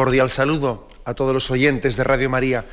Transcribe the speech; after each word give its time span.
Cordial 0.00 0.30
saludo 0.30 0.88
a 1.04 1.12
todos 1.12 1.34
los 1.34 1.50
oyentes 1.50 1.94
de 1.94 2.04
Radio 2.04 2.30
María. 2.30 2.64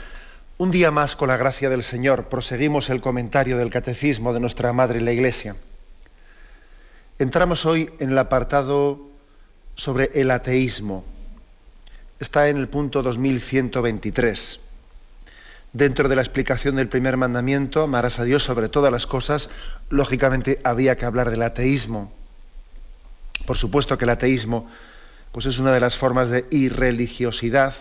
Un 0.58 0.72
día 0.72 0.91
más, 0.91 1.18
con 1.18 1.27
la 1.27 1.35
gracia 1.35 1.70
del 1.70 1.84
Señor, 1.84 2.30
proseguimos 2.30 2.90
el 2.90 3.02
comentario 3.02 3.57
del 3.57 3.70
Catecismo 3.70 4.34
de 4.34 4.40
nuestra 4.40 4.71
Madre 4.71 5.02
la 5.02 5.12
Iglesia. 5.12 5.57
Entramos 7.20 7.65
hoy 7.65 7.90
en 7.99 8.12
el 8.12 8.18
apartado 8.18 9.02
sobre 9.76 10.10
el 10.13 10.32
ateísmo. 10.32 11.04
Está 12.21 12.48
en 12.48 12.55
el 12.55 12.70
punto 12.70 13.04
2123. 13.04 14.62
Dentro 15.74 16.07
de 16.07 16.15
la 16.15 16.21
explicación 16.21 16.77
del 16.77 16.87
primer 16.87 17.18
mandamiento, 17.18 17.84
amarás 17.84 18.20
a 18.20 18.24
Dios 18.24 18.41
sobre 18.41 18.70
todas 18.70 18.90
las 18.90 19.05
cosas, 19.05 19.49
lógicamente 19.90 20.62
había 20.63 20.96
que 20.96 21.04
hablar 21.04 21.30
del 21.30 21.43
ateísmo. 21.43 22.09
Por 23.46 23.57
supuesto 23.57 23.98
que 23.98 24.05
el 24.05 24.12
ateísmo 24.12 24.70
pues 25.32 25.46
es 25.46 25.60
una 25.60 25.72
de 25.72 25.80
las 25.80 25.96
formas 25.96 26.30
de 26.30 26.46
irreligiosidad 26.52 27.76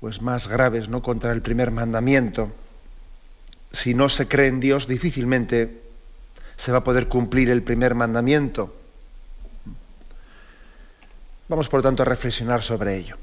pues 0.00 0.20
más 0.20 0.48
graves 0.48 0.88
no 0.88 1.02
contra 1.02 1.32
el 1.32 1.40
primer 1.40 1.70
mandamiento. 1.70 2.52
Si 3.72 3.94
no 3.94 4.08
se 4.08 4.28
cree 4.28 4.48
en 4.48 4.60
Dios, 4.60 4.86
difícilmente 4.86 5.80
se 6.56 6.72
va 6.72 6.78
a 6.78 6.84
poder 6.84 7.08
cumplir 7.08 7.50
el 7.50 7.62
primer 7.62 7.94
mandamiento. 7.94 8.74
Vamos 11.48 11.68
por 11.68 11.82
tanto 11.82 12.02
a 12.02 12.06
reflexionar 12.06 12.62
sobre 12.62 12.96
ello. 12.96 13.16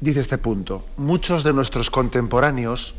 Dice 0.00 0.20
este 0.20 0.38
punto, 0.38 0.86
muchos 0.96 1.44
de 1.44 1.52
nuestros 1.52 1.90
contemporáneos 1.90 2.94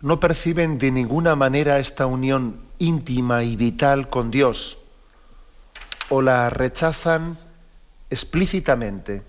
no 0.00 0.20
perciben 0.20 0.78
de 0.78 0.92
ninguna 0.92 1.34
manera 1.34 1.78
esta 1.78 2.06
unión 2.06 2.60
íntima 2.78 3.42
y 3.42 3.56
vital 3.56 4.10
con 4.10 4.30
Dios 4.30 4.78
o 6.08 6.22
la 6.22 6.50
rechazan 6.50 7.38
explícitamente, 8.10 9.22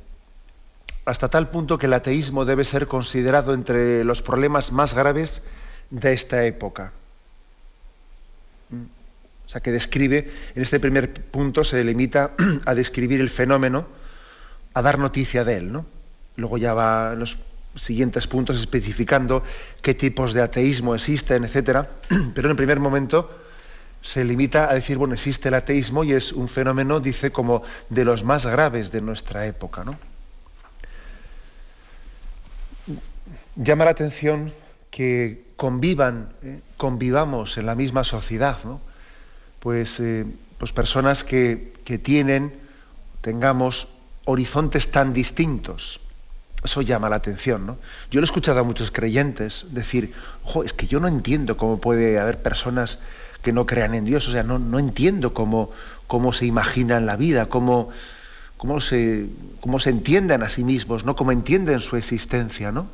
hasta 1.06 1.30
tal 1.30 1.50
punto 1.50 1.78
que 1.78 1.86
el 1.86 1.94
ateísmo 1.94 2.46
debe 2.46 2.64
ser 2.64 2.88
considerado 2.88 3.54
entre 3.54 4.04
los 4.04 4.22
problemas 4.22 4.72
más 4.72 4.94
graves 4.94 5.42
de 5.90 6.14
esta 6.14 6.46
época. 6.46 6.92
Mm. 8.70 8.84
O 9.46 9.50
sea, 9.50 9.62
que 9.62 9.72
describe, 9.72 10.30
en 10.56 10.62
este 10.62 10.80
primer 10.80 11.14
punto 11.14 11.64
se 11.64 11.84
limita 11.84 12.32
a 12.66 12.76
describir 12.76 13.22
el 13.22 13.30
fenómeno, 13.30 13.88
a 14.74 14.82
dar 14.82 15.00
noticia 15.00 15.44
de 15.46 15.58
él, 15.58 15.72
¿no? 15.72 15.86
Luego 16.36 16.58
ya 16.58 16.74
va 16.74 17.14
en 17.14 17.20
los 17.20 17.38
siguientes 17.76 18.28
puntos 18.28 18.60
especificando 18.60 19.44
qué 19.82 19.94
tipos 19.94 20.34
de 20.34 20.42
ateísmo 20.42 20.94
existen, 20.94 21.46
etcétera. 21.46 21.90
Pero 22.36 22.48
en 22.48 22.52
el 22.52 22.58
primer 22.58 22.80
momento 22.80 23.32
se 24.02 24.24
limita 24.24 24.70
a 24.70 24.74
decir, 24.74 24.98
bueno, 24.98 25.14
existe 25.14 25.50
el 25.50 25.56
ateísmo 25.56 26.04
y 26.04 26.14
es 26.14 26.32
un 26.32 26.48
fenómeno, 26.48 27.00
dice, 27.00 27.32
como 27.32 27.64
de 27.90 28.06
los 28.06 28.24
más 28.24 28.46
graves 28.46 28.92
de 28.92 29.02
nuestra 29.02 29.46
época. 29.46 29.84
¿no? 29.84 29.98
Llama 33.56 33.86
la 33.86 33.92
atención 33.92 34.52
que 34.92 35.46
convivan, 35.56 36.30
¿eh? 36.44 36.62
convivamos 36.78 37.58
en 37.58 37.66
la 37.66 37.76
misma 37.76 38.04
sociedad, 38.04 38.58
¿no? 38.64 38.80
pues, 39.60 40.00
eh, 40.00 40.26
pues 40.58 40.72
personas 40.72 41.24
que, 41.24 41.74
que 41.84 41.98
tienen, 41.98 42.54
tengamos 43.22 43.90
horizontes 44.26 44.92
tan 44.92 45.14
distintos. 45.14 46.00
Eso 46.64 46.82
llama 46.82 47.10
la 47.10 47.18
atención, 47.18 47.66
¿no? 47.66 47.78
Yo 48.10 48.20
lo 48.20 48.26
he 48.26 48.30
escuchado 48.30 48.60
a 48.60 48.64
muchos 48.64 48.92
creyentes 48.92 49.66
decir, 49.70 50.14
ojo, 50.44 50.64
es 50.64 50.74
que 50.74 50.88
yo 50.88 51.00
no 51.00 51.08
entiendo 51.08 51.56
cómo 51.56 51.80
puede 51.80 52.20
haber 52.20 52.42
personas 52.42 53.00
que 53.48 53.54
no 53.54 53.66
crean 53.66 53.96
en 53.96 54.04
Dios. 54.04 54.28
O 54.28 54.34
sea, 54.34 54.44
no, 54.44 54.60
no 54.60 54.78
entiendo 54.78 55.34
cómo, 55.34 55.72
cómo 56.06 56.34
se 56.34 56.46
imaginan 56.46 57.06
la 57.06 57.16
vida, 57.16 57.46
cómo, 57.46 57.92
cómo, 58.58 58.82
se, 58.82 59.28
cómo 59.62 59.80
se 59.80 59.90
entienden 59.90 60.44
a 60.44 60.50
sí 60.50 60.66
mismos, 60.66 61.06
¿no? 61.06 61.16
cómo 61.16 61.32
entienden 61.32 61.80
su 61.80 61.96
existencia. 61.96 62.74
¿no? 62.74 62.90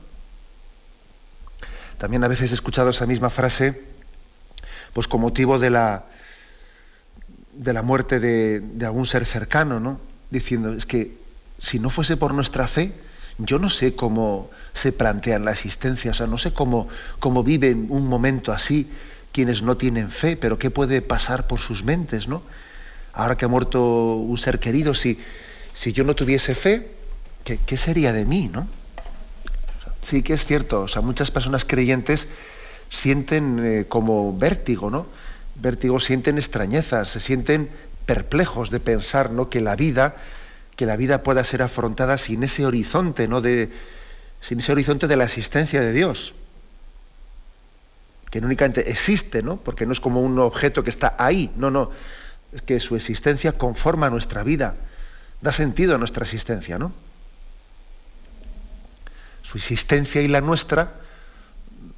También 1.98 2.24
a 2.24 2.28
veces 2.28 2.52
he 2.52 2.54
escuchado 2.54 2.92
esa 2.92 3.08
misma 3.08 3.32
frase 3.32 3.82
pues 4.94 5.08
con 5.08 5.22
motivo 5.22 5.58
de 5.58 5.72
la, 5.72 6.04
de 7.54 7.74
la 7.74 7.82
muerte 7.82 8.20
de, 8.20 8.60
de 8.60 8.86
algún 8.86 9.08
ser 9.08 9.26
cercano, 9.26 9.80
¿no? 9.80 10.00
diciendo, 10.30 10.72
es 10.72 10.86
que 10.86 11.18
si 11.58 11.80
no 11.80 11.90
fuese 11.90 12.16
por 12.16 12.32
nuestra 12.36 12.68
fe, 12.68 12.94
yo 13.40 13.58
no 13.58 13.72
sé 13.72 13.96
cómo 13.96 14.52
se 14.72 14.92
plantean 14.92 15.46
la 15.46 15.52
existencia, 15.52 16.12
o 16.12 16.14
sea, 16.14 16.28
no 16.28 16.38
sé 16.38 16.54
cómo, 16.54 16.90
cómo 17.18 17.44
viven 17.44 17.88
un 17.90 18.08
momento 18.08 18.52
así 18.52 18.92
quienes 19.34 19.64
no 19.64 19.76
tienen 19.76 20.12
fe, 20.12 20.38
pero 20.38 20.58
qué 20.58 20.70
puede 20.70 21.02
pasar 21.02 21.48
por 21.48 21.60
sus 21.60 21.84
mentes, 21.84 22.28
¿no? 22.28 22.44
Ahora 23.14 23.36
que 23.36 23.46
ha 23.46 23.48
muerto 23.48 24.16
un 24.16 24.38
ser 24.38 24.60
querido, 24.60 24.94
si, 24.94 25.20
si 25.74 25.92
yo 25.92 26.04
no 26.04 26.16
tuviese 26.16 26.56
fe, 26.56 26.92
¿qué, 27.44 27.78
sería 27.78 28.14
de 28.14 28.26
mí, 28.26 28.50
no? 28.54 28.68
Sí 30.04 30.22
que 30.22 30.34
es 30.34 30.46
cierto, 30.46 30.82
o 30.82 30.88
sea, 30.88 31.02
muchas 31.02 31.32
personas 31.32 31.66
creyentes 31.66 32.28
sienten 32.90 33.60
eh, 33.66 33.86
como 33.90 34.38
vértigo, 34.38 34.92
¿no? 34.92 35.08
Vértigo, 35.56 36.00
sienten 36.00 36.38
extrañezas, 36.38 37.10
se 37.10 37.20
sienten 37.20 37.70
perplejos 38.06 38.70
de 38.70 38.80
pensar, 38.80 39.32
¿no? 39.32 39.50
Que 39.50 39.62
la 39.62 39.76
vida, 39.76 40.16
que 40.76 40.86
la 40.86 40.96
vida 40.96 41.24
pueda 41.24 41.44
ser 41.44 41.64
afrontada 41.64 42.18
sin 42.18 42.44
ese 42.44 42.68
horizonte, 42.68 43.28
¿no? 43.28 43.42
De, 43.42 43.72
sin 44.42 44.60
ese 44.60 44.72
horizonte 44.72 45.08
de 45.08 45.16
la 45.16 45.24
existencia 45.24 45.82
de 45.82 45.92
Dios 45.92 46.34
que 48.34 48.40
únicamente 48.40 48.90
existe, 48.90 49.44
¿no? 49.44 49.58
Porque 49.58 49.86
no 49.86 49.92
es 49.92 50.00
como 50.00 50.20
un 50.20 50.40
objeto 50.40 50.84
que 50.84 50.90
está 50.90 51.14
ahí, 51.20 51.52
no, 51.56 51.70
no, 51.70 51.92
es 52.52 52.64
que 52.64 52.80
su 52.80 52.96
existencia 52.96 53.60
conforma 53.60 54.10
nuestra 54.10 54.42
vida, 54.42 54.74
da 55.40 55.52
sentido 55.52 55.94
a 55.94 56.00
nuestra 56.00 56.24
existencia, 56.24 56.80
¿no? 56.80 56.94
Su 59.44 59.60
existencia 59.60 60.24
y 60.24 60.28
la 60.28 60.42
nuestra 60.42 60.94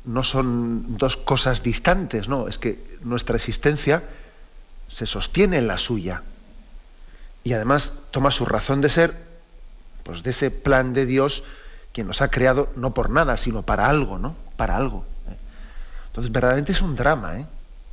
no 0.03 0.23
son 0.23 0.97
dos 0.97 1.15
cosas 1.15 1.63
distantes, 1.63 2.27
no, 2.27 2.49
es 2.49 2.57
que 2.57 2.83
nuestra 3.01 3.37
existencia 3.37 4.03
se 4.89 5.05
sostiene 5.05 5.57
en 5.59 5.67
la 5.67 5.77
suya 5.77 6.23
y 7.45 7.53
además 7.53 7.93
toma 8.11 8.29
su 8.29 8.45
razón 8.45 8.81
de 8.81 8.89
ser 8.89 9.15
pues 10.03 10.21
de 10.21 10.31
ese 10.31 10.51
plan 10.51 10.91
de 10.91 11.05
Dios 11.05 11.45
quien 11.93 12.07
nos 12.07 12.21
ha 12.21 12.29
creado 12.29 12.67
no 12.75 12.93
por 12.93 13.09
nada, 13.09 13.37
sino 13.37 13.61
para 13.61 13.87
algo, 13.87 14.19
¿no? 14.19 14.35
Para 14.57 14.75
algo. 14.75 15.05
Entonces, 16.15 16.31
verdaderamente 16.31 16.71
es 16.71 16.81
un 16.81 16.95
drama, 16.95 17.39
¿eh? 17.39 17.45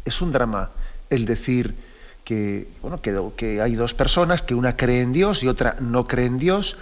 Es 0.05 0.23
un 0.23 0.31
drama 0.31 0.71
el 1.11 1.25
decir 1.25 1.75
que, 2.23 2.69
bueno, 2.81 3.03
que, 3.03 3.61
hay 3.61 3.75
dos 3.75 3.95
personas, 3.95 4.43
que 4.43 4.55
una 4.55 4.77
cree 4.77 5.03
en 5.03 5.13
Dios 5.13 5.43
y 5.43 5.49
otra 5.49 5.75
no 5.81 6.07
cree 6.07 6.27
en 6.27 6.39
Dios. 6.39 6.79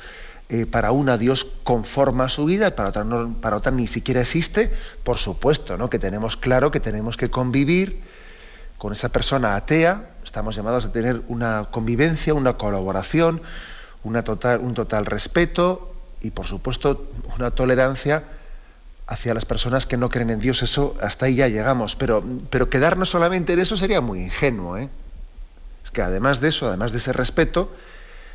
Eh, 0.50 0.66
para 0.66 0.92
una 0.92 1.16
Dios 1.16 1.46
conforma 1.64 2.28
su 2.28 2.44
vida 2.44 2.69
y 2.69 2.70
para 2.72 2.90
otra, 2.90 3.04
no, 3.04 3.37
para 3.40 3.56
otra 3.56 3.72
ni 3.72 3.87
siquiera 3.87 4.20
existe. 4.20 4.70
Por 5.02 5.16
supuesto, 5.16 5.78
¿no? 5.78 5.88
que 5.88 5.98
tenemos 5.98 6.37
claro 6.37 6.70
que 6.70 6.78
tenemos 6.78 7.16
que 7.16 7.31
convivir 7.31 8.02
con 8.76 8.92
esa 8.92 9.08
persona 9.08 9.56
atea. 9.56 10.10
Estamos 10.22 10.56
llamados 10.56 10.84
a 10.84 10.92
tener 10.92 11.22
una 11.28 11.69
convivencia, 11.70 12.34
una 12.34 12.58
colaboración, 12.58 13.40
un 14.04 14.22
total 14.75 15.06
respeto 15.06 15.94
y, 16.20 16.32
por 16.32 16.44
supuesto, 16.44 17.10
una 17.34 17.50
tolerancia 17.50 18.25
hacia 19.11 19.35
las 19.35 19.45
personas 19.45 19.87
que 19.87 19.97
no 19.97 20.09
creen 20.09 20.31
en 20.31 20.39
Dios, 20.39 20.62
eso 20.62 20.97
hasta 21.03 21.27
ahí 21.27 21.35
ya 21.35 21.49
llegamos, 21.49 21.97
pero, 21.97 22.25
pero 22.49 22.71
quedarnos 22.71 23.11
solamente 23.11 23.53
en 23.53 23.59
eso 23.59 23.77
sería 23.77 24.01
muy 24.01 24.21
ingenuo. 24.21 24.79
¿eh? 24.79 24.89
Es 25.85 25.91
que 25.91 26.01
además 26.01 26.41
de 26.41 26.49
eso, 26.49 26.69
además 26.69 26.93
de 26.93 26.99
ese 26.99 27.12
respeto, 27.12 27.75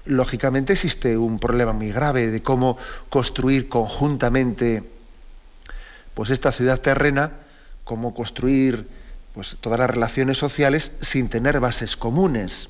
lógicamente 0.04 0.74
existe 0.74 1.18
un 1.18 1.40
problema 1.40 1.72
muy 1.72 1.94
grave 1.94 2.30
de 2.30 2.44
cómo 2.44 2.78
construir 3.10 3.70
conjuntamente 3.70 4.84
pues 6.14 6.30
esta 6.30 6.52
ciudad 6.52 6.82
terrena, 6.82 7.32
cómo 7.86 8.14
construir 8.14 8.86
pues 9.34 9.56
todas 9.62 9.80
las 9.80 9.90
relaciones 9.90 10.38
sociales 10.38 10.92
sin 11.00 11.30
tener 11.30 11.62
bases 11.62 11.96
comunes. 11.96 12.68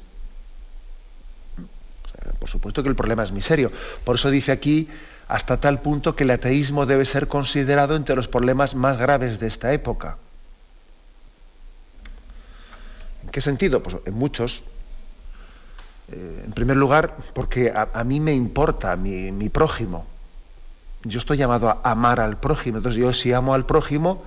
por 2.38 2.50
supuesto 2.50 2.84
que 2.84 2.90
el 2.90 2.96
problema 2.96 3.24
es 3.24 3.32
miserio. 3.32 3.72
Por 4.04 4.16
eso 4.16 4.30
dice 4.30 4.52
aquí 4.52 4.90
hasta 5.28 5.58
tal 5.60 5.82
punto 5.82 6.16
que 6.16 6.24
el 6.24 6.32
ateísmo 6.32 6.86
debe 6.86 7.06
ser 7.06 7.28
considerado 7.28 7.96
entre 7.96 8.16
los 8.16 8.28
problemas 8.28 8.76
más 8.76 8.98
graves 8.98 9.40
de 9.40 9.48
esta 9.48 9.74
época. 9.74 10.18
¿En 13.24 13.30
qué 13.30 13.42
sentido? 13.42 13.82
Pues 13.82 13.98
en 14.06 14.14
muchos. 14.14 14.64
Eh, 16.12 16.44
en 16.46 16.52
primer 16.52 16.78
lugar, 16.78 17.18
porque 17.34 17.74
a, 17.76 18.04
mí 18.04 18.20
me 18.20 18.34
importa 18.34 18.96
mi, 18.96 19.50
prójimo. 19.50 20.06
Yo 21.04 21.18
estoy 21.18 21.38
llamado 21.38 21.70
a 21.70 21.82
amar 21.84 22.20
al 22.20 22.38
prójimo. 22.40 22.78
Entonces 22.78 23.02
yo 23.02 23.12
si 23.12 23.34
amo 23.34 23.56
al 23.56 23.66
prójimo, 23.66 24.24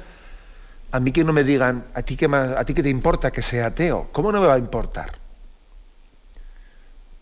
a 0.90 0.98
mí 0.98 1.12
que 1.12 1.22
no 1.22 1.32
me 1.32 1.44
digan, 1.44 1.84
¿a 1.94 2.02
ti 2.02 2.16
qué, 2.16 2.26
a 2.26 2.64
ti 2.64 2.74
qué 2.74 2.82
te 2.82 2.88
importa 2.88 3.30
que 3.30 3.42
sea 3.42 3.66
ateo? 3.66 4.08
¿Cómo 4.10 4.32
no 4.32 4.40
me 4.40 4.48
va 4.48 4.54
a 4.54 4.58
importar? 4.58 5.18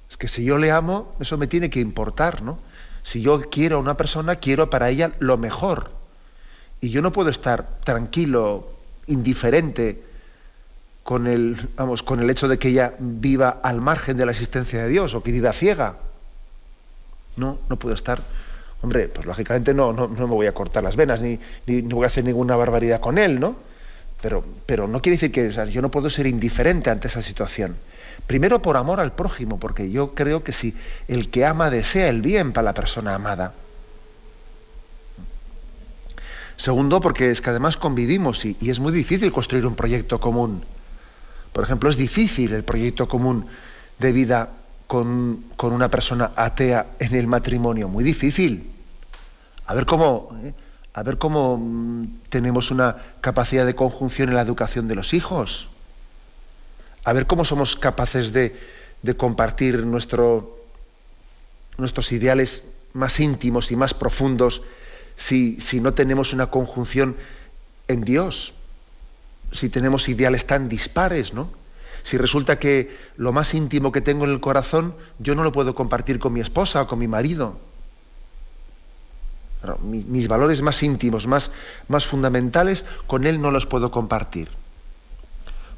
Es 0.09 0.17
que 0.17 0.29
si 0.29 0.45
yo 0.45 0.57
le 0.57 0.71
amo, 0.71 1.15
eso 1.21 1.37
me 1.37 1.47
tiene 1.47 1.69
que 1.69 1.81
importar, 1.81 2.41
¿no? 2.41 2.59
Si 3.07 3.21
yo 3.21 3.39
quiero 3.39 3.77
a 3.77 3.81
una 3.81 3.97
persona, 3.97 4.35
quiero 4.35 4.69
para 4.69 4.91
ella 4.91 5.13
lo 5.21 5.39
mejor. 5.39 5.93
Y 6.81 6.91
yo 6.91 7.03
no 7.03 7.13
puedo 7.13 7.31
estar 7.31 7.79
tranquilo, 7.85 8.69
indiferente, 9.07 10.03
con 11.05 11.29
el, 11.29 11.57
vamos, 11.77 12.03
con 12.03 12.21
el 12.21 12.29
hecho 12.29 12.49
de 12.49 12.59
que 12.59 12.71
ella 12.71 12.95
viva 12.99 13.61
al 13.63 13.81
margen 13.81 14.17
de 14.17 14.27
la 14.27 14.33
existencia 14.33 14.83
de 14.83 14.89
Dios 14.89 15.15
o 15.15 15.23
que 15.23 15.31
viva 15.31 15.53
ciega. 15.53 15.99
No, 17.37 17.61
no 17.69 17.77
puedo 17.77 17.95
estar. 17.95 18.21
Hombre, 18.83 19.07
pues 19.07 19.25
lógicamente 19.25 19.73
no, 19.73 19.93
no, 19.93 20.09
me 20.09 20.25
voy 20.25 20.49
a 20.49 20.53
cortar 20.53 20.83
las 20.83 20.97
venas 20.97 21.21
ni, 21.21 21.39
ni, 21.67 21.83
voy 21.83 22.03
a 22.03 22.09
hacer 22.09 22.25
ninguna 22.25 22.57
barbaridad 22.57 22.99
con 22.99 23.19
él, 23.19 23.39
¿no? 23.39 23.55
Pero, 24.21 24.45
pero 24.67 24.89
no 24.89 25.01
quiere 25.01 25.17
decir 25.17 25.31
que 25.31 25.71
yo 25.71 25.81
no 25.81 25.93
puedo 25.93 26.11
ser 26.11 26.27
indiferente 26.27 26.91
ante 26.91 27.07
esa 27.07 27.23
situación. 27.23 27.77
Primero 28.27 28.63
por 28.63 28.77
amor 28.77 29.01
al 29.01 29.13
prójimo, 29.13 29.59
porque 29.59 29.91
yo 29.91 30.15
creo 30.15 30.43
que 30.43 30.53
si 30.53 30.75
el 31.09 31.31
que 31.31 31.47
ama 31.47 31.71
desea 31.71 32.09
el 32.09 32.23
bien 32.23 32.53
para 32.53 32.65
la 32.65 32.75
persona 32.75 33.15
amada. 33.15 33.53
Segundo, 36.57 37.01
porque 37.01 37.31
es 37.31 37.41
que 37.41 37.51
además 37.51 37.77
convivimos 37.77 38.45
y, 38.45 38.57
es 38.63 38.81
muy 38.81 38.93
difícil 38.93 39.31
construir 39.31 39.67
un 39.67 39.75
proyecto 39.75 40.19
común. 40.21 40.65
Por 41.53 41.65
ejemplo, 41.65 41.91
es 41.91 41.97
difícil 41.97 42.53
el 42.55 42.65
proyecto 42.65 43.09
común 43.09 43.47
de 43.99 44.13
vida 44.13 44.51
con, 44.87 45.45
una 45.61 45.91
persona 45.91 46.33
atea 46.35 46.87
en 46.99 47.15
el 47.15 47.27
matrimonio, 47.27 47.89
muy 47.89 48.05
difícil. 48.05 48.71
A 49.67 49.75
ver 49.75 49.85
cómo, 49.85 50.31
¿eh? 50.43 50.55
a 50.95 51.03
ver 51.03 51.19
cómo 51.19 51.59
mm, 51.59 52.21
tenemos 52.31 52.71
una 52.71 52.97
capacidad 53.21 53.67
de 53.67 53.75
conjunción 53.75 54.31
en 54.31 54.37
la 54.37 54.43
educación 54.43 54.89
de 54.89 54.95
los 54.95 55.13
hijos. 55.13 55.69
A 57.07 57.13
ver 57.13 57.29
cómo 57.29 57.45
somos 57.45 57.77
capaces 57.77 58.33
de, 58.33 58.53
compartir 59.17 59.87
nuestro, 59.87 60.59
nuestros 61.79 62.11
ideales 62.11 62.65
más 62.95 63.21
íntimos 63.21 63.71
y 63.71 63.77
más 63.77 63.95
profundos 63.95 64.63
si, 65.15 65.61
si 65.61 65.81
no 65.81 65.95
tenemos 65.95 66.33
una 66.33 66.51
conjunción 66.51 67.15
en 67.87 68.03
Dios, 68.03 68.55
si 69.53 69.69
tenemos 69.69 70.09
ideales 70.09 70.47
tan 70.47 70.69
dispares, 70.69 71.33
¿no? 71.33 71.49
Si 72.03 72.19
resulta 72.19 72.59
que 72.59 72.97
lo 73.17 73.33
más 73.33 73.55
íntimo 73.55 73.93
que 73.93 74.01
tengo 74.01 74.25
en 74.25 74.33
el 74.33 74.41
corazón 74.41 74.97
yo 75.21 75.37
no 75.37 75.45
lo 75.45 75.53
puedo 75.53 75.77
compartir 75.77 76.19
con 76.19 76.33
mi 76.33 76.41
esposa 76.41 76.83
o 76.83 76.87
con 76.89 76.99
mi 76.99 77.07
marido. 77.07 77.57
mis 79.81 80.27
valores 80.27 80.61
más 80.61 80.83
íntimos, 80.83 81.29
más, 81.29 81.53
más 81.87 82.05
fundamentales, 82.05 82.85
con 83.07 83.27
él 83.29 83.41
no 83.41 83.53
los 83.53 83.67
puedo 83.67 83.93
compartir. 83.93 84.49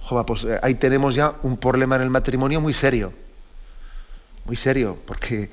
Pues 0.09 0.45
eh, 0.45 0.59
ahí 0.63 0.75
tenemos 0.75 1.15
ya 1.15 1.35
un 1.43 1.59
problema 1.59 1.97
en 1.97 2.03
el 2.03 2.11
matrimonio 2.11 2.61
muy 2.61 2.73
serio. 2.73 3.13
Muy 4.45 4.57
serio, 4.57 4.97
porque, 5.07 5.51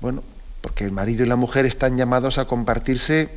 bueno, 0.00 0.22
porque 0.60 0.84
el 0.84 0.92
marido 0.92 1.24
y 1.24 1.26
la 1.26 1.36
mujer 1.36 1.66
están 1.66 1.96
llamados 1.96 2.38
a 2.38 2.44
compartirse, 2.44 3.28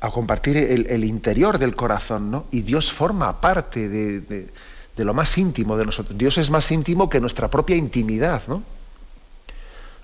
a 0.00 0.10
compartir 0.10 0.58
el, 0.58 1.04
interior 1.04 1.58
del 1.58 1.74
corazón, 1.74 2.30
¿no? 2.30 2.44
Y 2.50 2.60
Dios 2.60 2.92
forma 2.92 3.40
parte 3.40 3.88
de, 3.88 4.20
de, 4.20 5.04
lo 5.04 5.14
más 5.14 5.38
íntimo 5.38 5.78
de 5.78 5.86
nosotros. 5.86 6.18
Dios 6.18 6.36
es 6.36 6.50
más 6.50 6.70
íntimo 6.70 7.08
que 7.08 7.20
nuestra 7.20 7.48
propia 7.48 7.74
intimidad, 7.74 8.42
¿no? 8.46 8.62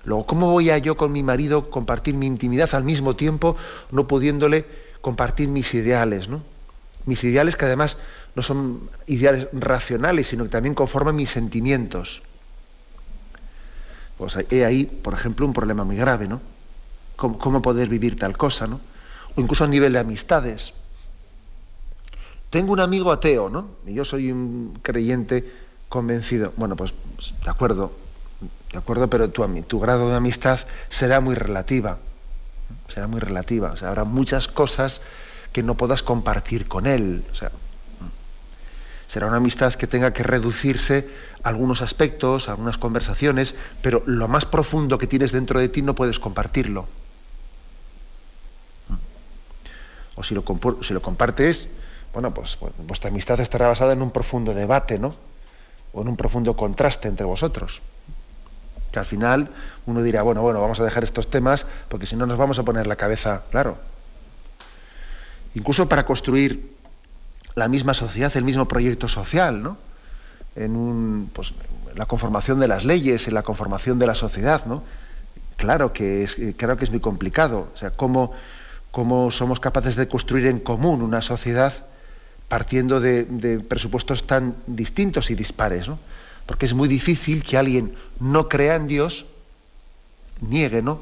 Luego, 0.05 0.25
¿cómo 0.25 0.51
voy 0.51 0.71
a 0.71 0.79
yo 0.79 0.97
con 0.97 1.11
mi 1.11 1.21
marido 1.21 1.69
compartir 1.69 2.15
mi 2.15 2.25
intimidad 2.25 2.73
al 2.73 2.83
mismo 2.83 3.15
tiempo, 3.15 3.55
no 3.91 4.07
pudiéndole 4.07 4.65
compartir 5.01 5.49
mis 5.49 5.71
ideales, 5.75 6.27
¿no? 6.27 6.41
Mis 7.05 7.23
ideales 7.23 7.55
que 7.55 7.65
además 7.65 7.97
no 8.37 8.43
son 8.43 8.91
ideales 9.07 9.47
racionales, 9.51 10.27
sino 10.27 10.43
que 10.43 10.51
también 10.51 10.75
conforman 10.75 11.15
mis 11.15 11.31
sentimientos. 11.31 12.21
Pues 14.15 14.37
hay 14.37 14.61
ahí, 14.61 14.85
por 14.85 15.15
ejemplo, 15.15 15.43
un 15.47 15.53
problema 15.53 15.83
muy 15.83 15.95
grave, 15.95 16.27
¿no? 16.27 16.39
¿Cómo, 17.15 17.63
poder 17.63 17.89
vivir 17.89 18.15
tal 18.19 18.37
cosa, 18.37 18.67
¿no? 18.67 18.79
O 19.35 19.41
incluso 19.41 19.63
a 19.63 19.67
nivel 19.67 19.93
de 19.93 19.99
amistades. 19.99 20.75
Tengo 22.51 22.73
un 22.73 22.79
amigo 22.79 23.11
ateo, 23.11 23.49
¿no? 23.49 23.71
Y 23.87 23.95
yo 23.95 24.05
soy 24.05 24.31
un 24.31 24.77
creyente 24.83 25.51
convencido. 25.89 26.53
Bueno, 26.57 26.75
pues 26.75 26.93
de 27.43 27.49
acuerdo, 27.49 27.91
de 28.71 28.77
acuerdo, 28.77 29.09
pero 29.09 29.31
tu, 29.31 29.43
tu 29.63 29.79
grado 29.79 30.11
de 30.11 30.15
amistad 30.15 30.59
será 30.89 31.21
muy 31.21 31.33
relativa. 31.33 31.97
Será 32.87 33.07
muy 33.07 33.19
relativa. 33.19 33.71
O 33.71 33.77
sea, 33.77 33.87
habrá 33.87 34.03
muchas 34.03 34.47
cosas 34.47 35.01
que 35.51 35.63
no 35.63 35.73
puedas 35.73 36.03
compartir 36.03 36.67
con 36.67 36.85
él. 36.85 37.25
Será 39.07 39.27
una 39.27 39.37
amistad 39.37 39.73
que 39.73 39.87
tenga 39.87 40.11
que 40.13 40.23
reducirse 40.23 41.09
a 41.43 41.49
algunos 41.49 41.81
aspectos, 41.81 42.47
a 42.47 42.51
algunas 42.51 42.77
conversaciones, 42.77 43.55
pero 43.81 44.03
lo 44.05 44.27
más 44.27 44.45
profundo 44.45 44.97
que 44.97 45.07
tienes 45.07 45.31
dentro 45.31 45.59
de 45.59 45.69
ti 45.69 45.81
no 45.81 45.95
puedes 45.95 46.19
compartirlo. 46.19 46.87
O 50.15 50.23
si 50.23 50.33
lo, 50.33 50.43
si 50.81 50.93
lo 50.93 51.01
compartes, 51.01 51.67
bueno, 52.11 52.33
pues, 52.33 52.57
pues 52.57 52.73
vuestra 52.85 53.09
amistad 53.09 53.39
estará 53.39 53.67
basada 53.67 53.93
en 53.93 54.01
un 54.01 54.11
profundo 54.11 54.53
debate, 54.53 54.97
¿no? 54.97 55.15
O 55.93 56.01
en 56.01 56.09
un 56.09 56.17
profundo 56.17 56.57
contraste 56.57 57.07
entre 57.07 57.25
vosotros. 57.25 57.81
Que 58.91 58.99
al 58.99 59.05
final 59.05 59.49
uno 59.85 60.01
dirá, 60.01 60.23
bueno, 60.23 60.41
bueno, 60.41 60.59
vamos 60.59 60.79
a 60.79 60.83
dejar 60.83 61.03
estos 61.03 61.29
temas 61.29 61.65
porque 61.87 62.07
si 62.07 62.15
no 62.15 62.25
nos 62.25 62.37
vamos 62.37 62.57
a 62.57 62.63
poner 62.63 62.87
la 62.87 62.95
cabeza, 62.95 63.43
claro. 63.51 63.77
Incluso 65.53 65.87
para 65.87 66.05
construir 66.05 66.75
la 67.57 67.67
misma 67.67 67.95
sociedad, 67.95 68.31
el 68.37 68.43
mismo 68.43 68.67
proyecto 68.67 69.07
social, 69.07 69.63
¿no? 69.63 69.77
En 70.55 71.27
pues, 71.33 71.53
la 71.95 72.05
conformación 72.05 72.59
de 72.59 72.67
las 72.67 72.85
leyes, 72.85 73.27
en 73.27 73.33
la 73.33 73.41
conformación 73.41 73.97
de 73.97 74.05
la 74.05 74.13
sociedad, 74.13 74.67
¿no? 74.67 74.83
Claro 75.55 75.91
que 75.91 76.23
es, 76.23 76.37
claro 76.55 76.77
que 76.77 76.83
es 76.83 76.91
muy 76.91 76.99
complicado. 76.99 77.69
O 77.73 77.77
sea, 77.77 77.89
¿cómo, 77.89 78.31
cómo 78.91 79.31
somos 79.31 79.59
capaces 79.59 79.95
de 79.95 80.07
construir 80.07 80.45
en 80.45 80.59
común 80.59 81.01
una 81.01 81.21
sociedad 81.21 81.73
partiendo 82.47 82.99
de, 82.99 83.59
presupuestos 83.67 84.27
tan 84.27 84.55
distintos 84.67 85.31
y 85.31 85.35
dispares, 85.35 85.87
¿no? 85.87 85.97
Porque 86.45 86.67
es 86.67 86.75
muy 86.75 86.87
difícil 86.87 87.43
que 87.43 87.57
alguien 87.57 87.95
no 88.19 88.47
crea 88.47 88.75
en 88.75 88.87
Dios, 88.87 89.25
niegue 90.41 90.83
¿no? 90.83 91.01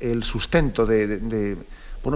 el 0.00 0.22
sustento 0.22 0.86
de, 0.86 1.56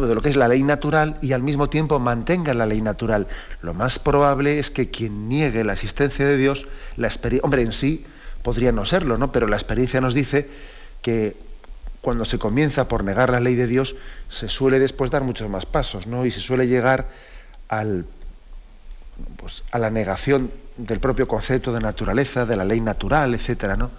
de 0.00 0.14
lo 0.14 0.22
que 0.22 0.30
es 0.30 0.36
la 0.36 0.48
ley 0.48 0.62
natural 0.62 1.18
y 1.20 1.32
al 1.32 1.42
mismo 1.42 1.68
tiempo 1.68 1.98
mantenga 1.98 2.54
la 2.54 2.66
ley 2.66 2.80
natural. 2.80 3.28
Lo 3.60 3.74
más 3.74 3.98
probable 3.98 4.58
es 4.58 4.70
que 4.70 4.90
quien 4.90 5.28
niegue 5.28 5.64
la 5.64 5.74
existencia 5.74 6.24
de 6.26 6.36
Dios, 6.36 6.66
la 6.96 7.10
hombre, 7.42 7.62
en 7.62 7.72
sí 7.72 8.04
podría 8.42 8.72
no 8.72 8.84
serlo, 8.84 9.18
¿no? 9.18 9.32
Pero 9.32 9.46
la 9.46 9.56
experiencia 9.56 10.00
nos 10.00 10.14
dice 10.14 10.48
que 11.02 11.36
cuando 12.00 12.24
se 12.24 12.38
comienza 12.38 12.88
por 12.88 13.04
negar 13.04 13.30
la 13.30 13.40
ley 13.40 13.54
de 13.54 13.66
Dios, 13.66 13.94
se 14.28 14.48
suele 14.48 14.78
después 14.78 15.10
dar 15.10 15.22
muchos 15.22 15.48
más 15.48 15.66
pasos, 15.66 16.06
¿no? 16.06 16.26
Y 16.26 16.30
se 16.30 16.40
suele 16.40 16.66
llegar 16.66 17.08
al, 17.68 18.06
pues, 19.36 19.62
a 19.70 19.78
la 19.78 19.90
negación 19.90 20.50
del 20.76 21.00
propio 21.00 21.28
concepto 21.28 21.72
de 21.72 21.80
naturaleza, 21.80 22.46
de 22.46 22.56
la 22.56 22.64
ley 22.64 22.80
natural, 22.80 23.34
etcétera, 23.34 23.76
¿no? 23.76 23.90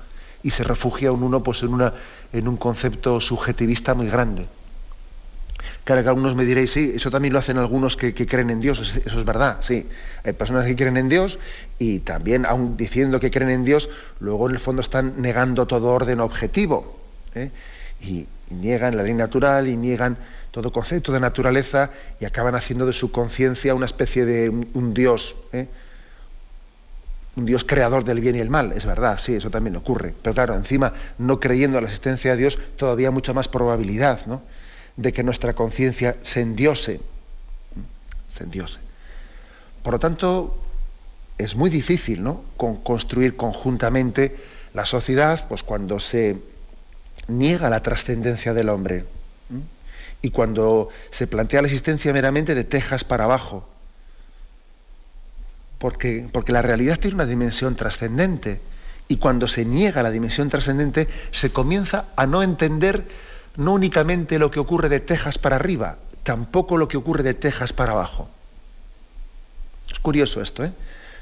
Y 0.44 0.50
se 0.50 0.64
refugia 0.64 1.12
uno 1.12 1.42
pues, 1.42 1.64
en, 1.64 1.74
una, 1.74 1.94
en 2.34 2.48
un 2.48 2.58
concepto 2.58 3.22
subjetivista 3.22 3.94
muy 3.94 4.10
grande. 4.10 4.48
Claro 5.84 6.04
que 6.04 6.10
algunos 6.10 6.36
me 6.36 6.46
diréis, 6.46 6.72
sí, 6.72 6.94
eso 6.96 7.12
también 7.12 7.34
lo 7.34 7.40
hacen 7.40 7.58
algunos 7.58 7.98
que, 7.98 8.14
creen 8.14 8.50
en 8.50 8.62
Dios, 8.62 8.80
eso 9.06 9.20
es 9.20 9.26
verdad, 9.26 9.58
sí. 9.62 9.88
Hay 10.24 10.34
personas 10.34 10.66
que 10.66 10.76
creen 10.76 10.98
en 10.98 11.10
Dios 11.10 11.40
y 11.78 12.00
también, 12.00 12.46
aun 12.46 12.78
diciendo 12.78 13.20
que 13.20 13.32
creen 13.32 13.50
en 13.50 13.66
Dios, 13.66 13.90
luego 14.20 14.48
en 14.50 14.56
el 14.56 14.60
fondo 14.60 14.82
están 14.82 15.22
negando 15.22 15.68
todo 15.68 15.90
orden 15.90 16.20
objetivo. 16.20 16.98
¿eh? 17.36 17.52
Y, 18.02 18.28
niegan 18.50 18.96
la 18.96 19.02
ley 19.02 19.16
natural 19.16 19.68
y 19.68 19.76
niegan 19.76 20.16
todo 20.52 20.72
concepto 20.72 21.12
de 21.12 21.20
naturaleza 21.20 21.90
y 22.20 22.26
acaban 22.26 22.54
haciendo 22.54 22.86
de 22.86 22.94
su 22.94 23.12
conciencia 23.12 23.74
una 23.74 23.88
especie 23.88 24.26
de 24.26 24.50
un, 24.50 24.94
Dios. 24.94 25.36
¿eh? 25.54 25.68
un 27.36 27.46
Dios 27.46 27.64
creador 27.64 28.04
del 28.04 28.22
bien 28.22 28.36
y 28.36 28.40
el 28.40 28.52
mal, 28.52 28.74
es 28.74 28.86
verdad, 28.86 29.20
sí, 29.20 29.36
eso 29.36 29.50
también 29.50 29.76
ocurre. 29.76 30.14
Pero 30.22 30.36
claro, 30.36 30.54
encima, 30.54 30.94
no 31.18 31.40
creyendo 31.40 31.80
en 31.80 31.86
la 31.86 31.90
existencia 31.90 32.32
de 32.32 32.38
Dios, 32.38 32.60
todavía 32.78 33.10
mucha 33.10 33.34
más 33.34 33.48
probabilidad, 33.48 34.26
¿no? 34.28 34.44
De 34.98 35.14
que 35.14 35.24
nuestra 35.24 35.54
conciencia 35.54 36.18
se 36.24 36.42
endiose. 36.42 37.00
Se 38.30 38.44
endiose. 38.44 38.80
Por 39.82 39.94
lo 39.94 40.00
tanto, 40.00 40.58
es 41.38 41.56
muy 41.56 41.70
difícil 41.70 42.24
¿no? 42.24 42.44
construir 42.58 43.36
conjuntamente 43.36 44.36
la 44.74 44.86
sociedad 44.86 45.46
pues, 45.48 45.64
cuando 45.64 46.00
se 46.00 46.38
niega 47.28 47.70
la 47.70 47.82
trascendencia 47.82 48.54
del 48.54 48.70
hombre 48.70 49.06
y 50.22 50.30
cuando 50.32 50.90
se 51.12 51.28
plantea 51.28 51.62
la 51.62 51.68
existencia 51.68 52.14
meramente 52.14 52.56
de 52.56 52.64
tejas 52.64 53.04
para 53.04 53.26
abajo. 53.26 53.68
Porque, 55.80 56.28
porque 56.32 56.54
la 56.54 56.62
realidad 56.62 56.98
tiene 56.98 57.16
una 57.16 57.26
dimensión 57.26 57.76
trascendente 57.76 58.62
Y 59.08 59.18
cuando 59.18 59.48
se 59.48 59.66
niega 59.66 60.04
la 60.04 60.12
dimensión 60.12 60.50
trascendente, 60.50 61.08
se 61.32 61.52
comienza 61.52 62.06
a 62.16 62.26
no 62.26 62.42
entender 62.42 63.04
no 63.56 63.74
únicamente 63.74 64.40
lo 64.40 64.52
que 64.52 64.60
ocurre 64.60 64.90
de 64.90 65.00
Texas 65.00 65.38
para 65.38 65.58
arriba, 65.58 65.98
tampoco 66.24 66.78
lo 66.78 66.88
que 66.88 66.98
ocurre 66.98 67.24
de 67.24 67.34
Texas 67.34 67.74
para 67.74 67.94
abajo. 67.94 68.30
Es 69.92 70.00
curioso 70.00 70.42
esto, 70.42 70.64
¿eh? 70.64 70.74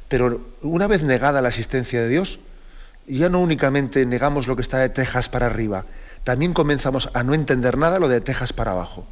Pero 0.07 0.41
una 0.61 0.87
vez 0.87 1.03
negada 1.03 1.41
la 1.41 1.49
existencia 1.49 2.01
de 2.01 2.09
Dios, 2.09 2.39
ya 3.07 3.29
no 3.29 3.39
únicamente 3.39 4.05
negamos 4.05 4.47
lo 4.47 4.55
que 4.55 4.61
está 4.61 4.77
de 4.77 4.89
Texas 4.89 5.29
para 5.29 5.45
arriba, 5.45 5.85
también 6.23 6.53
comenzamos 6.53 7.09
a 7.13 7.23
no 7.23 7.33
entender 7.33 7.77
nada 7.77 7.99
lo 7.99 8.07
de 8.07 8.21
Texas 8.21 8.53
para 8.53 8.71
abajo. 8.71 9.05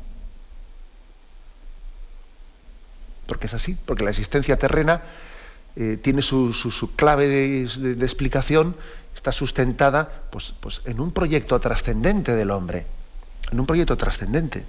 Porque 3.25 3.47
es 3.47 3.53
así, 3.53 3.77
porque 3.85 4.03
la 4.03 4.11
existencia 4.11 4.57
terrena 4.57 5.01
eh, 5.75 5.97
tiene 6.01 6.21
su, 6.21 6.51
clave 6.95 7.27
de, 7.27 8.05
explicación, 8.05 8.75
está 9.15 9.31
sustentada 9.31 10.23
pues, 10.31 10.53
pues 10.59 10.81
en 10.85 10.99
un 10.99 11.11
proyecto 11.11 11.59
trascendente 11.59 12.35
del 12.35 12.51
hombre, 12.51 12.85
en 13.51 13.59
un 13.59 13.65
proyecto 13.65 13.97
trascendente. 13.97 14.63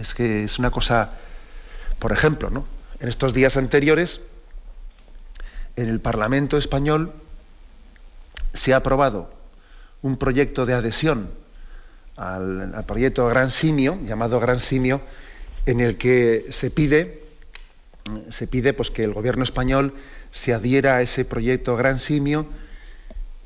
Es 0.00 0.14
que 0.14 0.44
es 0.44 0.58
una 0.58 0.70
cosa, 0.70 1.10
por 1.98 2.12
ejemplo, 2.12 2.50
¿no? 2.50 2.66
en 3.00 3.08
estos 3.08 3.34
días 3.34 3.56
anteriores, 3.56 4.20
en 5.76 5.88
el 5.88 6.00
Parlamento 6.00 6.56
español 6.56 7.12
se 8.52 8.74
ha 8.74 8.78
aprobado 8.78 9.30
un 10.02 10.16
proyecto 10.16 10.66
de 10.66 10.74
adhesión 10.74 11.30
al, 12.16 12.84
proyecto 12.86 13.26
Gran 13.28 13.50
Simio, 13.50 13.98
llamado 14.04 14.40
Gran 14.40 14.58
Simio, 14.58 15.00
en 15.66 15.80
el 15.80 15.96
que 15.96 16.46
se 16.50 16.70
pide, 16.70 17.22
se 18.30 18.46
pide 18.46 18.72
pues, 18.72 18.90
que 18.90 19.04
el 19.04 19.12
gobierno 19.12 19.44
español 19.44 19.94
se 20.32 20.52
adhiera 20.52 20.96
a 20.96 21.02
ese 21.02 21.24
proyecto 21.24 21.76
Gran 21.76 22.00
Simio, 22.00 22.46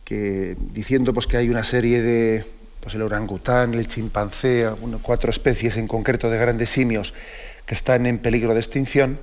que, 0.05 0.57
diciendo 0.73 1.13
pues, 1.13 1.27
que 1.27 1.37
hay 1.37 1.51
una 1.51 1.65
serie 1.65 2.01
de, 2.01 2.47
pues 2.83 2.97
el 2.97 3.03
orangután, 3.03 3.75
el 3.75 3.87
chimpancé, 3.87 4.69
cuatro 5.03 5.31
especies 5.31 5.77
en 5.77 5.87
concreto 5.87 6.29
de 6.29 6.37
grandes 6.37 6.69
simios 6.69 7.15
que 7.65 7.75
están 7.75 8.07
en 8.07 8.19
peligro 8.19 8.55
de 8.55 8.61
extinción, 8.61 9.21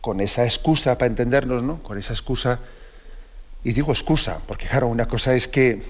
con 0.00 0.20
esa 0.20 0.44
excusa, 0.44 0.96
para 0.96 1.08
entendernos, 1.08 1.62
¿no? 1.62 1.82
Con 1.82 1.98
esa 1.98 2.14
excusa, 2.14 2.60
y 3.62 3.72
digo 3.72 3.92
excusa, 3.92 4.40
porque 4.46 4.66
claro, 4.66 4.88
una 4.88 5.06
cosa 5.06 5.34
es 5.34 5.48
que 5.48 5.82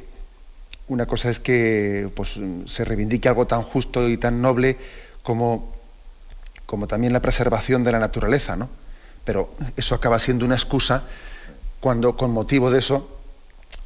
una 0.88 1.06
cosa 1.06 1.30
es 1.30 1.38
que 1.38 2.10
pues, 2.14 2.38
se 2.66 2.84
reivindique 2.84 3.28
algo 3.28 3.46
tan 3.46 3.62
justo 3.62 4.08
y 4.08 4.18
tan 4.18 4.42
noble 4.42 4.76
como, 5.22 5.72
como 6.66 6.88
también 6.88 7.12
la 7.12 7.22
preservación 7.22 7.84
de 7.84 7.92
la 7.92 8.00
naturaleza, 8.00 8.56
¿no? 8.56 8.68
Pero 9.24 9.54
eso 9.76 9.94
acaba 9.94 10.18
siendo 10.18 10.44
una 10.44 10.56
excusa 10.56 11.04
cuando 11.80 12.16
con 12.16 12.32
motivo 12.32 12.70
de 12.70 12.80
eso 12.80 13.20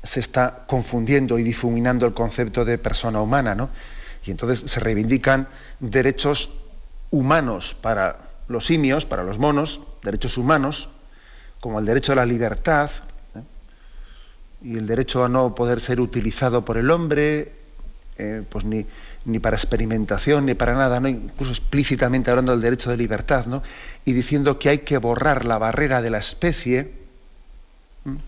se 0.03 0.21
está 0.21 0.65
confundiendo 0.67 1.39
y 1.39 1.43
difuminando 1.43 2.07
el 2.07 2.15
concepto 2.15 2.65
de 2.65 2.79
persona 2.79 3.21
humana, 3.21 3.55
¿no? 3.55 3.71
Y 4.25 4.31
entonces 4.31 4.71
se 4.71 4.81
reivindican 4.81 5.49
derechos 5.81 6.51
humanos 7.11 7.75
para 7.75 8.19
los 8.49 8.67
simios, 8.67 9.07
para 9.07 9.23
los 9.25 9.39
monos, 9.39 9.81
derechos 10.03 10.39
humanos, 10.39 10.89
como 11.61 11.79
el 11.79 11.87
derecho 11.87 12.13
a 12.13 12.17
la 12.17 12.27
libertad, 12.27 12.91
y 14.63 14.77
el 14.77 14.87
derecho 14.87 15.25
a 15.25 15.29
no 15.29 15.55
poder 15.55 15.81
ser 15.81 16.01
utilizado 16.01 16.65
por 16.65 16.79
el 16.79 16.91
hombre, 16.91 17.53
eh, 18.19 18.43
pues 18.49 18.65
ni, 18.65 18.87
ni, 19.25 19.39
para 19.39 19.57
experimentación, 19.57 20.47
ni 20.47 20.55
para 20.55 20.75
nada, 20.75 20.99
¿no? 21.01 21.09
incluso 21.09 21.53
explícitamente 21.53 22.31
hablando 22.31 22.53
del 22.53 22.61
derecho 22.61 22.91
de 22.91 22.97
libertad, 22.97 23.47
¿no? 23.47 23.63
y 24.05 24.13
diciendo 24.13 24.59
que 24.59 24.71
hay 24.71 24.79
que 24.79 24.99
borrar 24.99 25.45
la 25.45 25.59
barrera 25.59 26.03
de 26.03 26.11
la 26.11 26.19
especie, 26.19 26.98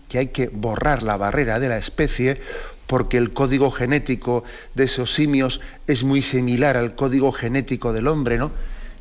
que 0.09 0.19
hay 0.19 0.27
que 0.27 0.47
borrar 0.47 1.03
la 1.03 1.17
barrera 1.17 1.59
de 1.59 1.69
la 1.69 1.77
especie 1.77 2.41
porque 2.87 3.17
el 3.17 3.31
código 3.31 3.71
genético 3.71 4.43
de 4.75 4.83
esos 4.83 5.13
simios 5.13 5.61
es 5.87 6.03
muy 6.03 6.21
similar 6.21 6.77
al 6.77 6.95
código 6.95 7.31
genético 7.31 7.93
del 7.93 8.07
hombre, 8.07 8.37
¿no? 8.37 8.51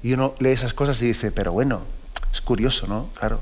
Y 0.02 0.12
uno 0.12 0.34
lee 0.38 0.50
esas 0.50 0.74
cosas 0.74 1.02
y 1.02 1.08
dice, 1.08 1.32
pero 1.32 1.52
bueno, 1.52 1.82
es 2.32 2.40
curioso, 2.40 2.86
¿no? 2.86 3.10
Claro 3.18 3.40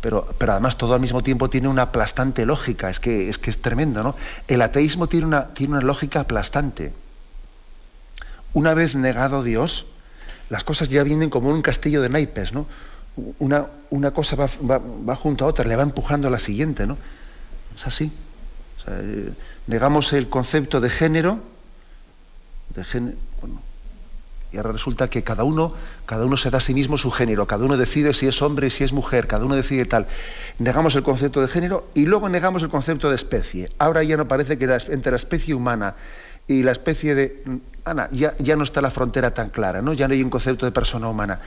pero, 0.00 0.26
pero 0.38 0.52
además 0.52 0.78
todo 0.78 0.94
al 0.94 1.00
mismo 1.00 1.22
tiempo 1.22 1.50
tiene 1.50 1.68
una 1.68 1.82
aplastante 1.82 2.46
lógica, 2.46 2.88
es 2.88 3.00
que 3.00 3.28
es, 3.28 3.38
que 3.38 3.50
es 3.50 3.60
tremendo, 3.60 4.02
¿no? 4.02 4.16
El 4.48 4.62
ateísmo 4.62 5.06
tiene 5.06 5.26
una, 5.26 5.48
tiene 5.48 5.74
una 5.74 5.82
lógica 5.82 6.20
aplastante. 6.20 6.92
Una 8.54 8.74
vez 8.74 8.94
negado 8.94 9.42
Dios, 9.42 9.86
las 10.48 10.64
cosas 10.64 10.88
ya 10.88 11.02
vienen 11.02 11.30
como 11.30 11.50
un 11.50 11.62
castillo 11.62 12.00
de 12.00 12.08
naipes, 12.08 12.52
¿no? 12.52 12.66
Una, 13.38 13.66
una 13.90 14.10
cosa 14.12 14.36
va, 14.36 15.16
junto 15.16 15.44
a 15.44 15.48
otra, 15.48 15.66
le 15.66 15.76
va 15.76 15.82
empujando 15.82 16.28
a 16.28 16.30
la 16.30 16.38
siguiente, 16.38 16.86
¿no? 16.86 16.96
Es 17.76 17.86
así. 17.86 18.10
Eh, 18.88 19.32
negamos 19.66 20.12
el 20.12 20.28
concepto 20.28 20.80
de 20.80 20.88
género, 20.88 21.40
de 22.74 22.84
bueno, 23.40 23.60
y 24.52 24.58
ahora 24.58 24.72
resulta 24.72 25.08
que 25.08 25.22
cada 25.22 25.44
uno, 25.44 25.72
cada 26.04 26.26
uno 26.26 26.36
se 26.36 26.50
da 26.50 26.58
a 26.58 26.60
sí 26.60 26.74
mismo 26.74 26.98
su 26.98 27.10
género, 27.10 27.46
cada 27.46 27.64
uno 27.64 27.76
decide 27.76 28.12
si 28.12 28.26
es 28.26 28.42
hombre, 28.42 28.68
si 28.70 28.84
es 28.84 28.92
mujer, 28.92 29.26
cada 29.26 29.46
uno 29.46 29.56
decide 29.56 29.86
tal. 29.86 30.06
Negamos 30.58 30.94
el 30.94 31.02
concepto 31.02 31.40
de 31.40 31.48
género 31.48 31.88
y 31.94 32.04
luego 32.04 32.28
negamos 32.28 32.62
el 32.62 32.68
concepto 32.68 33.08
de 33.08 33.16
especie. 33.16 33.72
Ahora 33.78 34.02
ya 34.02 34.16
no 34.16 34.28
parece 34.28 34.58
que 34.58 34.64
entre 34.88 35.12
la 35.12 35.16
especie 35.16 35.54
humana 35.54 35.96
y 36.46 36.62
la 36.62 36.72
especie 36.72 37.14
de... 37.14 37.60
Ana, 37.84 38.08
ya, 38.12 38.36
ya 38.38 38.56
no 38.56 38.62
está 38.62 38.80
la 38.82 38.90
frontera 38.90 39.32
tan 39.32 39.48
clara, 39.48 39.80
¿no? 39.80 39.94
Ya 39.94 40.06
no 40.06 40.14
hay 40.14 40.22
un 40.22 40.30
concepto 40.30 40.66
de 40.66 40.72
persona 40.72 41.08
humana. 41.08 41.40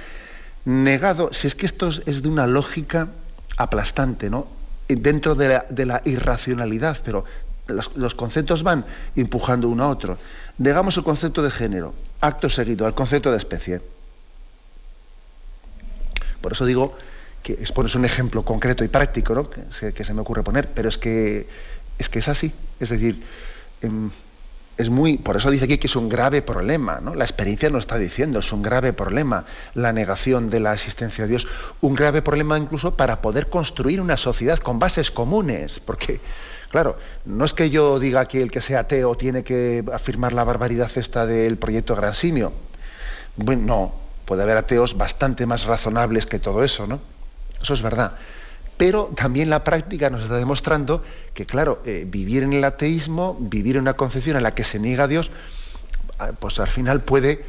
Negado, 0.65 1.29
si 1.31 1.47
es 1.47 1.55
que 1.55 1.67
esto 1.67 1.89
es 1.89 2.23
de 2.23 2.27
una 2.27 2.47
lógica 2.47 3.09
aplastante, 3.57 4.29
¿no? 4.29 4.47
Dentro 4.87 5.35
de 5.35 5.85
la, 5.85 6.01
irracionalidad, 6.05 6.97
pero 7.03 7.23
los, 7.67 8.15
conceptos 8.15 8.63
van 8.63 8.85
empujando 9.15 9.69
uno 9.69 9.83
a 9.83 9.89
otro. 9.89 10.17
Negamos 10.57 10.97
el 10.97 11.03
concepto 11.03 11.43
de 11.43 11.51
género, 11.51 11.93
acto 12.21 12.49
seguido, 12.49 12.85
al 12.85 12.95
concepto 12.95 13.31
de 13.31 13.37
especie. 13.37 13.81
Por 16.41 16.51
eso 16.51 16.65
digo 16.65 16.97
que 17.43 17.59
es 17.61 17.71
pones 17.71 17.93
un 17.93 18.05
ejemplo 18.05 18.43
concreto 18.43 18.83
y 18.83 18.87
práctico 18.87 19.35
¿no? 19.35 19.49
que, 19.49 20.03
se, 20.03 20.13
me 20.13 20.21
ocurre 20.21 20.43
poner, 20.43 20.69
pero 20.69 20.89
es 20.89 20.97
que 20.97 21.47
es, 21.97 22.09
que 22.09 22.19
es 22.19 22.27
así. 22.27 22.51
Es 22.79 22.89
decir, 22.89 23.23
em, 23.81 24.09
es 24.77 24.89
muy. 24.89 25.17
Por 25.17 25.37
eso 25.37 25.51
dice 25.51 25.65
aquí 25.65 25.77
que 25.77 25.87
es 25.87 25.95
un 25.95 26.09
grave 26.09 26.41
problema. 26.41 26.99
¿no? 27.01 27.15
La 27.15 27.23
experiencia 27.23 27.69
nos 27.69 27.81
está 27.81 27.97
diciendo, 27.97 28.39
es 28.39 28.51
un 28.51 28.61
grave 28.61 28.93
problema 28.93 29.45
la 29.73 29.93
negación 29.93 30.49
de 30.49 30.59
la 30.59 30.73
existencia 30.73 31.23
de 31.25 31.29
Dios. 31.29 31.47
Un 31.81 31.95
grave 31.95 32.21
problema 32.21 32.57
incluso 32.57 32.95
para 32.95 33.21
poder 33.21 33.47
construir 33.47 34.01
una 34.01 34.17
sociedad 34.17 34.59
con 34.59 34.79
bases 34.79 35.11
comunes. 35.11 35.79
Porque 35.79 36.19
Claro, 36.75 36.97
no 37.23 37.45
es 37.45 37.53
que 37.53 37.69
yo 37.69 37.99
diga 37.99 38.25
que 38.25 38.41
el 38.41 38.51
que 38.51 38.59
sea 38.59 38.81
ateo 38.81 39.15
tiene 39.15 39.43
que 39.43 39.81
afirmar 39.93 40.33
la 40.33 40.43
barbaridad 40.43 40.91
esta 40.95 41.25
del 41.25 41.57
proyecto 41.57 41.95
Gran 41.95 42.13
Simio. 42.13 42.51
Bueno, 43.37 43.61
no, 43.65 43.93
puede 44.25 44.43
haber 44.43 44.57
ateos 44.57 44.97
bastante 44.97 45.45
más 45.45 45.65
razonables 45.65 46.25
que 46.25 46.39
todo 46.39 46.65
eso, 46.65 46.85
¿no? 46.85 46.99
Eso 47.61 47.73
es 47.75 47.81
verdad. 47.81 48.13
Pero 48.77 49.11
también 49.15 49.49
la 49.49 49.63
práctica 49.63 50.09
nos 50.09 50.23
está 50.23 50.35
demostrando 50.35 51.03
que, 51.33 51.45
claro, 51.45 51.81
eh, 51.85 52.05
vivir 52.07 52.43
en 52.43 52.53
el 52.53 52.63
ateísmo, 52.63 53.37
vivir 53.39 53.77
en 53.77 53.83
una 53.83 53.93
concepción 53.93 54.37
en 54.37 54.43
la 54.43 54.53
que 54.53 54.63
se 54.63 54.79
niega 54.79 55.05
a 55.05 55.07
Dios, 55.07 55.31
ah, 56.19 56.31
pues 56.39 56.59
al 56.59 56.67
final 56.67 57.01
puede, 57.01 57.45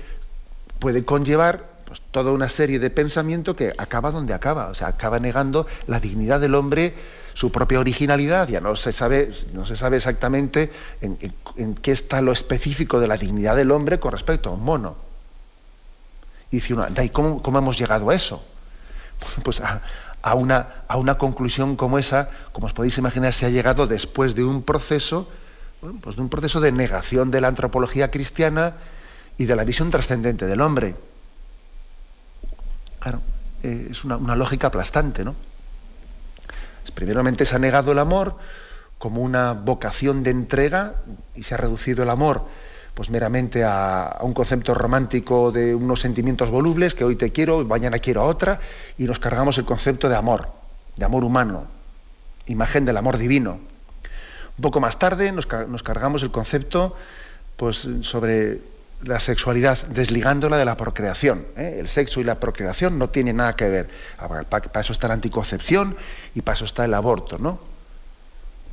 puede 0.79 1.05
conllevar 1.05 1.65
pues, 1.85 2.01
toda 2.11 2.33
una 2.33 2.49
serie 2.49 2.79
de 2.79 2.91
pensamiento 2.91 3.57
que 3.57 3.73
acaba 3.77 4.13
donde 4.13 4.35
acaba, 4.35 4.69
o 4.69 4.75
sea, 4.75 4.89
acaba 4.89 5.19
negando 5.19 5.67
la 5.87 5.99
dignidad 5.99 6.41
del 6.41 6.55
hombre 6.55 6.95
su 7.37 7.53
propia 7.53 7.81
originalidad, 7.81 8.49
ya 8.49 8.63
no 8.63 8.75
se 8.77 8.93
sabe, 8.93 9.31
no 9.53 9.67
se 9.67 9.77
sabe 9.77 9.99
exactamente 9.99 10.73
en, 11.03 11.75
qué 11.75 11.93
está 11.93 12.23
lo 12.23 12.33
específico 12.33 12.99
de 12.99 13.09
la 13.09 13.19
dignidad 13.19 13.55
del 13.55 13.73
hombre 13.73 14.01
con 14.01 14.13
respecto 14.13 14.49
a 14.49 14.53
un 14.55 14.65
mono. 14.65 14.97
Y 16.51 16.57
dice 16.57 16.73
uno, 16.73 16.87
¿y 17.03 17.11
cómo, 17.11 17.43
hemos 17.45 17.79
llegado 17.79 18.09
a 18.09 18.15
eso? 18.15 18.43
Pues 19.45 19.61
a, 19.61 19.83
una, 20.35 20.85
a 20.89 20.97
una 20.97 21.19
conclusión 21.19 21.77
como 21.77 21.99
esa, 21.99 22.31
como 22.53 22.67
os 22.67 22.73
podéis 22.73 22.99
imaginar, 22.99 23.33
se 23.33 23.47
ha 23.47 23.51
llegado 23.51 23.87
después 23.87 24.35
de 24.35 24.45
un 24.45 24.63
proceso, 24.63 25.29
pues 26.01 26.17
de 26.17 26.23
un 26.23 26.29
proceso 26.29 26.61
de 26.61 26.73
negación 26.73 27.31
de 27.31 27.41
la 27.41 27.49
antropología 27.49 28.11
cristiana 28.11 28.75
y 29.39 29.45
de 29.45 29.57
la 29.57 29.65
visión 29.65 29.91
trascendente 29.91 30.47
del 30.47 30.61
hombre. 30.61 30.97
Claro, 32.99 33.21
eh, 33.63 33.89
es 33.91 34.05
una, 34.05 34.17
una 34.17 34.35
lógica 34.35 34.69
aplastante, 34.69 35.25
¿no? 35.25 35.35
Primeramente 36.95 37.45
se 37.45 37.55
ha 37.55 37.59
negado 37.59 37.93
el 37.93 37.99
amor 37.99 38.37
como 38.99 39.21
una 39.21 39.53
vocación 39.53 40.23
de 40.23 40.31
entrega 40.31 40.95
y 41.35 41.43
se 41.43 41.55
ha 41.55 41.59
reducido 41.59 42.03
el 42.03 42.11
amor 42.11 42.47
pues 42.97 43.11
meramente 43.11 43.63
a, 43.63 44.17
un 44.23 44.33
concepto 44.33 44.73
romántico 44.73 45.53
de 45.53 45.75
unos 45.75 46.01
sentimientos 46.01 46.49
volubles, 46.49 46.95
que 46.95 47.05
hoy 47.05 47.15
te 47.15 47.31
quiero, 47.31 47.63
mañana 47.63 47.99
quiero 47.99 48.23
a 48.23 48.25
otra, 48.25 48.59
y 48.97 49.05
nos 49.05 49.19
cargamos 49.19 49.59
el 49.59 49.67
concepto 49.67 50.09
de 50.09 50.17
amor, 50.17 50.49
de 50.97 51.05
amor 51.05 51.23
humano, 51.23 51.67
imagen 52.47 52.87
del 52.87 52.97
amor 52.97 53.19
divino. 53.19 53.61
Un 54.57 54.63
poco 54.63 54.81
más 54.81 54.99
tarde 54.99 55.31
nos, 55.31 55.45
cargamos 55.45 56.23
el 56.23 56.31
concepto 56.31 56.97
pues, 57.59 57.87
sobre 58.01 58.63
la 59.03 59.21
sexualidad 59.21 59.77
desligándola 59.89 60.57
de 60.57 60.65
la 60.65 60.79
procreación. 60.79 61.45
¿eh? 61.59 61.77
El 61.79 61.91
sexo 61.91 62.23
y 62.23 62.25
la 62.25 62.41
procreación 62.41 62.99
no 62.99 63.11
tienen 63.11 63.37
nada 63.37 63.57
que 63.57 63.69
ver. 63.69 63.91
Ah, 64.17 64.45
para 64.49 64.81
eso 64.81 64.95
está 64.95 65.09
la 65.09 65.15
anticoncepción 65.15 65.97
y 66.35 66.41
para 66.41 66.57
eso 66.57 66.65
está 66.65 66.87
el 66.87 66.95
aborto, 66.95 67.37
¿no? 67.37 67.76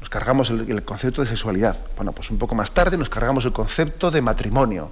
Nos 0.03 0.09
cargamos 0.09 0.49
el, 0.49 0.83
concepto 0.83 1.21
de 1.21 1.29
sexualidad. 1.29 1.77
Bueno, 1.95 2.11
pues 2.11 2.29
un 2.29 2.37
poco 2.37 2.55
más 2.55 2.71
tarde 2.71 2.97
nos 2.97 3.07
cargamos 3.07 3.45
el 3.45 3.53
concepto 3.53 4.11
de 4.11 4.21
matrimonio, 4.21 4.91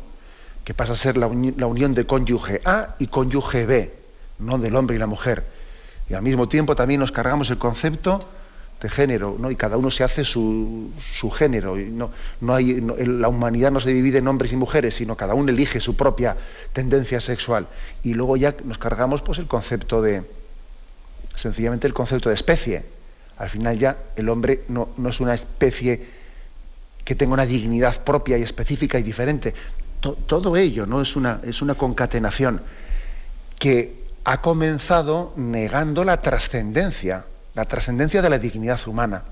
que 0.63 0.73
pasa 0.73 0.93
a 0.93 0.95
ser 0.95 1.17
la, 1.17 1.27
unión 1.27 1.93
de 1.93 2.05
cónyuge 2.05 2.61
A 2.63 2.95
y 2.97 3.07
cónyuge 3.07 3.65
B, 3.65 3.93
no 4.39 4.57
del 4.57 4.73
hombre 4.73 4.95
y 4.95 4.99
la 4.99 5.07
mujer. 5.07 5.43
Y 6.07 6.13
al 6.13 6.21
mismo 6.21 6.47
tiempo 6.47 6.77
también 6.77 7.01
nos 7.01 7.11
cargamos 7.11 7.49
el 7.49 7.57
concepto 7.57 8.25
de 8.81 8.89
género, 8.89 9.35
¿no? 9.37 9.51
y 9.51 9.57
cada 9.57 9.75
uno 9.75 9.91
se 9.91 10.05
hace 10.05 10.23
su, 10.23 10.93
género. 11.35 11.77
Y 11.77 11.89
no, 11.89 12.11
no 12.39 12.55
hay, 12.55 12.79
la 12.79 13.27
humanidad 13.27 13.69
no 13.69 13.81
se 13.81 13.91
divide 13.91 14.19
en 14.19 14.29
hombres 14.29 14.53
y 14.53 14.55
mujeres, 14.55 14.93
sino 14.95 15.17
cada 15.17 15.33
uno 15.33 15.51
elige 15.51 15.81
su 15.81 15.97
propia 15.97 16.37
tendencia 16.71 17.19
sexual. 17.19 17.67
Y 18.01 18.13
luego 18.13 18.37
ya 18.37 18.55
nos 18.63 18.77
cargamos 18.77 19.21
pues, 19.21 19.39
el 19.39 19.47
concepto 19.47 20.01
de, 20.01 20.23
sencillamente 21.35 21.85
el 21.85 21.93
concepto 21.93 22.29
de 22.29 22.35
especie. 22.35 23.00
Al 23.41 23.49
final 23.49 23.77
ya 23.77 23.97
el 24.15 24.29
hombre 24.29 24.63
no, 24.67 24.89
es 25.07 25.19
una 25.19 25.33
especie 25.33 26.21
que 27.03 27.15
tenga 27.15 27.33
una 27.33 27.45
dignidad 27.45 28.03
propia 28.03 28.37
y 28.37 28.43
específica 28.43 28.99
y 28.99 29.03
diferente. 29.03 29.53
todo 29.99 30.55
ello 30.57 30.85
no 30.85 31.01
es 31.01 31.15
una, 31.15 31.41
es 31.43 31.61
una 31.61 31.75
concatenación 31.75 32.61
que 33.59 34.01
ha 34.23 34.41
comenzado 34.41 35.33
negando 35.35 36.03
la 36.03 36.21
trascendencia 36.21 37.25
la 37.53 37.65
trascendencia 37.65 38.21
de 38.21 38.29
la 38.29 38.39
dignidad 38.39 38.79
humana. 38.87 39.23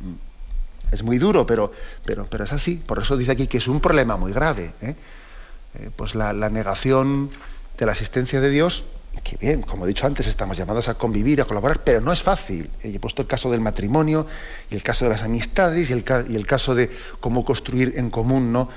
Mm. 0.00 0.92
Es 0.92 1.02
muy 1.02 1.18
duro, 1.18 1.46
pero, 1.46 1.72
pero, 2.04 2.26
pero 2.26 2.44
es 2.44 2.52
así. 2.52 2.76
Por 2.76 2.98
eso 2.98 3.16
dice 3.16 3.32
aquí 3.32 3.46
que 3.46 3.58
es 3.58 3.68
un 3.68 3.80
problema 3.80 4.16
muy 4.16 4.32
grave. 4.32 4.72
¿eh? 4.80 4.94
Eh, 5.74 5.90
pues 5.94 6.14
la, 6.14 6.32
negación 6.50 7.30
de 7.76 7.86
la 7.86 7.92
existencia 7.92 8.40
de 8.40 8.50
Dios, 8.50 8.84
que 9.20 9.36
bien, 9.36 9.62
como 9.62 9.84
he 9.84 9.88
dicho 9.88 10.06
antes, 10.06 10.26
estamos 10.26 10.56
llamados 10.56 10.88
a 10.88 10.94
convivir, 10.94 11.40
a 11.40 11.44
colaborar, 11.44 11.82
pero 11.82 12.00
no 12.00 12.12
es 12.12 12.22
fácil. 12.22 12.70
Eh, 12.82 12.92
he 12.94 13.00
puesto 13.00 13.22
el 13.22 13.28
caso 13.28 13.50
del 13.50 13.60
matrimonio, 13.60 14.26
y 14.70 14.74
el 14.74 14.82
caso 14.82 15.04
de 15.04 15.10
las 15.10 15.22
amistades, 15.22 15.90
y 15.90 15.92
el, 15.92 16.46
caso 16.46 16.74
de 16.74 16.90
cómo 17.20 17.44
construir 17.44 17.94
en 17.96 18.10
común 18.10 18.52
¿no? 18.52 18.68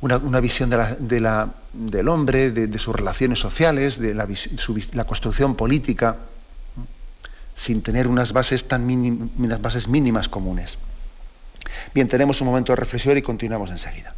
una, 0.00 0.40
visión 0.40 0.70
del 0.98 2.08
hombre, 2.08 2.50
de, 2.50 2.78
sus 2.78 2.94
relaciones 2.94 3.38
sociales, 3.38 3.98
de 3.98 4.14
la, 4.14 5.04
construcción 5.04 5.54
política, 5.54 6.16
sin 7.54 7.82
tener 7.82 8.06
unas 8.06 8.32
bases 8.32 8.68
tan 8.68 8.84
unas 9.38 9.62
bases 9.62 9.88
mínimas 9.88 10.28
comunes. 10.28 10.78
Bien, 11.94 12.08
tenemos 12.08 12.40
un 12.40 12.48
momento 12.48 12.72
de 12.72 12.76
reflexión 12.76 13.16
y 13.16 13.22
continuamos 13.22 13.70
enseguida. 13.70 14.14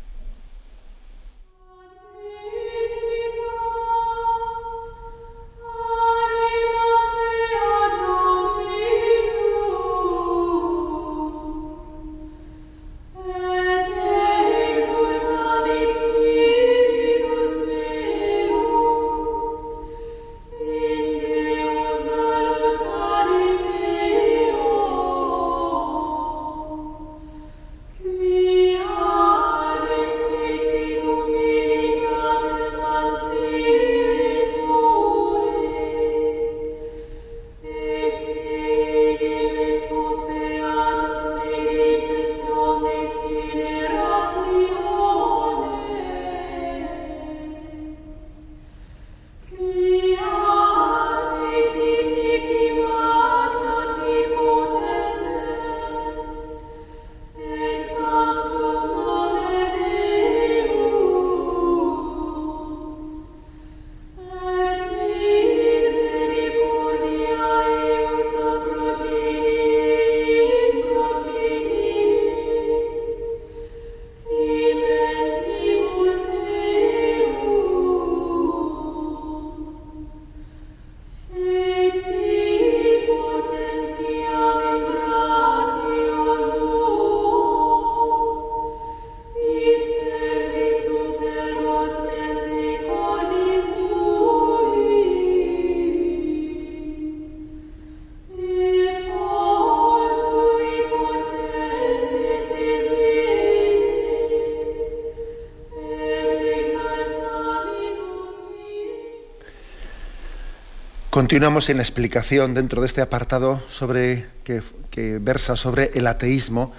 Continuamos 111.28 111.68
en 111.68 111.76
la 111.76 111.82
explicación 111.82 112.54
dentro 112.54 112.80
de 112.80 112.86
este 112.86 113.02
apartado 113.02 113.60
sobre, 113.68 114.24
que, 114.44 115.18
versa 115.18 115.56
sobre 115.56 115.90
el 115.92 116.06
ateísmo, 116.06 116.72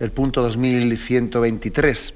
el 0.00 0.10
punto 0.10 0.42
2123. 0.42 2.12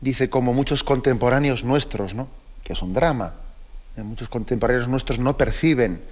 Dice, 0.00 0.30
como 0.30 0.52
muchos 0.52 0.82
contemporáneos 0.82 1.62
nuestros, 1.62 2.14
¿no? 2.14 2.26
que 2.64 2.72
es 2.72 2.82
un 2.82 2.94
drama, 2.94 3.34
eh, 3.96 4.02
muchos 4.02 4.28
contemporáneos 4.28 4.88
nuestros 4.88 5.20
no 5.20 5.36
perciben, 5.36 6.02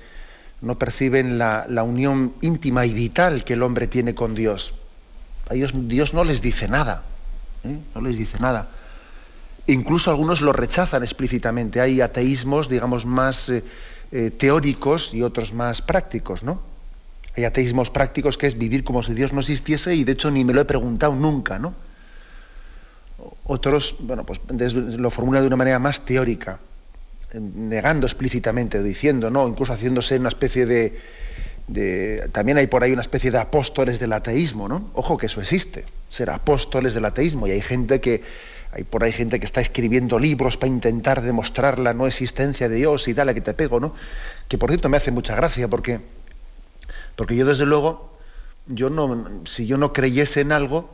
no 0.60 0.78
perciben 0.78 1.36
la, 1.36 1.66
unión 1.82 2.32
íntima 2.42 2.86
y 2.86 2.92
vital 2.92 3.42
que 3.42 3.54
el 3.54 3.62
hombre 3.64 3.88
tiene 3.88 4.14
con 4.14 4.36
Dios. 4.36 4.74
A 5.50 5.54
ellos 5.54 5.72
Dios 5.74 6.14
no 6.14 6.22
les 6.22 6.40
dice 6.40 6.68
nada, 6.68 7.02
¿eh? 7.64 7.76
no 7.92 8.00
les 8.00 8.16
dice 8.16 8.38
nada. 8.38 8.68
Incluso 9.66 10.12
algunos 10.12 10.42
lo 10.42 10.52
rechazan 10.52 11.02
explícitamente. 11.02 11.80
Hay 11.80 12.00
ateísmos, 12.00 12.68
digamos, 12.68 13.04
más... 13.04 13.48
Eh, 13.48 13.64
eh, 14.12 14.30
teóricos 14.30 15.14
y 15.14 15.22
otros 15.22 15.54
más 15.54 15.80
prácticos, 15.80 16.42
¿no? 16.42 16.60
Hay 17.34 17.44
ateísmos 17.44 17.88
prácticos 17.88 18.36
que 18.36 18.46
es 18.46 18.58
vivir 18.58 18.84
como 18.84 19.02
si 19.02 19.14
Dios 19.14 19.32
no 19.32 19.40
existiese 19.40 19.94
y 19.94 20.04
de 20.04 20.12
hecho 20.12 20.30
ni 20.30 20.44
me 20.44 20.52
lo 20.52 20.60
he 20.60 20.64
preguntado 20.66 21.14
nunca, 21.14 21.58
¿no? 21.58 21.74
Otros, 23.44 23.96
bueno, 24.00 24.24
pues 24.24 24.40
lo 24.74 25.10
formulan 25.10 25.42
de 25.42 25.46
una 25.46 25.56
manera 25.56 25.78
más 25.78 26.04
teórica, 26.04 26.58
negando 27.32 28.06
explícitamente, 28.06 28.82
diciendo, 28.82 29.30
¿no? 29.30 29.48
Incluso 29.48 29.72
haciéndose 29.72 30.18
una 30.18 30.28
especie 30.28 30.66
de, 30.66 31.00
de, 31.68 32.28
también 32.32 32.58
hay 32.58 32.66
por 32.66 32.84
ahí 32.84 32.92
una 32.92 33.02
especie 33.02 33.30
de 33.30 33.38
apóstoles 33.38 33.98
del 33.98 34.12
ateísmo, 34.12 34.68
¿no? 34.68 34.90
Ojo 34.94 35.16
que 35.16 35.26
eso 35.26 35.40
existe, 35.40 35.84
ser 36.10 36.28
apóstoles 36.28 36.94
del 36.94 37.04
ateísmo. 37.06 37.46
Y 37.46 37.52
hay 37.52 37.62
gente 37.62 38.00
que, 38.00 38.22
hay 38.72 38.84
por 38.84 39.04
ahí 39.04 39.12
gente 39.12 39.38
que 39.38 39.44
está 39.44 39.60
escribiendo 39.60 40.18
libros 40.18 40.56
para 40.56 40.72
intentar 40.72 41.20
demostrar 41.20 41.78
la 41.78 41.92
no 41.92 42.06
existencia 42.06 42.70
de 42.70 42.76
Dios 42.76 43.06
y 43.06 43.12
dale 43.12 43.34
que 43.34 43.42
te 43.42 43.52
pego, 43.52 43.78
¿no? 43.80 43.94
Que 44.48 44.56
por 44.56 44.70
cierto 44.70 44.88
me 44.88 44.96
hace 44.96 45.10
mucha 45.10 45.36
gracia 45.36 45.68
porque, 45.68 46.00
porque 47.14 47.36
yo 47.36 47.44
desde 47.44 47.66
luego, 47.66 48.16
yo 48.66 48.88
no, 48.88 49.42
si 49.44 49.66
yo 49.66 49.76
no 49.76 49.92
creyese 49.92 50.40
en 50.40 50.52
algo, 50.52 50.90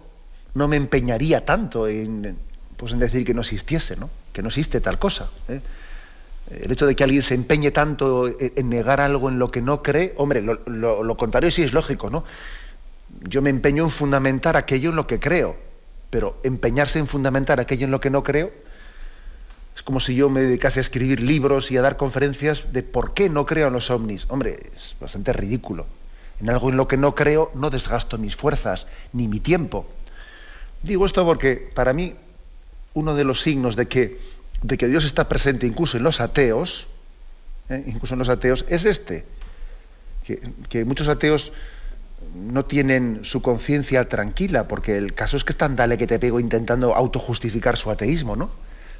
no 0.55 0.67
me 0.67 0.75
empeñaría 0.75 1.45
tanto 1.45 1.87
en, 1.87 2.37
pues 2.77 2.93
en 2.93 2.99
decir 2.99 3.25
que 3.25 3.33
no 3.33 3.43
existiese, 3.43 3.95
¿no? 3.97 4.11
Que 4.33 4.43
no 4.43 4.49
existe 4.49 4.81
tal 4.81 4.99
cosa. 4.99 5.31
¿eh? 5.49 5.61
El 6.51 6.73
hecho 6.73 6.85
de 6.85 6.97
que 6.97 7.05
alguien 7.05 7.23
se 7.23 7.35
empeñe 7.35 7.71
tanto 7.71 8.29
en 8.41 8.69
negar 8.69 9.01
algo 9.01 9.29
en 9.29 9.39
lo 9.39 9.53
que 9.53 9.63
no 9.63 9.85
cree, 9.85 10.15
hombre, 10.17 10.43
lo, 10.43 11.05
lo 11.05 11.17
contrario 11.17 11.53
sí 11.53 11.63
es 11.63 11.73
lógico, 11.73 12.11
¿no? 12.11 12.25
Yo 13.23 13.41
me 13.41 13.51
empeño 13.51 13.85
en 13.85 13.91
fundamentar 13.91 14.57
aquello 14.57 14.91
en 14.91 14.97
lo 14.97 15.07
que 15.07 15.21
creo 15.21 15.68
pero 16.11 16.39
empeñarse 16.43 16.99
en 16.99 17.07
fundamentar 17.07 17.61
aquello 17.61 17.85
en 17.85 17.91
lo 17.91 18.01
que 18.01 18.11
no 18.11 18.23
creo, 18.23 18.53
es 19.79 19.83
como 19.83 20.01
si 20.01 20.17
yo 20.17 20.29
me 20.29 20.41
dedicase 20.41 20.81
a 20.81 20.83
escribir 20.83 21.21
libros 21.21 21.71
y 21.71 21.77
a 21.77 21.83
dar 21.83 21.97
conferencias 21.97 22.73
de 22.73 22.83
por 22.83 23.15
qué 23.15 23.31
no 23.31 23.47
creo 23.47 23.69
en 23.69 23.73
los 23.73 23.91
ovnis. 23.91 24.27
Hombre, 24.29 24.71
es 24.75 24.97
bastante 25.01 25.33
ridículo. 25.33 25.87
En 26.41 26.51
algo 26.51 26.71
en 26.71 26.77
lo 26.77 26.89
que 26.89 26.97
no 26.97 27.15
creo 27.15 27.53
no 27.55 27.71
desgasto 27.71 28.19
mis 28.19 28.35
fuerzas 28.35 28.87
ni 29.13 29.29
mi 29.29 29.39
tiempo. 29.39 29.87
Digo 30.83 31.07
esto 31.07 31.25
porque 31.25 31.71
para 31.75 31.93
mí 31.93 32.15
uno 32.95 33.15
de 33.15 33.25
los 33.25 33.41
signos 33.41 33.77
de 33.77 33.87
que, 33.87 34.21
de 34.63 34.79
que 34.79 34.89
Dios 34.89 35.05
está 35.05 35.29
presente 35.29 35.67
incluso 35.67 35.97
en 35.97 36.03
los 36.03 36.21
ateos, 36.21 36.89
¿eh? 37.69 37.85
incluso 37.87 38.15
en 38.15 38.19
los 38.19 38.29
ateos, 38.29 38.65
es 38.69 38.85
este. 38.85 39.25
que, 40.69 40.85
muchos 40.85 41.07
ateos 41.07 41.53
no 42.39 42.65
tienen 42.65 43.21
su 43.25 43.43
conciencia 43.43 44.09
tranquila, 44.09 44.69
porque 44.69 44.97
el 44.97 45.15
caso 45.15 45.37
es 45.37 45.45
que 45.45 45.53
están 45.53 45.77
dale 45.77 45.99
que 45.99 46.07
te 46.07 46.19
pego 46.19 46.41
intentando 46.41 46.95
autojustificar 46.95 47.77
su 47.77 47.91
ateísmo, 47.91 48.37
¿no? 48.37 48.51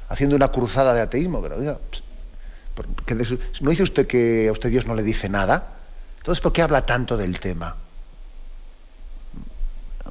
Haciendo 0.09 0.35
una 0.35 0.51
cruzada 0.51 0.93
de 0.93 1.01
ateísmo, 1.01 1.41
pero 1.41 1.57
oiga, 1.57 1.77
¿no 3.61 3.69
dice 3.69 3.83
usted 3.83 4.07
que 4.07 4.47
a 4.47 4.51
usted 4.51 4.69
Dios 4.69 4.85
no 4.85 4.95
le 4.95 5.03
dice 5.03 5.29
nada? 5.29 5.75
Entonces, 6.17 6.41
¿por 6.41 6.53
qué 6.53 6.61
habla 6.61 6.85
tanto 6.85 7.17
del 7.17 7.39
tema? 7.39 7.75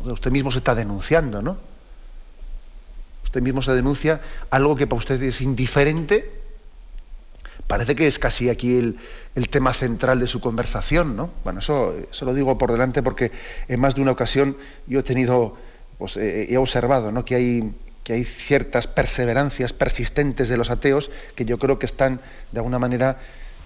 Usted 0.04 0.30
mismo 0.30 0.50
se 0.50 0.58
está 0.58 0.74
denunciando, 0.74 1.42
¿no? 1.42 1.58
Usted 3.24 3.42
mismo 3.42 3.60
se 3.60 3.72
denuncia 3.72 4.20
algo 4.50 4.74
que 4.76 4.86
para 4.86 4.98
usted 4.98 5.22
es 5.22 5.40
indiferente. 5.40 6.38
Parece 7.68 7.94
que 7.94 8.09
es 8.09 8.18
casi 8.18 8.48
aquí 8.48 8.76
el, 8.76 9.48
tema 9.48 9.72
central 9.72 10.18
de 10.18 10.26
su 10.26 10.40
conversación, 10.40 11.14
¿no? 11.14 11.31
Bueno, 11.44 11.61
eso, 11.61 11.94
eso, 12.11 12.24
lo 12.24 12.35
digo 12.35 12.59
por 12.59 12.72
delante 12.72 13.02
porque 13.02 13.31
en 13.68 13.78
más 13.78 13.94
de 13.94 14.00
una 14.00 14.11
ocasión 14.11 14.57
yo 14.88 15.00
he 15.00 15.02
tenido, 15.04 15.57
pues, 15.98 16.16
he 16.16 16.57
observado, 16.57 17.12
¿no? 17.12 17.24
Que 17.24 17.37
hay 17.37 17.74
que 18.09 18.14
hay 18.14 18.24
ciertas 18.24 18.87
perseverancias 18.87 19.74
persistentes 19.74 20.48
de 20.48 20.57
los 20.57 20.70
ateos 20.70 21.11
que 21.35 21.44
yo 21.44 21.59
creo 21.59 21.78
que 21.78 21.85
están 21.85 22.22
de 22.52 22.59
alguna 22.59 22.78
manera 22.78 23.18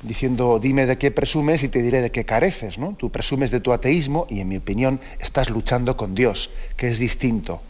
diciendo 0.03 0.59
dime 0.59 0.85
de 0.87 0.99
qué 0.99 1.13
presumes 1.13 1.63
y 1.63 1.69
te 1.69 1.81
diré 1.81 2.03
de 2.03 2.11
qué 2.11 2.25
careces, 2.25 2.77
¿no? 2.77 2.97
Tú 2.99 3.11
presumes 3.11 3.53
de 3.53 3.61
tu 3.61 3.73
ateísmo 3.73 4.27
y 4.29 4.41
en 4.41 4.49
mi 4.49 4.57
opinión 4.57 4.99
estás 5.21 5.49
luchando 5.49 5.97
con 5.97 6.17
Dios, 6.17 6.51
que 6.77 6.89
es 6.89 6.99
distinto. 6.99 7.63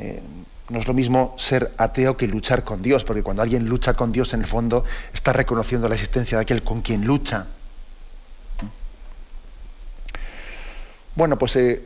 Eh, 0.00 0.20
no 0.70 0.78
es 0.78 0.86
lo 0.86 0.94
mismo 0.94 1.34
ser 1.36 1.72
ateo 1.76 2.16
que 2.16 2.26
luchar 2.26 2.64
con 2.64 2.80
Dios, 2.80 3.04
porque 3.04 3.22
cuando 3.22 3.42
alguien 3.42 3.68
lucha 3.68 3.94
con 3.94 4.12
Dios 4.12 4.32
en 4.34 4.40
el 4.40 4.46
fondo 4.46 4.84
está 5.12 5.32
reconociendo 5.32 5.88
la 5.88 5.96
existencia 5.96 6.38
de 6.38 6.42
aquel 6.42 6.62
con 6.62 6.80
quien 6.80 7.04
lucha. 7.04 7.46
Bueno, 11.16 11.36
pues 11.36 11.56
eh, 11.56 11.82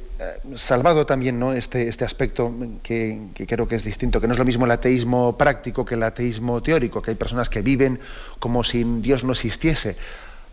salvado 0.54 1.06
también 1.06 1.38
¿no? 1.38 1.54
este, 1.54 1.88
este 1.88 2.04
aspecto 2.04 2.52
que, 2.82 3.18
creo 3.48 3.66
que 3.66 3.76
es 3.76 3.84
distinto, 3.84 4.20
que 4.20 4.26
no 4.26 4.34
es 4.34 4.38
lo 4.38 4.44
mismo 4.44 4.66
el 4.66 4.70
ateísmo 4.70 5.36
práctico 5.38 5.84
que 5.84 5.94
el 5.94 6.02
ateísmo 6.02 6.62
teórico, 6.62 7.00
que 7.00 7.12
hay 7.12 7.16
personas 7.16 7.48
que 7.48 7.62
viven 7.62 8.00
como 8.38 8.62
si 8.64 8.84
Dios 9.00 9.24
no 9.24 9.32
existiese. 9.32 9.96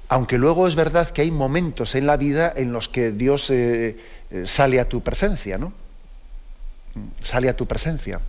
Aunque 0.07 0.37
luego 0.37 0.67
es 0.67 0.75
verdad 0.75 1.09
que 1.09 1.21
hay 1.21 1.31
momentos 1.31 1.95
en 1.95 2.05
la 2.05 2.17
vida 2.17 2.51
en 2.55 2.71
los 2.71 2.87
que 2.87 3.11
Dios 3.11 3.49
eh, 3.49 3.97
eh, 4.31 4.43
sale 4.45 4.79
a 4.79 4.87
tu 4.87 5.01
presencia, 5.01 5.57
¿no? 5.57 5.73
Sale 7.21 7.49
a 7.49 7.55
tu 7.55 7.65
presencia. 7.65 8.19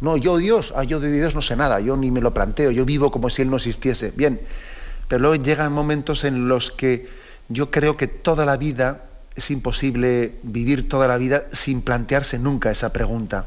No, 0.00 0.16
yo 0.16 0.36
Dios, 0.36 0.74
ah, 0.76 0.84
yo 0.84 1.00
de 1.00 1.10
Dios 1.10 1.34
no 1.34 1.42
sé 1.42 1.56
nada, 1.56 1.80
yo 1.80 1.96
ni 1.96 2.10
me 2.10 2.20
lo 2.20 2.34
planteo, 2.34 2.70
yo 2.70 2.84
vivo 2.84 3.10
como 3.10 3.30
si 3.30 3.42
Él 3.42 3.50
no 3.50 3.56
existiese. 3.56 4.12
Bien, 4.14 4.40
pero 5.08 5.20
luego 5.20 5.42
llegan 5.42 5.72
momentos 5.72 6.24
en 6.24 6.48
los 6.48 6.70
que 6.70 7.08
yo 7.48 7.70
creo 7.70 7.96
que 7.96 8.06
toda 8.06 8.44
la 8.44 8.56
vida 8.56 9.04
es 9.34 9.50
imposible 9.50 10.34
vivir 10.42 10.88
toda 10.88 11.08
la 11.08 11.18
vida 11.18 11.46
sin 11.52 11.82
plantearse 11.82 12.38
nunca 12.38 12.70
esa 12.70 12.92
pregunta. 12.92 13.46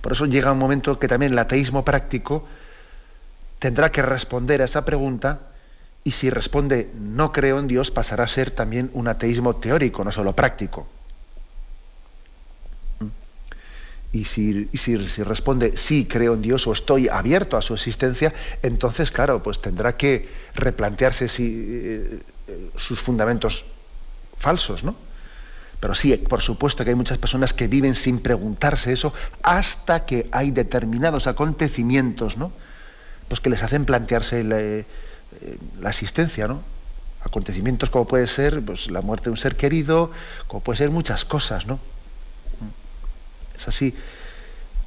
Por 0.00 0.12
eso 0.12 0.26
llega 0.26 0.52
un 0.52 0.58
momento 0.58 0.98
que 0.98 1.08
también 1.08 1.32
el 1.32 1.38
ateísmo 1.38 1.84
práctico 1.84 2.46
tendrá 3.58 3.90
que 3.90 4.02
responder 4.02 4.60
a 4.60 4.66
esa 4.66 4.84
pregunta 4.84 5.40
y 6.02 6.10
si 6.10 6.28
responde 6.28 6.90
no 6.98 7.32
creo 7.32 7.58
en 7.58 7.68
Dios 7.68 7.90
pasará 7.90 8.24
a 8.24 8.28
ser 8.28 8.50
también 8.50 8.90
un 8.92 9.08
ateísmo 9.08 9.56
teórico, 9.56 10.04
no 10.04 10.12
solo 10.12 10.34
práctico. 10.34 10.86
Y 14.14 14.26
si, 14.26 14.68
si, 14.74 14.96
responde 15.24 15.76
sí 15.76 16.06
creo 16.06 16.34
en 16.34 16.42
Dios 16.42 16.68
o 16.68 16.72
estoy 16.72 17.08
abierto 17.08 17.56
a 17.56 17.62
su 17.62 17.74
existencia, 17.74 18.32
entonces 18.62 19.10
claro, 19.10 19.42
pues 19.42 19.60
tendrá 19.60 19.96
que 19.96 20.28
replantearse 20.54 21.26
si, 21.26 21.44
eh, 21.44 22.20
eh, 22.46 22.70
sus 22.76 23.00
fundamentos 23.00 23.64
falsos, 24.38 24.84
¿no? 24.84 24.94
Pero 25.80 25.96
sí, 25.96 26.16
por 26.16 26.42
supuesto 26.42 26.84
que 26.84 26.90
hay 26.90 26.96
muchas 26.96 27.18
personas 27.18 27.52
que 27.52 27.66
viven 27.66 27.96
sin 27.96 28.20
preguntarse 28.20 28.92
eso 28.92 29.12
hasta 29.42 30.06
que 30.06 30.28
hay 30.30 30.52
determinados 30.52 31.26
acontecimientos, 31.26 32.36
¿no? 32.36 32.52
Pues 33.26 33.40
que 33.40 33.50
les 33.50 33.64
hacen 33.64 33.84
plantearse 33.84 34.44
la, 34.44 34.60
eh, 34.60 34.84
la 35.80 35.90
existencia, 35.90 36.46
¿no? 36.46 36.62
Acontecimientos 37.20 37.90
como 37.90 38.06
puede 38.06 38.28
ser 38.28 38.62
pues, 38.64 38.88
la 38.92 39.00
muerte 39.00 39.24
de 39.24 39.30
un 39.32 39.38
ser 39.38 39.56
querido, 39.56 40.12
como 40.46 40.62
puede 40.62 40.76
ser 40.76 40.90
muchas 40.90 41.24
cosas, 41.24 41.66
¿no? 41.66 41.80
Es 43.56 43.68
así. 43.68 43.94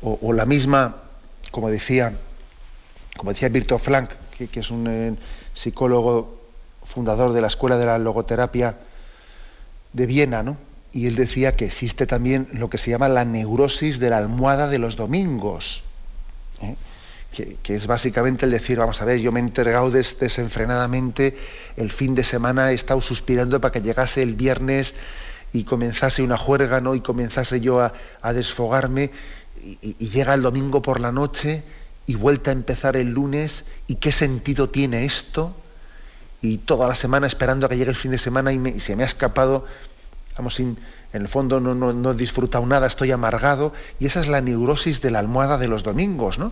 O, 0.01 0.32
la 0.32 0.45
misma, 0.45 0.95
como 1.51 1.69
decía, 1.69 2.13
como 3.17 3.34
decía 3.34 3.49
Frank, 3.80 4.10
que, 4.38 4.60
es 4.60 4.69
un 4.69 4.88
eh, 4.88 5.15
psicólogo 5.53 6.39
fundador 6.84 7.34
de 7.34 7.41
la 7.41 7.47
Escuela 7.47 7.77
de 7.77 7.86
la 7.88 7.97
Logoterapia 7.97 8.77
de 9.93 10.06
Viena, 10.06 10.43
¿no? 10.43 10.58
Y 10.93 11.08
él 11.08 11.15
decía 11.15 11.51
que 11.51 11.65
existe 11.65 12.06
también 12.06 12.47
lo 12.53 12.69
que 12.69 12.77
se 12.77 12.91
llama 12.91 13.10
la 13.10 13.25
neurosis 13.25 13.99
de 13.99 14.10
la 14.10 14.17
almohada 14.17 14.69
de 14.69 14.80
los 14.80 14.95
domingos, 14.95 15.84
¿eh? 16.62 16.75
que, 17.62 17.75
es 17.75 17.88
básicamente 17.88 18.45
el 18.45 18.51
decir, 18.51 18.77
vamos 18.77 19.01
a 19.01 19.06
ver, 19.06 19.19
yo 19.19 19.32
me 19.32 19.39
he 19.39 19.43
entregado 19.43 19.91
desenfrenadamente, 19.91 21.38
el 21.75 21.91
fin 21.91 22.15
de 22.15 22.23
semana 22.23 22.71
he 22.71 22.73
estado 22.73 23.01
suspirando 23.01 23.60
para 23.62 23.71
que 23.71 23.82
llegase 23.82 24.23
el 24.23 24.34
viernes 24.34 24.95
y 25.58 25.63
comenzase 25.63 26.22
una 26.22 26.38
juerga, 26.38 26.82
¿no? 26.82 26.93
Y 26.93 27.02
comenzase 27.02 27.60
yo 27.62 27.82
a, 27.82 28.34
desfogarme, 28.34 29.12
y, 29.82 29.93
llega 30.10 30.34
el 30.34 30.43
domingo 30.43 30.82
por 30.82 31.00
la 31.00 31.12
noche 31.12 31.63
y 32.06 32.15
vuelta 32.15 32.52
a 32.52 32.54
empezar 32.54 32.96
el 32.96 33.12
lunes, 33.12 33.65
¿y 33.88 33.96
qué 33.96 34.12
sentido 34.12 34.70
tiene 34.70 35.06
esto? 35.06 35.56
y 36.39 36.60
toda 36.60 36.88
la 36.88 36.93
semana 36.93 37.26
esperando 37.26 37.65
a 37.65 37.70
que 37.70 37.78
llegue 37.78 37.89
el 37.89 37.96
fin 37.96 38.12
de 38.12 38.20
semana 38.20 38.54
y, 38.54 38.80
se 38.80 38.96
me 38.96 39.02
ha 39.02 39.08
escapado, 39.08 39.65
vamos, 40.38 40.54
sin, 40.54 40.78
en 41.12 41.24
el 41.24 41.28
fondo 41.28 41.60
no, 41.60 41.74
no, 41.74 42.12
he 42.12 42.13
disfrutado 42.13 42.63
nada, 42.67 42.86
estoy 42.86 43.12
amargado, 43.12 43.74
y 44.00 44.06
esa 44.06 44.20
es 44.22 44.28
la 44.28 44.39
neurosis 44.39 45.02
de 45.02 45.10
la 45.10 45.17
almohada 45.17 45.58
de 45.58 45.67
los 45.67 45.82
domingos, 45.82 46.38
¿no? 46.38 46.52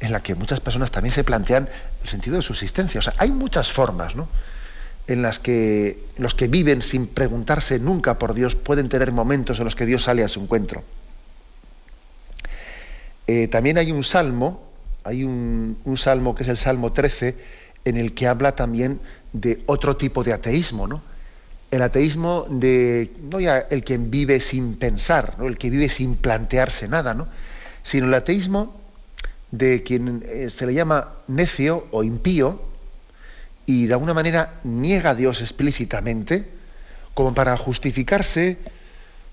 En 0.00 0.12
la 0.12 0.22
que 0.22 0.34
muchas 0.34 0.60
personas 0.60 0.90
también 0.90 1.12
se 1.12 1.24
plantean 1.24 1.70
el 2.02 2.08
sentido 2.08 2.36
de 2.36 2.42
su 2.42 2.52
existencia. 2.52 2.98
O 2.98 3.02
sea, 3.02 3.14
hay 3.16 3.30
muchas 3.30 3.72
formas, 3.72 4.14
¿no? 4.14 4.28
En 5.06 5.20
las 5.22 5.38
que 5.38 5.98
los 6.16 6.34
que 6.34 6.48
viven 6.48 6.80
sin 6.80 7.06
preguntarse 7.06 7.78
nunca 7.78 8.18
por 8.18 8.34
Dios 8.34 8.54
pueden 8.54 8.88
tener 8.88 9.12
momentos 9.12 9.58
en 9.58 9.64
los 9.64 9.76
que 9.76 9.86
Dios 9.86 10.04
sale 10.04 10.24
a 10.24 10.28
su 10.28 10.40
encuentro. 10.40 10.82
Eh, 13.26 13.48
también 13.48 13.78
hay 13.78 13.92
un 13.92 14.02
salmo, 14.02 14.62
hay 15.02 15.24
un, 15.24 15.78
un 15.84 15.96
salmo 15.96 16.34
que 16.34 16.42
es 16.42 16.48
el 16.48 16.56
Salmo 16.56 16.92
13, 16.92 17.36
en 17.84 17.96
el 17.96 18.14
que 18.14 18.26
habla 18.26 18.56
también 18.56 19.00
de 19.32 19.62
otro 19.66 19.96
tipo 19.96 20.24
de 20.24 20.32
ateísmo, 20.32 20.86
¿no? 20.86 21.02
El 21.70 21.82
ateísmo 21.82 22.46
de, 22.48 23.10
no 23.30 23.40
ya 23.40 23.58
el 23.58 23.82
que 23.82 23.98
vive 23.98 24.38
sin 24.40 24.76
pensar, 24.76 25.34
¿no? 25.38 25.48
el 25.48 25.58
que 25.58 25.70
vive 25.70 25.88
sin 25.88 26.14
plantearse 26.14 26.86
nada, 26.86 27.14
¿no? 27.14 27.26
sino 27.82 28.06
el 28.06 28.14
ateísmo 28.14 28.80
de 29.50 29.82
quien 29.82 30.22
eh, 30.26 30.50
se 30.50 30.66
le 30.66 30.74
llama 30.74 31.14
necio 31.26 31.88
o 31.90 32.04
impío 32.04 32.62
y 33.66 33.86
de 33.86 33.94
alguna 33.94 34.14
manera 34.14 34.60
niega 34.64 35.10
a 35.10 35.14
Dios 35.14 35.40
explícitamente, 35.40 36.50
como 37.14 37.34
para 37.34 37.56
justificarse, 37.56 38.58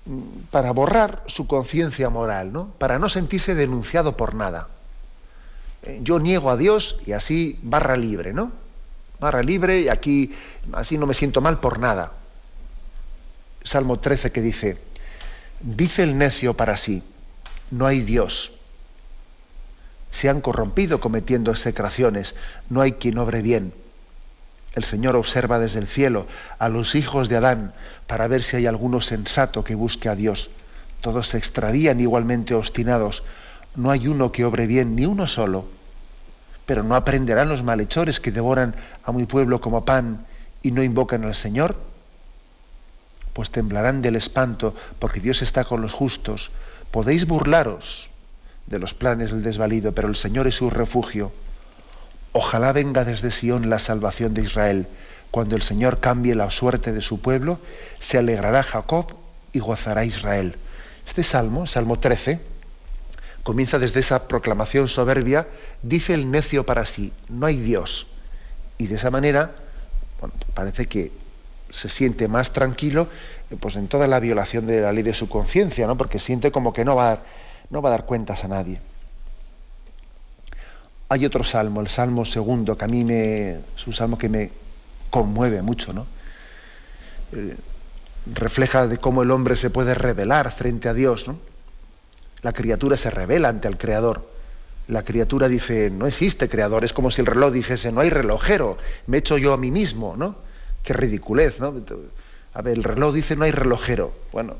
mm, 0.06 0.20
para 0.50 0.72
borrar 0.72 1.22
su 1.26 1.46
conciencia 1.46 2.08
moral, 2.10 2.52
¿no? 2.52 2.68
para 2.78 2.98
no 2.98 3.08
sentirse 3.08 3.54
denunciado 3.54 4.16
por 4.16 4.34
nada. 4.34 4.68
Eh, 5.82 6.00
yo 6.02 6.18
niego 6.18 6.50
a 6.50 6.56
Dios 6.56 6.98
y 7.06 7.12
así 7.12 7.58
barra 7.62 7.96
libre, 7.96 8.32
¿no? 8.32 8.52
Barra 9.18 9.42
libre 9.42 9.80
y 9.80 9.88
aquí 9.88 10.34
así 10.72 10.96
no 10.96 11.06
me 11.06 11.14
siento 11.14 11.40
mal 11.40 11.60
por 11.60 11.78
nada. 11.78 12.12
Salmo 13.64 13.98
13 13.98 14.32
que 14.32 14.42
dice, 14.42 14.78
dice 15.60 16.02
el 16.02 16.18
necio 16.18 16.54
para 16.54 16.76
sí, 16.76 17.02
no 17.70 17.86
hay 17.86 18.00
Dios. 18.02 18.52
Se 20.10 20.28
han 20.28 20.40
corrompido 20.40 21.00
cometiendo 21.00 21.50
execraciones, 21.50 22.34
no 22.68 22.80
hay 22.80 22.92
quien 22.92 23.18
obre 23.18 23.42
bien. 23.42 23.72
El 24.74 24.84
Señor 24.84 25.16
observa 25.16 25.58
desde 25.58 25.80
el 25.80 25.86
cielo 25.86 26.26
a 26.58 26.68
los 26.68 26.94
hijos 26.94 27.28
de 27.28 27.36
Adán 27.36 27.74
para 28.06 28.26
ver 28.26 28.42
si 28.42 28.56
hay 28.56 28.66
alguno 28.66 29.00
sensato 29.00 29.64
que 29.64 29.74
busque 29.74 30.08
a 30.08 30.14
Dios. 30.14 30.50
Todos 31.00 31.28
se 31.28 31.38
extravían 31.38 32.00
igualmente 32.00 32.54
obstinados, 32.54 33.22
no 33.74 33.90
hay 33.90 34.06
uno 34.06 34.32
que 34.32 34.44
obre 34.44 34.66
bien, 34.66 34.94
ni 34.94 35.06
uno 35.06 35.26
solo. 35.26 35.66
Pero 36.66 36.82
no 36.82 36.94
aprenderán 36.94 37.48
los 37.48 37.62
malhechores 37.62 38.20
que 38.20 38.30
devoran 38.30 38.74
a 39.04 39.12
mi 39.12 39.24
pueblo 39.24 39.60
como 39.60 39.84
pan 39.84 40.26
y 40.62 40.70
no 40.70 40.82
invocan 40.82 41.24
al 41.24 41.34
Señor. 41.34 41.76
Pues 43.32 43.50
temblarán 43.50 44.02
del 44.02 44.16
espanto, 44.16 44.74
porque 44.98 45.20
Dios 45.20 45.42
está 45.42 45.64
con 45.64 45.80
los 45.80 45.92
justos. 45.92 46.50
Podéis 46.90 47.26
burlaros 47.26 48.10
de 48.66 48.78
los 48.78 48.94
planes 48.94 49.30
del 49.32 49.42
desvalido, 49.42 49.92
pero 49.92 50.08
el 50.08 50.16
Señor 50.16 50.46
es 50.46 50.56
su 50.56 50.68
refugio. 50.70 51.32
Ojalá 52.32 52.72
venga 52.72 53.04
desde 53.04 53.30
Sión 53.30 53.68
la 53.68 53.78
salvación 53.78 54.34
de 54.34 54.42
Israel. 54.42 54.86
Cuando 55.30 55.56
el 55.56 55.62
Señor 55.62 56.00
cambie 56.00 56.34
la 56.34 56.50
suerte 56.50 56.92
de 56.92 57.02
su 57.02 57.20
pueblo, 57.20 57.58
se 57.98 58.18
alegrará 58.18 58.62
Jacob 58.62 59.14
y 59.52 59.60
gozará 59.60 60.04
Israel. 60.04 60.56
Este 61.06 61.22
salmo, 61.22 61.66
Salmo 61.66 61.98
13, 61.98 62.40
comienza 63.42 63.78
desde 63.78 64.00
esa 64.00 64.28
proclamación 64.28 64.88
soberbia, 64.88 65.46
dice 65.82 66.14
el 66.14 66.30
necio 66.30 66.64
para 66.64 66.84
sí, 66.84 67.12
no 67.28 67.46
hay 67.46 67.58
Dios. 67.58 68.06
Y 68.78 68.86
de 68.86 68.96
esa 68.96 69.10
manera 69.10 69.52
parece 70.54 70.86
que 70.86 71.12
se 71.70 71.88
siente 71.88 72.28
más 72.28 72.52
tranquilo 72.52 73.08
eh, 73.50 73.56
pues 73.58 73.76
en 73.76 73.88
toda 73.88 74.06
la 74.06 74.20
violación 74.20 74.66
de 74.66 74.80
la 74.80 74.92
ley 74.92 75.02
de 75.02 75.14
su 75.14 75.28
conciencia, 75.28 75.86
¿no? 75.86 75.96
porque 75.96 76.18
siente 76.18 76.52
como 76.52 76.72
que 76.72 76.84
no 76.84 76.96
va, 76.96 77.06
dar, 77.06 77.22
no 77.70 77.82
va 77.82 77.88
a 77.88 77.92
dar 77.92 78.06
cuentas 78.06 78.44
a 78.44 78.48
nadie. 78.48 78.80
Hay 81.12 81.26
otro 81.26 81.44
salmo, 81.44 81.82
el 81.82 81.88
Salmo 81.88 82.24
segundo, 82.24 82.74
que 82.74 82.86
a 82.86 82.88
mí 82.88 83.04
me, 83.04 83.50
es 83.50 83.86
un 83.86 83.92
salmo 83.92 84.16
que 84.16 84.30
me 84.30 84.50
conmueve 85.10 85.60
mucho, 85.60 85.92
¿no? 85.92 86.06
Eh, 87.34 87.54
refleja 88.32 88.86
de 88.86 88.96
cómo 88.96 89.22
el 89.22 89.30
hombre 89.30 89.56
se 89.56 89.68
puede 89.68 89.92
rebelar 89.92 90.50
frente 90.52 90.88
a 90.88 90.94
Dios, 90.94 91.28
¿no? 91.28 91.36
La 92.40 92.54
criatura 92.54 92.96
se 92.96 93.10
revela 93.10 93.50
ante 93.50 93.68
el 93.68 93.76
Creador. 93.76 94.26
La 94.88 95.02
criatura 95.02 95.48
dice, 95.48 95.90
no 95.90 96.06
existe 96.06 96.48
creador, 96.48 96.82
es 96.82 96.94
como 96.94 97.10
si 97.10 97.20
el 97.20 97.26
reloj 97.26 97.52
dijese, 97.52 97.92
no 97.92 98.00
hay 98.00 98.08
relojero, 98.08 98.78
me 99.06 99.18
echo 99.18 99.36
yo 99.36 99.52
a 99.52 99.58
mí 99.58 99.70
mismo, 99.70 100.16
¿no? 100.16 100.36
Qué 100.82 100.94
ridiculez, 100.94 101.60
¿no? 101.60 101.74
A 102.54 102.62
ver, 102.62 102.78
el 102.78 102.84
reloj 102.84 103.12
dice, 103.12 103.36
no 103.36 103.44
hay 103.44 103.50
relojero. 103.50 104.14
Bueno, 104.32 104.56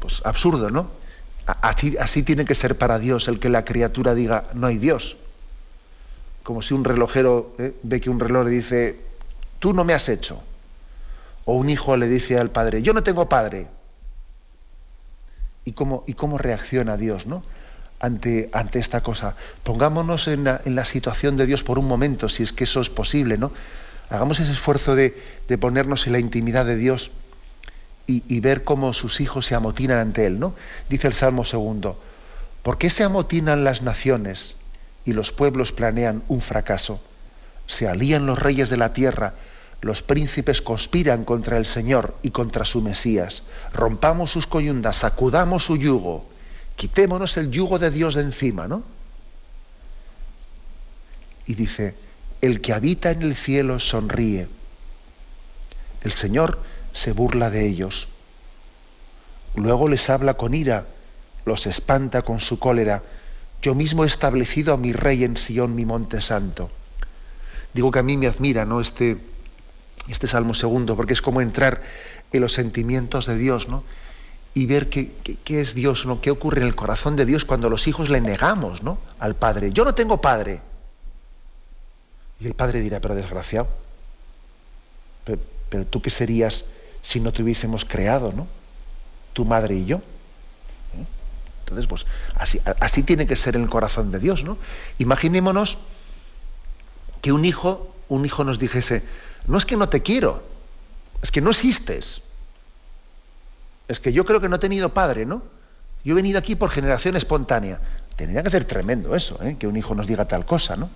pues 0.00 0.22
absurdo, 0.24 0.70
¿no? 0.70 1.01
Así, 1.46 1.96
así 1.98 2.22
tiene 2.22 2.44
que 2.44 2.54
ser 2.54 2.78
para 2.78 2.98
Dios 2.98 3.28
el 3.28 3.40
que 3.40 3.48
la 3.48 3.64
criatura 3.64 4.14
diga, 4.14 4.46
no 4.54 4.66
hay 4.66 4.78
Dios. 4.78 5.16
Como 6.42 6.62
si 6.62 6.74
un 6.74 6.84
relojero 6.84 7.54
¿eh? 7.58 7.74
ve 7.82 8.00
que 8.00 8.10
un 8.10 8.20
reloj 8.20 8.44
le 8.44 8.50
dice, 8.50 9.00
tú 9.58 9.72
no 9.72 9.84
me 9.84 9.94
has 9.94 10.08
hecho. 10.08 10.42
O 11.44 11.56
un 11.56 11.70
hijo 11.70 11.96
le 11.96 12.08
dice 12.08 12.38
al 12.38 12.50
padre, 12.50 12.82
yo 12.82 12.92
no 12.92 13.02
tengo 13.02 13.28
padre 13.28 13.66
y 15.64 15.72
cómo, 15.72 16.04
y 16.06 16.14
cómo 16.14 16.38
reacciona 16.38 16.96
Dios 16.96 17.26
¿no? 17.26 17.42
ante, 18.02 18.50
ante 18.52 18.78
esta 18.78 19.00
cosa. 19.00 19.36
Pongámonos 19.62 20.28
en 20.28 20.44
la, 20.44 20.84
situación 20.84 21.36
de 21.36 21.46
Dios 21.46 21.62
por 21.62 21.78
un 21.78 21.86
momento, 21.86 22.28
si 22.28 22.42
es 22.42 22.52
que 22.52 22.64
eso 22.64 22.80
es 22.80 22.90
posible, 22.90 23.38
¿no? 23.38 23.52
Hagamos 24.10 24.40
ese 24.40 24.52
esfuerzo 24.52 24.94
de, 24.94 25.16
ponernos 25.58 26.06
en 26.06 26.12
la 26.12 26.18
intimidad 26.18 26.66
de 26.66 26.76
Dios 26.76 27.12
y, 28.06 28.40
ver 28.40 28.64
cómo 28.64 28.92
sus 28.92 29.20
hijos 29.20 29.46
se 29.46 29.54
amotinan 29.54 29.98
ante 29.98 30.26
Él, 30.26 30.38
¿no? 30.38 30.54
Dice 30.90 31.08
el 31.08 31.14
Salmo 31.14 31.44
segundo, 31.44 31.98
¿por 32.62 32.76
qué 32.76 32.90
se 32.90 33.04
amotinan 33.04 33.64
las 33.64 33.80
naciones 33.80 34.56
y 35.04 35.12
los 35.12 35.32
pueblos 35.32 35.72
planean 35.72 36.22
un 36.28 36.40
fracaso? 36.40 37.00
Se 37.66 37.88
alían 37.88 38.26
los 38.26 38.38
reyes 38.38 38.68
de 38.68 38.76
la 38.76 38.92
tierra 38.92 39.34
los 39.82 40.00
príncipes 40.00 40.62
conspiran 40.62 41.24
contra 41.24 41.58
el 41.58 41.66
Señor 41.66 42.14
y 42.22 42.30
contra 42.30 42.64
su 42.64 42.80
Mesías. 42.80 43.42
Rompamos 43.72 44.30
sus 44.30 44.46
coyundas, 44.46 44.96
sacudamos 44.96 45.64
su 45.64 45.76
yugo, 45.76 46.24
quitémonos 46.76 47.36
el 47.36 47.50
yugo 47.50 47.80
de 47.80 47.90
Dios 47.90 48.14
de 48.14 48.22
encima, 48.22 48.68
¿no? 48.68 48.84
Y 51.46 51.54
dice, 51.54 51.96
el 52.40 52.60
que 52.60 52.72
habita 52.72 53.10
en 53.10 53.22
el 53.22 53.34
cielo 53.34 53.80
sonríe. 53.80 54.46
El 56.04 56.12
Señor 56.12 56.62
se 56.92 57.12
burla 57.12 57.50
de 57.50 57.66
ellos. 57.66 58.08
Luego 59.54 59.88
les 59.88 60.08
habla 60.10 60.34
con 60.34 60.54
ira, 60.54 60.86
los 61.44 61.66
espanta 61.66 62.22
con 62.22 62.40
su 62.40 62.58
cólera. 62.58 63.02
Yo 63.60 63.74
mismo 63.74 64.04
he 64.04 64.06
establecido 64.06 64.72
a 64.74 64.76
mi 64.76 64.92
rey 64.92 65.24
en 65.24 65.36
Sion, 65.36 65.74
mi 65.74 65.84
monte 65.84 66.20
santo. 66.20 66.70
Digo 67.74 67.90
que 67.90 67.98
a 67.98 68.02
mí 68.02 68.16
me 68.16 68.26
admira, 68.26 68.64
¿no? 68.64 68.80
Este, 68.80 69.18
este 70.08 70.26
Salmo 70.26 70.54
segundo, 70.54 70.96
porque 70.96 71.12
es 71.12 71.22
como 71.22 71.40
entrar 71.40 71.82
en 72.32 72.40
los 72.40 72.52
sentimientos 72.52 73.26
de 73.26 73.36
Dios, 73.36 73.68
¿no? 73.68 73.84
Y 74.54 74.66
ver 74.66 74.90
qué, 74.90 75.10
es 75.46 75.74
Dios, 75.74 76.04
¿no? 76.04 76.20
¿Qué 76.20 76.30
ocurre 76.30 76.60
en 76.60 76.66
el 76.66 76.74
corazón 76.74 77.16
de 77.16 77.24
Dios 77.24 77.44
cuando 77.44 77.70
los 77.70 77.86
hijos 77.86 78.10
le 78.10 78.20
negamos, 78.20 78.82
¿no? 78.82 78.98
Al 79.18 79.34
Padre. 79.34 79.72
Yo 79.72 79.84
no 79.84 79.94
tengo 79.94 80.20
Padre. 80.20 80.60
Y 82.40 82.46
el 82.46 82.54
Padre 82.54 82.80
dirá, 82.80 83.00
pero 83.00 83.14
desgraciado. 83.14 83.68
Pero, 85.24 85.86
tú 85.86 86.02
qué 86.02 86.10
serías 86.10 86.66
si 87.02 87.20
no 87.20 87.32
te 87.32 87.42
hubiésemos 87.42 87.84
creado, 87.84 88.32
¿no? 88.32 88.46
Tu 89.32 89.44
madre 89.44 89.74
y 89.74 89.84
yo. 89.84 89.96
¿Eh? 89.96 91.04
Entonces, 91.60 91.86
pues 91.86 92.06
así, 92.80 93.02
tiene 93.02 93.26
que 93.26 93.36
ser 93.36 93.56
el 93.56 93.68
corazón 93.68 94.12
de 94.12 94.18
Dios, 94.18 94.44
¿no? 94.44 94.56
Imaginémonos 94.98 95.78
que 97.20 97.32
un 97.32 97.44
hijo, 97.44 97.94
un 98.08 98.24
hijo 98.24 98.44
nos 98.44 98.58
dijese, 98.58 99.02
no 99.46 99.58
es 99.58 99.66
que 99.66 99.76
no 99.76 99.88
te 99.88 100.02
quiero, 100.02 100.42
es 101.22 101.30
que 101.30 101.40
no 101.40 101.50
existes. 101.50 102.22
Es 103.88 104.00
que 104.00 104.12
yo 104.12 104.24
creo 104.24 104.40
que 104.40 104.48
no 104.48 104.56
he 104.56 104.60
tenido 104.60 104.94
padre, 104.94 105.26
¿no? 105.26 105.42
Yo 106.04 106.12
he 106.12 106.14
venido 106.14 106.38
aquí 106.38 106.54
por 106.54 106.70
generación 106.70 107.16
espontánea. 107.16 107.80
Tendría 108.16 108.42
que 108.42 108.50
ser 108.50 108.64
tremendo 108.64 109.14
eso, 109.14 109.42
¿eh? 109.42 109.56
que 109.58 109.66
un 109.66 109.76
hijo 109.76 109.94
nos 109.94 110.06
diga 110.06 110.26
tal 110.26 110.46
cosa, 110.46 110.76
¿no? 110.76 110.90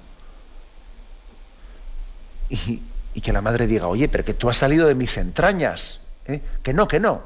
Y, 2.49 2.81
que 3.21 3.33
la 3.33 3.41
madre 3.41 3.67
diga, 3.67 3.87
oye, 3.89 4.09
pero 4.09 4.25
que 4.25 4.35
tú 4.35 4.49
has 4.49 4.57
salido 4.59 4.87
de 4.87 4.95
mis 4.95 5.17
entrañas, 5.17 6.01
¿eh? 6.27 6.41
que 6.63 6.73
no, 6.73 6.87
que 6.89 7.01
no. 7.01 7.23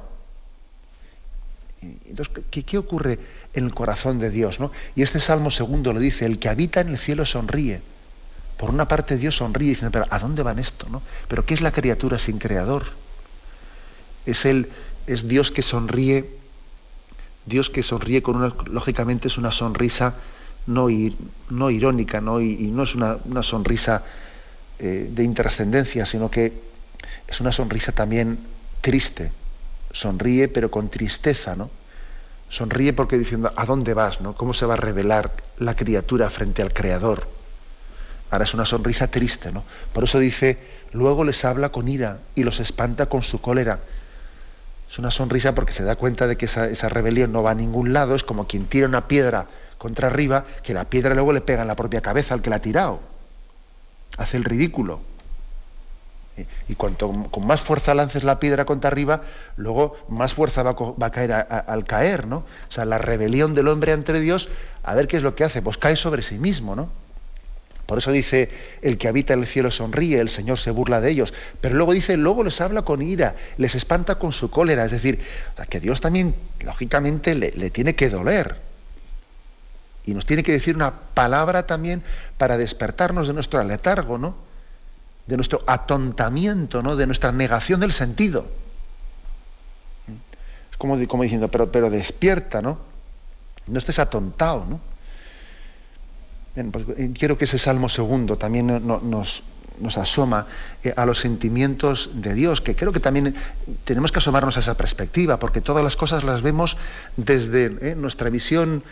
Entonces, 1.82 2.44
¿qué, 2.50 2.62
¿qué, 2.62 2.78
ocurre 2.78 3.18
en 3.54 3.64
el 3.64 3.74
corazón 3.74 4.18
de 4.18 4.30
Dios? 4.30 4.60
¿no? 4.60 4.70
Y 4.94 5.02
este 5.02 5.18
Salmo 5.18 5.50
segundo 5.50 5.92
lo 5.92 6.00
dice, 6.00 6.26
el 6.26 6.38
que 6.38 6.48
habita 6.48 6.80
en 6.80 6.88
el 6.88 6.98
cielo 6.98 7.24
sonríe. 7.24 7.82
Por 8.56 8.68
una 8.68 8.86
parte 8.86 9.16
Dios 9.16 9.36
sonríe 9.36 9.70
diciendo, 9.70 9.90
pero 9.92 10.06
¿a 10.10 10.18
dónde 10.18 10.42
van 10.42 10.58
esto? 10.58 10.86
No? 10.90 11.02
¿Pero 11.28 11.46
qué 11.46 11.54
es 11.54 11.62
la 11.62 11.72
criatura 11.72 12.18
sin 12.18 12.38
creador? 12.38 12.84
Es, 14.26 14.44
el, 14.44 14.68
es 15.06 15.26
Dios 15.26 15.50
que 15.50 15.62
sonríe, 15.62 16.38
Dios 17.46 17.70
que 17.70 17.82
sonríe 17.82 18.22
con 18.22 18.36
una, 18.36 18.54
lógicamente 18.66 19.28
es 19.28 19.38
una 19.38 19.50
sonrisa 19.50 20.14
no, 20.66 20.88
no 21.48 21.70
irónica, 21.70 22.20
¿no? 22.20 22.40
Y, 22.40 22.70
no 22.70 22.82
es 22.82 22.94
una, 22.94 23.42
sonrisa 23.42 24.04
eh, 24.80 25.08
de 25.10 25.22
intrascendencia, 25.22 26.06
sino 26.06 26.30
que 26.30 26.52
es 27.28 27.40
una 27.40 27.52
sonrisa 27.52 27.92
también 27.92 28.38
triste. 28.80 29.32
Sonríe 29.92 30.48
pero 30.48 30.70
con 30.70 30.88
tristeza, 30.88 31.54
¿no? 31.54 31.70
Sonríe 32.48 32.92
porque 32.92 33.16
diciendo, 33.16 33.52
¿a 33.56 33.64
dónde 33.64 33.94
vas? 33.94 34.20
¿no? 34.20 34.34
¿Cómo 34.34 34.54
se 34.54 34.66
va 34.66 34.74
a 34.74 34.76
revelar 34.76 35.32
la 35.58 35.76
criatura 35.76 36.30
frente 36.30 36.62
al 36.62 36.72
Creador? 36.72 37.28
Ahora 38.30 38.44
es 38.44 38.54
una 38.54 38.64
sonrisa 38.64 39.08
triste, 39.08 39.52
¿no? 39.52 39.64
Por 39.92 40.04
eso 40.04 40.18
dice, 40.18 40.58
luego 40.92 41.24
les 41.24 41.44
habla 41.44 41.70
con 41.70 41.88
ira 41.88 42.18
y 42.34 42.42
los 42.42 42.58
espanta 42.60 43.06
con 43.06 43.22
su 43.22 43.40
cólera. 43.40 43.80
Es 44.90 44.98
una 44.98 45.10
sonrisa 45.10 45.54
porque 45.54 45.72
se 45.72 45.84
da 45.84 45.96
cuenta 45.96 46.26
de 46.26 46.36
que 46.36 46.46
esa, 46.46 46.88
rebelión 46.88 47.32
no 47.32 47.42
va 47.42 47.52
a 47.52 47.54
ningún 47.54 47.92
lado, 47.92 48.16
es 48.16 48.24
como 48.24 48.46
quien 48.48 48.66
tira 48.66 48.88
una 48.88 49.06
piedra 49.06 49.46
contra 49.78 50.08
arriba, 50.08 50.44
que 50.62 50.74
la 50.74 50.84
piedra 50.84 51.14
luego 51.14 51.32
le 51.32 51.40
pega 51.40 51.62
en 51.62 51.68
la 51.68 51.76
propia 51.76 52.00
cabeza 52.00 52.34
al 52.34 52.42
que 52.42 52.50
la 52.50 52.56
ha 52.56 52.62
tirado. 52.62 53.00
Hace 54.20 54.36
el 54.36 54.44
ridículo. 54.44 55.00
Y 56.68 56.74
cuanto 56.74 57.10
con 57.30 57.46
más 57.46 57.62
fuerza 57.62 57.94
lances 57.94 58.22
la 58.22 58.38
piedra 58.38 58.66
contra 58.66 58.88
arriba, 58.88 59.22
luego 59.56 59.96
más 60.08 60.34
fuerza 60.34 60.62
va 60.62 61.06
a, 61.06 61.10
caer 61.10 61.32
al 61.32 61.84
caer, 61.84 62.26
¿no? 62.26 62.36
O 62.36 62.72
sea, 62.72 62.84
la 62.84 62.98
rebelión 62.98 63.54
del 63.54 63.68
hombre 63.68 63.92
ante 63.92 64.18
Dios, 64.20 64.48
a 64.82 64.94
ver 64.94 65.08
qué 65.08 65.16
es 65.16 65.22
lo 65.22 65.34
que 65.34 65.44
hace, 65.44 65.62
pues 65.62 65.78
cae 65.78 65.96
sobre 65.96 66.22
sí 66.22 66.38
mismo, 66.38 66.76
¿no? 66.76 66.90
Por 67.86 67.96
eso 67.96 68.12
dice, 68.12 68.50
el 68.82 68.98
que 68.98 69.08
habita 69.08 69.32
en 69.32 69.40
el 69.40 69.46
cielo 69.46 69.70
sonríe, 69.70 70.20
el 70.20 70.28
Señor 70.28 70.58
se 70.58 70.70
burla 70.70 71.00
de 71.00 71.10
ellos. 71.10 71.34
Pero 71.62 71.74
luego 71.74 71.92
dice, 71.92 72.16
luego 72.18 72.44
les 72.44 72.60
habla 72.60 72.82
con 72.82 73.00
ira, 73.00 73.36
les 73.56 73.74
espanta 73.74 74.16
con 74.16 74.32
su 74.32 74.50
cólera. 74.50 74.84
Es 74.84 74.92
decir, 74.92 75.18
que 75.68 75.80
Dios 75.80 76.02
también, 76.02 76.34
lógicamente, 76.60 77.34
le, 77.34 77.70
tiene 77.70 77.96
que 77.96 78.10
doler. 78.10 78.60
Y 80.10 80.14
nos 80.14 80.26
tiene 80.26 80.42
que 80.42 80.50
decir 80.50 80.74
una 80.74 80.90
palabra 80.92 81.68
también 81.68 82.02
para 82.36 82.58
despertarnos 82.58 83.28
de 83.28 83.32
nuestro 83.32 83.62
letargo, 83.62 84.18
¿no? 84.18 84.34
De 85.28 85.36
nuestro 85.36 85.62
atontamiento, 85.68 86.82
¿no? 86.82 86.96
De 86.96 87.06
nuestra 87.06 87.30
negación 87.30 87.78
del 87.78 87.92
sentido. 87.92 88.44
Es 90.68 90.76
como, 90.76 90.96
diciendo, 90.96 91.48
pero, 91.48 91.90
despierta, 91.90 92.60
¿no? 92.60 92.78
No 93.68 93.78
estés 93.78 94.00
atontado, 94.00 94.66
¿no? 94.68 94.80
Pues, 96.72 96.84
eh, 96.96 97.12
quiero 97.16 97.38
que 97.38 97.44
ese 97.44 97.58
Salmo 97.58 97.88
segundo 97.88 98.36
también 98.36 98.66
nos, 98.84 99.44
nos 99.78 99.96
asoma 99.96 100.48
eh, 100.82 100.92
a 100.96 101.06
los 101.06 101.20
sentimientos 101.20 102.10
de 102.14 102.34
Dios, 102.34 102.60
que 102.60 102.74
creo 102.74 102.90
que 102.90 102.98
también 102.98 103.36
tenemos 103.84 104.10
que 104.10 104.18
asomarnos 104.18 104.56
a 104.56 104.60
esa 104.60 104.76
perspectiva, 104.76 105.38
porque 105.38 105.60
todas 105.60 105.84
las 105.84 105.94
cosas 105.94 106.24
las 106.24 106.42
vemos 106.42 106.76
desde 107.16 107.66
eh, 107.80 107.94
nuestra 107.94 108.28
visión 108.28 108.82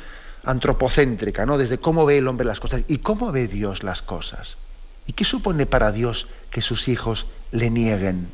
antropocéntrica, 0.48 1.44
¿no? 1.44 1.58
desde 1.58 1.76
cómo 1.76 2.06
ve 2.06 2.16
el 2.16 2.26
hombre 2.26 2.46
las 2.46 2.58
cosas 2.58 2.82
y 2.88 2.98
cómo 2.98 3.30
ve 3.32 3.48
Dios 3.48 3.82
las 3.82 4.00
cosas. 4.00 4.56
¿Y 5.06 5.12
qué 5.12 5.24
supone 5.24 5.66
para 5.66 5.92
Dios 5.92 6.26
que 6.50 6.62
sus 6.62 6.88
hijos 6.88 7.26
le 7.52 7.68
nieguen? 7.68 8.28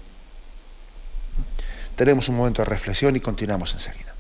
Tenemos 1.96 2.29
un 2.29 2.37
momento 2.37 2.62
de 2.62 2.66
reflexión 2.66 3.16
y 3.16 3.20
continuamos 3.20 3.72
enseguida. 3.72 4.13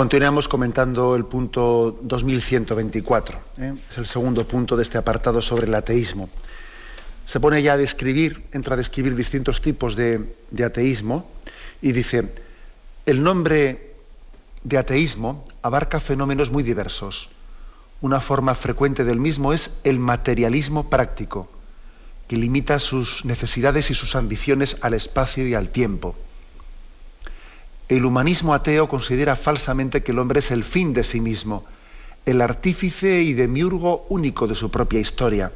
Continuamos 0.00 0.48
comentando 0.48 1.14
el 1.14 1.26
punto 1.26 1.98
2124. 2.00 3.38
¿eh? 3.58 3.74
Es 3.90 3.98
el 3.98 4.06
segundo 4.06 4.48
punto 4.48 4.74
de 4.74 4.82
este 4.82 4.96
apartado 4.96 5.42
sobre 5.42 5.66
el 5.66 5.74
ateísmo. 5.74 6.30
Se 7.26 7.38
pone 7.38 7.60
ya 7.60 7.74
a 7.74 7.76
describir, 7.76 8.46
entra 8.52 8.72
a 8.72 8.76
describir 8.78 9.14
distintos 9.14 9.60
tipos 9.60 9.96
de, 9.96 10.36
de 10.52 10.64
ateísmo 10.64 11.30
y 11.82 11.92
dice, 11.92 12.32
el 13.04 13.22
nombre 13.22 13.92
de 14.64 14.78
ateísmo 14.78 15.46
abarca 15.60 16.00
fenómenos 16.00 16.50
muy 16.50 16.62
diversos. 16.62 17.28
Una 18.00 18.20
forma 18.20 18.54
frecuente 18.54 19.04
del 19.04 19.20
mismo 19.20 19.52
es 19.52 19.70
el 19.84 19.98
materialismo 20.00 20.88
práctico, 20.88 21.50
que 22.26 22.36
limita 22.36 22.78
sus 22.78 23.26
necesidades 23.26 23.90
y 23.90 23.94
sus 23.94 24.16
ambiciones 24.16 24.78
al 24.80 24.94
espacio 24.94 25.46
y 25.46 25.52
al 25.52 25.68
tiempo 25.68 26.16
el 27.90 28.04
humanismo 28.04 28.54
ateo 28.54 28.88
considera 28.88 29.34
falsamente 29.34 30.02
que 30.04 30.12
el 30.12 30.20
hombre 30.20 30.38
es 30.38 30.52
el 30.52 30.62
fin 30.62 30.92
de 30.94 31.02
sí 31.02 31.20
mismo, 31.20 31.64
el 32.24 32.40
artífice 32.40 33.20
y 33.20 33.34
demiurgo 33.34 34.06
único 34.08 34.46
de 34.46 34.54
su 34.54 34.70
propia 34.70 35.00
historia. 35.00 35.50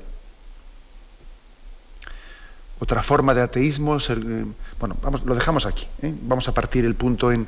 Otra 2.81 3.05
forma 3.05 3.35
de 3.35 3.43
ateísmo 3.43 3.97
es 3.97 4.11
el, 4.11 4.47
bueno, 4.81 4.97
vamos, 5.01 5.25
lo 5.25 5.37
dejamos 5.37 5.65
aquí. 5.65 5.87
¿eh? 6.03 6.13
Vamos 6.23 6.49
a 6.49 6.53
partir 6.53 6.85
el 6.85 6.97
punto 6.97 7.31
en, 7.31 7.47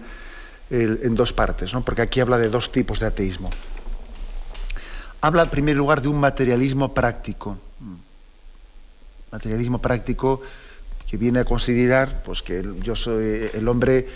en 0.71 1.15
dos 1.17 1.33
partes, 1.33 1.75
¿no? 1.75 1.85
porque 1.85 2.03
aquí 2.03 2.21
habla 2.21 2.39
de 2.39 2.49
dos 2.49 2.71
tipos 2.71 3.01
de 3.01 3.07
ateísmo. 3.07 3.51
Habla 5.21 5.43
en 5.43 5.51
primer 5.51 5.77
lugar 5.77 6.01
de 6.01 6.07
un 6.07 6.21
materialismo 6.21 6.95
práctico. 6.95 7.59
Materialismo 9.33 9.81
práctico 9.81 10.43
que 11.11 11.17
viene 11.17 11.41
a 11.41 11.45
considerar 11.45 12.23
pues, 12.23 12.43
que 12.43 12.65
yo 12.83 12.95
soy 12.95 13.51
el 13.53 13.67
hombre 13.67 14.07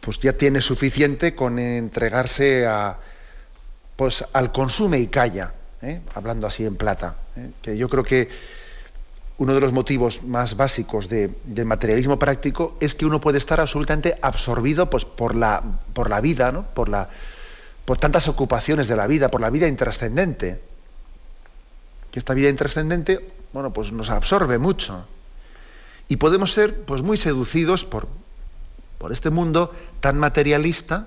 pues 0.00 0.18
ya 0.20 0.32
tiene 0.32 0.60
suficiente 0.60 1.34
con 1.34 1.58
entregarse 1.58 2.66
a, 2.66 2.98
pues, 3.96 4.24
al 4.32 4.52
consume 4.52 4.98
y 5.00 5.08
calla, 5.08 5.52
¿eh? 5.82 6.00
hablando 6.14 6.46
así 6.46 6.64
en 6.64 6.76
plata. 6.76 7.16
¿eh? 7.36 7.50
Que 7.60 7.76
yo 7.76 7.88
creo 7.88 8.04
que 8.04 8.28
uno 9.38 9.54
de 9.54 9.60
los 9.60 9.72
motivos 9.72 10.22
más 10.22 10.56
básicos 10.56 11.08
del 11.08 11.64
materialismo 11.64 12.18
práctico 12.18 12.76
es 12.80 12.94
que 12.94 13.06
uno 13.06 13.20
puede 13.20 13.38
estar 13.38 13.60
absolutamente 13.60 14.18
absorbido 14.20 14.88
pues, 14.90 15.04
por, 15.04 15.34
la, 15.34 15.62
por 15.92 16.10
la 16.10 16.20
vida, 16.20 16.52
¿no? 16.52 16.62
por, 16.62 16.88
la, 16.88 17.08
por 17.84 17.98
tantas 17.98 18.28
ocupaciones 18.28 18.88
de 18.88 18.96
la 18.96 19.06
vida, 19.06 19.30
por 19.30 19.40
la 19.40 19.50
vida 19.50 19.68
intrascendente. 19.68 20.60
Que 22.10 22.18
esta 22.18 22.34
vida 22.34 22.48
intrascendente, 22.48 23.30
bueno, 23.52 23.72
pues 23.72 23.92
nos 23.92 24.10
absorbe 24.10 24.58
mucho. 24.58 25.06
Y 26.08 26.16
podemos 26.16 26.52
ser 26.52 26.82
pues, 26.82 27.02
muy 27.02 27.16
seducidos 27.16 27.84
por, 27.84 28.08
por 28.98 29.12
este 29.12 29.30
mundo 29.30 29.72
tan 30.00 30.18
materialista 30.18 31.06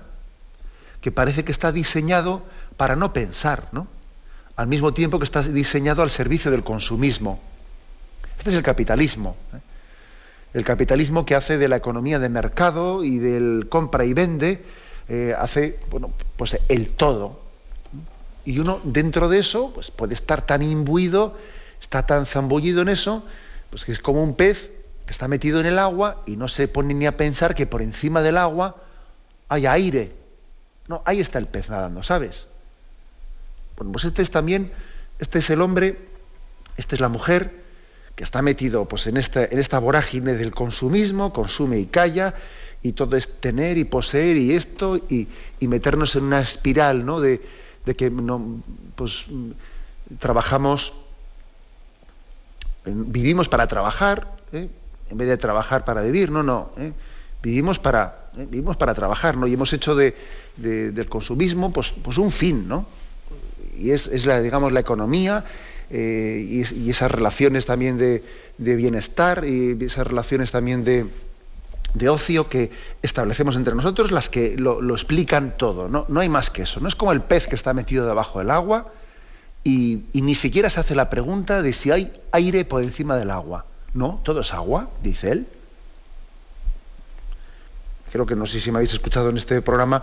que 1.00 1.12
parece 1.12 1.44
que 1.44 1.52
está 1.52 1.72
diseñado 1.72 2.42
para 2.76 2.96
no 2.96 3.12
pensar, 3.12 3.68
¿no? 3.72 3.86
Al 4.56 4.66
mismo 4.66 4.92
tiempo 4.94 5.18
que 5.18 5.24
está 5.24 5.42
diseñado 5.42 6.02
al 6.02 6.10
servicio 6.10 6.50
del 6.50 6.64
consumismo. 6.64 7.40
Este 8.38 8.50
es 8.50 8.56
el 8.56 8.62
capitalismo. 8.62 9.36
¿eh? 9.54 9.58
El 10.54 10.64
capitalismo 10.64 11.24
que 11.24 11.34
hace 11.34 11.58
de 11.58 11.68
la 11.68 11.76
economía 11.76 12.18
de 12.18 12.28
mercado 12.28 13.04
y 13.04 13.18
del 13.18 13.68
compra 13.68 14.04
y 14.04 14.12
vende, 14.12 14.64
eh, 15.08 15.34
hace, 15.38 15.78
bueno, 15.90 16.10
pues 16.36 16.58
el 16.68 16.92
todo. 16.92 17.40
Y 18.44 18.58
uno 18.58 18.80
dentro 18.84 19.28
de 19.28 19.38
eso, 19.38 19.72
pues 19.72 19.90
puede 19.90 20.14
estar 20.14 20.44
tan 20.44 20.62
imbuido, 20.62 21.38
está 21.80 22.04
tan 22.04 22.26
zambullido 22.26 22.82
en 22.82 22.88
eso, 22.88 23.24
pues 23.70 23.84
que 23.84 23.92
es 23.92 24.00
como 24.00 24.22
un 24.22 24.34
pez 24.34 24.71
que 25.06 25.12
está 25.12 25.28
metido 25.28 25.60
en 25.60 25.66
el 25.66 25.78
agua 25.78 26.22
y 26.26 26.36
no 26.36 26.48
se 26.48 26.68
pone 26.68 26.94
ni 26.94 27.06
a 27.06 27.16
pensar 27.16 27.54
que 27.54 27.66
por 27.66 27.82
encima 27.82 28.22
del 28.22 28.36
agua 28.36 28.76
hay 29.48 29.66
aire. 29.66 30.12
No, 30.88 31.02
ahí 31.04 31.20
está 31.20 31.38
el 31.38 31.46
pez 31.46 31.70
nadando, 31.70 32.02
¿sabes? 32.02 32.46
Bueno, 33.76 33.92
pues 33.92 34.04
este 34.04 34.22
es 34.22 34.30
también, 34.30 34.72
este 35.18 35.38
es 35.38 35.50
el 35.50 35.60
hombre, 35.60 35.98
esta 36.76 36.94
es 36.94 37.00
la 37.00 37.08
mujer 37.08 37.62
que 38.14 38.24
está 38.24 38.42
metido 38.42 38.86
pues, 38.86 39.06
en, 39.06 39.16
esta, 39.16 39.44
en 39.44 39.58
esta 39.58 39.78
vorágine 39.78 40.34
del 40.34 40.52
consumismo, 40.52 41.32
consume 41.32 41.78
y 41.78 41.86
calla, 41.86 42.34
y 42.82 42.92
todo 42.92 43.16
es 43.16 43.40
tener 43.40 43.78
y 43.78 43.84
poseer 43.84 44.36
y 44.36 44.52
esto, 44.52 44.96
y, 44.96 45.28
meternos 45.60 46.16
en 46.16 46.24
una 46.24 46.40
espiral 46.40 47.06
¿no? 47.06 47.20
de, 47.20 47.40
que 47.96 48.10
no, 48.10 48.62
pues, 48.96 49.26
trabajamos, 50.18 50.92
vivimos 52.84 53.48
para 53.48 53.66
trabajar, 53.68 54.32
¿eh? 54.52 54.68
En 55.12 55.18
vez 55.18 55.28
de 55.28 55.36
trabajar 55.36 55.84
para 55.84 56.00
vivir, 56.00 56.30
no, 56.30 56.42
no. 56.42 56.70
¿eh? 56.78 56.92
Vivimos, 57.42 57.78
para, 57.78 58.30
¿eh? 58.38 58.46
vivimos 58.48 58.78
para 58.78 58.94
trabajar, 58.94 59.36
¿no? 59.36 59.46
Y 59.46 59.52
hemos 59.52 59.70
hecho 59.74 59.94
de, 59.94 60.16
del 60.56 61.06
consumismo 61.10 61.70
pues, 61.70 61.92
pues 62.02 62.16
un 62.16 62.32
fin, 62.32 62.66
¿no? 62.66 62.86
Y 63.76 63.90
es, 63.90 64.24
la, 64.24 64.40
digamos, 64.40 64.72
la 64.72 64.80
economía 64.80 65.44
eh, 65.90 66.64
y, 66.74 66.88
esas 66.88 67.10
relaciones 67.10 67.66
también 67.66 67.98
de, 67.98 68.22
bienestar 68.56 69.44
y 69.44 69.76
esas 69.84 70.06
relaciones 70.06 70.50
también 70.50 70.82
de, 70.82 71.06
ocio 72.08 72.48
que 72.48 72.70
establecemos 73.02 73.56
entre 73.56 73.74
nosotros, 73.74 74.12
las 74.12 74.30
que 74.30 74.56
lo, 74.56 74.80
explican 74.94 75.58
todo, 75.58 75.90
¿no? 75.90 76.06
No 76.08 76.20
hay 76.20 76.30
más 76.30 76.48
que 76.48 76.62
eso. 76.62 76.80
No 76.80 76.88
es 76.88 76.94
como 76.94 77.12
el 77.12 77.20
pez 77.20 77.48
que 77.48 77.54
está 77.54 77.74
metido 77.74 78.06
debajo 78.06 78.38
del 78.38 78.50
agua 78.50 78.90
y, 79.62 80.04
y 80.14 80.22
ni 80.22 80.34
siquiera 80.34 80.70
se 80.70 80.80
hace 80.80 80.94
la 80.94 81.10
pregunta 81.10 81.60
de 81.60 81.74
si 81.74 81.90
hay 81.90 82.10
aire 82.30 82.64
por 82.64 82.82
encima 82.82 83.18
del 83.18 83.30
agua. 83.30 83.66
No, 83.94 84.20
todo 84.22 84.40
es 84.40 84.54
agua, 84.54 84.90
dice 85.02 85.32
él. 85.32 85.46
Creo 88.10 88.26
que 88.26 88.36
no 88.36 88.46
sé 88.46 88.60
si 88.60 88.70
me 88.70 88.78
habéis 88.78 88.92
escuchado 88.92 89.30
en 89.30 89.36
este 89.36 89.62
programa, 89.62 90.02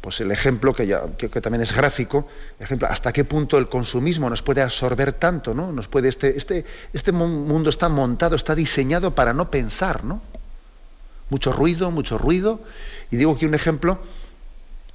pues 0.00 0.20
el 0.20 0.30
ejemplo 0.30 0.74
que, 0.74 0.86
ya, 0.86 1.06
que, 1.16 1.28
también 1.40 1.62
es 1.62 1.74
gráfico, 1.74 2.28
ejemplo, 2.60 2.88
hasta 2.88 3.12
qué 3.12 3.24
punto 3.24 3.58
el 3.58 3.68
consumismo 3.68 4.30
nos 4.30 4.42
puede 4.42 4.62
absorber 4.62 5.12
tanto, 5.12 5.54
¿no? 5.54 5.72
Nos 5.72 5.88
puede, 5.88 6.08
este, 6.08 6.36
este, 6.36 6.64
este 6.92 7.12
mundo 7.12 7.70
está 7.70 7.88
montado, 7.88 8.36
está 8.36 8.54
diseñado 8.54 9.14
para 9.14 9.32
no 9.32 9.50
pensar, 9.50 10.04
¿no? 10.04 10.22
Mucho 11.30 11.52
ruido, 11.52 11.90
mucho 11.90 12.16
ruido. 12.16 12.60
Y 13.10 13.16
digo 13.16 13.32
aquí 13.32 13.44
un 13.44 13.54
ejemplo 13.54 13.98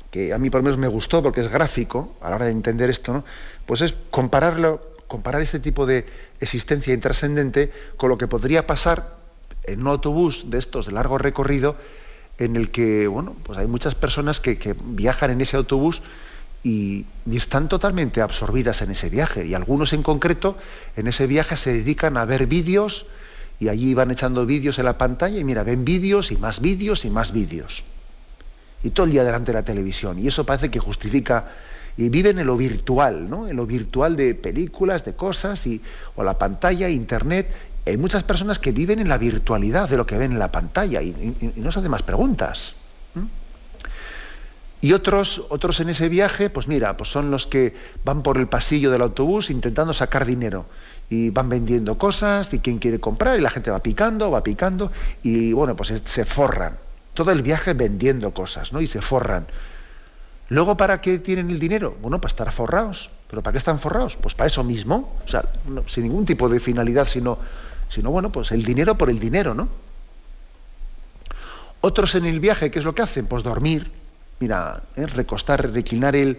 que 0.10 0.34
a 0.34 0.38
mí 0.38 0.50
por 0.50 0.62
lo 0.62 0.66
menos 0.66 0.78
me 0.78 0.88
gustó 0.88 1.22
porque 1.22 1.42
es 1.42 1.52
gráfico 1.52 2.16
a 2.22 2.30
la 2.30 2.36
hora 2.36 2.46
de 2.46 2.52
entender 2.52 2.90
esto, 2.90 3.14
¿no? 3.14 3.26
Pues 3.66 3.82
es 3.82 3.96
compararlo 4.10 4.93
comparar 5.08 5.42
este 5.42 5.60
tipo 5.60 5.86
de 5.86 6.06
existencia 6.40 6.94
intrascendente 6.94 7.72
con 7.98 8.10
lo 8.10 8.18
que 8.18 8.28
podría 8.28 8.68
pasar 8.68 9.18
en 9.64 9.82
un 9.82 9.88
autobús 9.88 10.50
de 10.50 10.60
estos 10.60 10.88
de 10.88 10.92
largo 10.92 11.18
recorrido 11.18 11.76
en 12.38 12.56
el 12.56 12.72
que 12.72 13.08
bueno 13.08 13.36
pues 13.44 13.58
hay 13.58 13.68
muchas 13.68 13.96
personas 13.96 14.40
que, 14.40 14.76
viajan 14.84 15.32
en 15.32 15.42
ese 15.42 15.58
autobús 15.58 16.02
y, 16.64 17.06
están 17.32 17.68
totalmente 17.68 18.22
absorbidas 18.22 18.82
en 18.82 18.92
ese 18.92 19.10
viaje. 19.10 19.46
Y 19.46 19.54
algunos 19.54 19.94
en 19.94 20.04
concreto 20.04 20.58
en 20.96 21.08
ese 21.08 21.28
viaje 21.28 21.58
se 21.58 21.74
dedican 21.74 22.18
a 22.18 22.26
ver 22.26 22.48
vídeos 22.48 23.06
y 23.60 23.70
allí 23.70 23.94
van 23.94 24.12
echando 24.12 24.46
vídeos 24.46 24.80
en 24.80 24.86
la 24.86 24.98
pantalla 24.98 25.38
y 25.40 25.44
mira 25.44 25.64
ven 25.64 25.86
vídeos 25.86 26.32
y 26.32 26.38
más 26.38 26.60
vídeos 26.60 27.06
y 27.06 27.10
más 27.10 27.32
vídeos. 27.32 27.84
Y 28.84 28.90
todo 28.90 29.06
el 29.06 29.14
día 29.14 29.24
delante 29.24 29.52
de 29.52 29.60
la 29.60 29.66
televisión. 29.66 30.20
Y 30.20 30.28
eso 30.28 30.46
parece 30.46 30.70
que 30.70 30.80
justifica 30.80 31.48
y 31.98 32.10
viven 32.10 32.40
en 32.40 32.48
lo 32.48 32.58
virtual, 32.58 33.30
¿no? 33.30 33.48
en 33.48 33.56
lo 33.56 33.66
virtual 33.66 34.16
de 34.16 34.36
películas, 34.36 35.06
de 35.06 35.14
cosas, 35.14 35.66
y, 35.68 35.82
o 36.16 36.24
la 36.24 36.38
pantalla, 36.38 36.90
internet. 36.90 37.54
Hay 37.86 37.98
muchas 37.98 38.24
personas 38.24 38.60
que 38.60 38.72
viven 38.72 39.00
en 39.00 39.10
la 39.10 39.18
virtualidad 39.18 39.90
de 39.90 39.98
lo 39.98 40.06
que 40.06 40.18
ven 40.18 40.32
en 40.32 40.40
la 40.40 40.52
pantalla 40.52 41.02
y, 41.02 41.54
no 41.56 41.72
se 41.72 41.80
hacen 41.80 41.92
más 41.92 42.04
preguntas. 42.04 42.76
Y 44.82 44.92
otros, 44.92 45.46
otros 45.48 45.80
en 45.80 45.90
ese 45.90 46.10
viaje, 46.10 46.50
pues 46.50 46.68
mira, 46.68 46.98
pues 46.98 47.10
son 47.10 47.32
los 47.32 47.48
que 47.48 47.74
van 48.04 48.22
por 48.22 48.38
el 48.38 48.48
pasillo 48.48 48.92
del 48.92 49.02
autobús 49.02 49.50
intentando 49.50 49.94
sacar 49.94 50.26
dinero 50.26 50.66
y 51.10 51.30
van 51.30 51.48
vendiendo 51.48 51.98
cosas 51.98 52.54
y 52.54 52.60
quien 52.60 52.80
quiere 52.80 53.00
comprar 53.00 53.40
y 53.40 53.42
la 53.42 53.50
gente 53.50 53.72
va 53.72 53.80
picando, 53.80 54.30
va 54.30 54.44
picando 54.44 54.92
y 55.24 55.54
bueno, 55.54 55.78
pues 55.78 55.94
se 56.04 56.26
forran. 56.26 56.76
Todo 57.14 57.32
el 57.32 57.44
viaje 57.44 57.74
vendiendo 57.74 58.34
cosas, 58.34 58.74
¿no? 58.74 58.82
Y 58.82 58.88
se 58.88 59.00
forran. 59.00 59.48
Luego, 60.50 60.78
¿para 60.78 61.02
qué 61.02 61.20
tienen 61.20 61.50
el 61.50 61.60
dinero? 61.60 61.98
Bueno, 62.02 62.20
para 62.20 62.32
estar 62.32 62.52
forrados. 62.52 63.10
¿Pero 63.30 63.42
para 63.42 63.54
qué 63.54 63.58
están 63.58 63.80
forrados? 63.80 64.16
Pues 64.16 64.36
para 64.36 64.48
eso 64.48 64.64
mismo. 64.64 65.18
O 65.26 65.28
sea, 65.28 65.44
sin 65.88 66.04
ningún 66.04 66.26
tipo 66.26 66.50
de 66.50 66.60
finalidad, 66.60 67.08
sino, 67.08 67.40
sino, 67.90 68.12
bueno, 68.12 68.32
pues 68.32 68.52
el 68.52 68.64
dinero 68.64 68.96
por 68.96 69.10
el 69.10 69.20
dinero, 69.20 69.54
¿no? 69.54 69.70
Otros 71.82 72.16
en 72.16 72.26
el 72.26 72.40
viaje, 72.40 72.72
¿qué 72.72 72.80
es 72.80 72.86
lo 72.86 72.96
que 72.96 73.02
hacen? 73.02 73.26
Pues 73.26 73.44
dormir. 73.44 73.92
Mira, 74.40 74.84
¿eh? 74.96 75.06
recostar, 75.06 75.72
reclinar 75.72 76.16
el, 76.16 76.38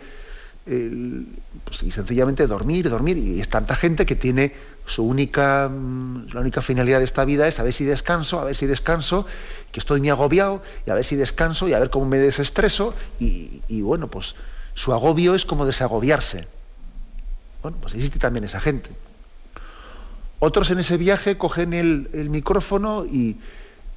pues, 1.65 1.83
y 1.83 1.91
sencillamente 1.91 2.47
dormir, 2.47 2.89
dormir. 2.89 3.19
Y 3.19 3.41
es 3.41 3.49
tanta 3.49 3.75
gente 3.75 4.07
que 4.07 4.15
tiene 4.15 4.55
su 4.87 5.03
única, 5.05 5.69
mm, 5.69 6.29
la 6.33 6.41
única 6.41 6.61
finalidad 6.63 6.99
de 6.99 7.05
esta 7.05 7.25
vida 7.25 7.49
es 7.49 7.59
a 7.59 7.63
ver 7.63 7.73
si 7.73 7.85
descanso, 7.85 8.39
a 8.39 8.45
ver 8.45 8.55
si 8.55 8.67
descanso, 8.67 9.27
que 9.73 9.81
estoy 9.81 10.01
muy 10.01 10.11
agobiado, 10.11 10.63
y 10.87 10.91
a 10.91 10.95
ver 10.95 11.05
si 11.05 11.17
descanso, 11.17 11.69
y 11.69 11.73
a 11.73 11.79
ver 11.79 11.91
cómo 11.91 12.07
me 12.07 12.19
desestreso, 12.19 12.95
y, 13.19 13.81
bueno, 13.81 14.09
pues 14.09 14.35
su 14.75 14.93
agobio 14.93 15.35
es 15.35 15.47
como 15.47 15.65
desagobiarse. 15.67 16.47
Bueno, 17.63 17.79
pues 17.81 17.95
existe 17.95 18.19
también 18.19 18.45
esa 18.45 18.61
gente. 18.61 18.91
Otros 20.39 20.71
en 20.71 20.79
ese 20.79 20.99
viaje 20.99 21.39
cogen 21.39 21.73
el, 21.73 22.29
micrófono 22.29 23.07
y, 23.07 23.39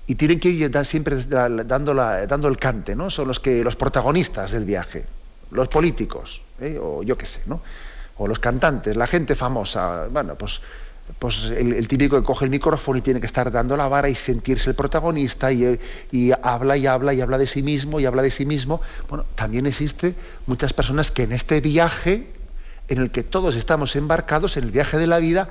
y 0.05 0.15
tienen 0.15 0.39
que 0.39 0.49
ir 0.49 0.71
siempre 0.85 1.21
dando, 1.25 1.93
dando 1.93 2.47
el 2.47 2.57
cante, 2.57 2.95
¿no? 2.95 3.09
Son 3.09 3.27
los 3.27 3.41
que 3.41 3.63
los 3.63 3.75
protagonistas 3.75 4.53
del 4.53 4.63
viaje, 4.63 5.05
los 5.51 5.67
políticos, 5.67 6.41
¿eh? 6.61 6.79
o 6.81 7.03
yo 7.03 7.17
qué 7.17 7.25
sé, 7.25 7.41
¿no? 7.45 7.61
O 8.17 8.27
los 8.27 8.39
cantantes, 8.39 8.95
la 8.95 9.07
gente 9.07 9.35
famosa, 9.35 10.07
bueno, 10.09 10.35
pues, 10.35 10.61
pues 11.19 11.45
el, 11.45 11.87
típico 11.87 12.17
que 12.17 12.23
coge 12.23 12.45
el 12.45 12.51
micrófono 12.51 12.97
y 12.97 13.01
tiene 13.01 13.19
que 13.19 13.25
estar 13.25 13.51
dando 13.51 13.77
la 13.77 13.87
vara 13.87 14.09
y 14.09 14.15
sentirse 14.15 14.69
el 14.69 14.75
protagonista 14.75 15.51
y, 15.51 15.79
y, 16.11 16.31
habla 16.41 16.75
y 16.77 16.87
habla 16.87 17.13
y 17.13 17.21
habla 17.21 17.37
de 17.37 17.47
sí 17.47 17.61
mismo 17.61 17.99
y 17.99 18.05
habla 18.05 18.21
de 18.21 18.31
sí 18.31 18.45
mismo. 18.45 18.81
Bueno, 19.09 19.25
también 19.35 19.65
existe 19.65 20.15
muchas 20.47 20.73
personas 20.73 21.11
que 21.11 21.23
en 21.23 21.31
este 21.31 21.61
viaje, 21.61 22.27
en 22.87 22.99
el 22.99 23.11
que 23.11 23.23
todos 23.23 23.55
estamos 23.55 23.95
embarcados, 23.95 24.57
en 24.57 24.65
el 24.65 24.71
viaje 24.71 24.97
de 24.97 25.07
la 25.07 25.19
vida, 25.19 25.49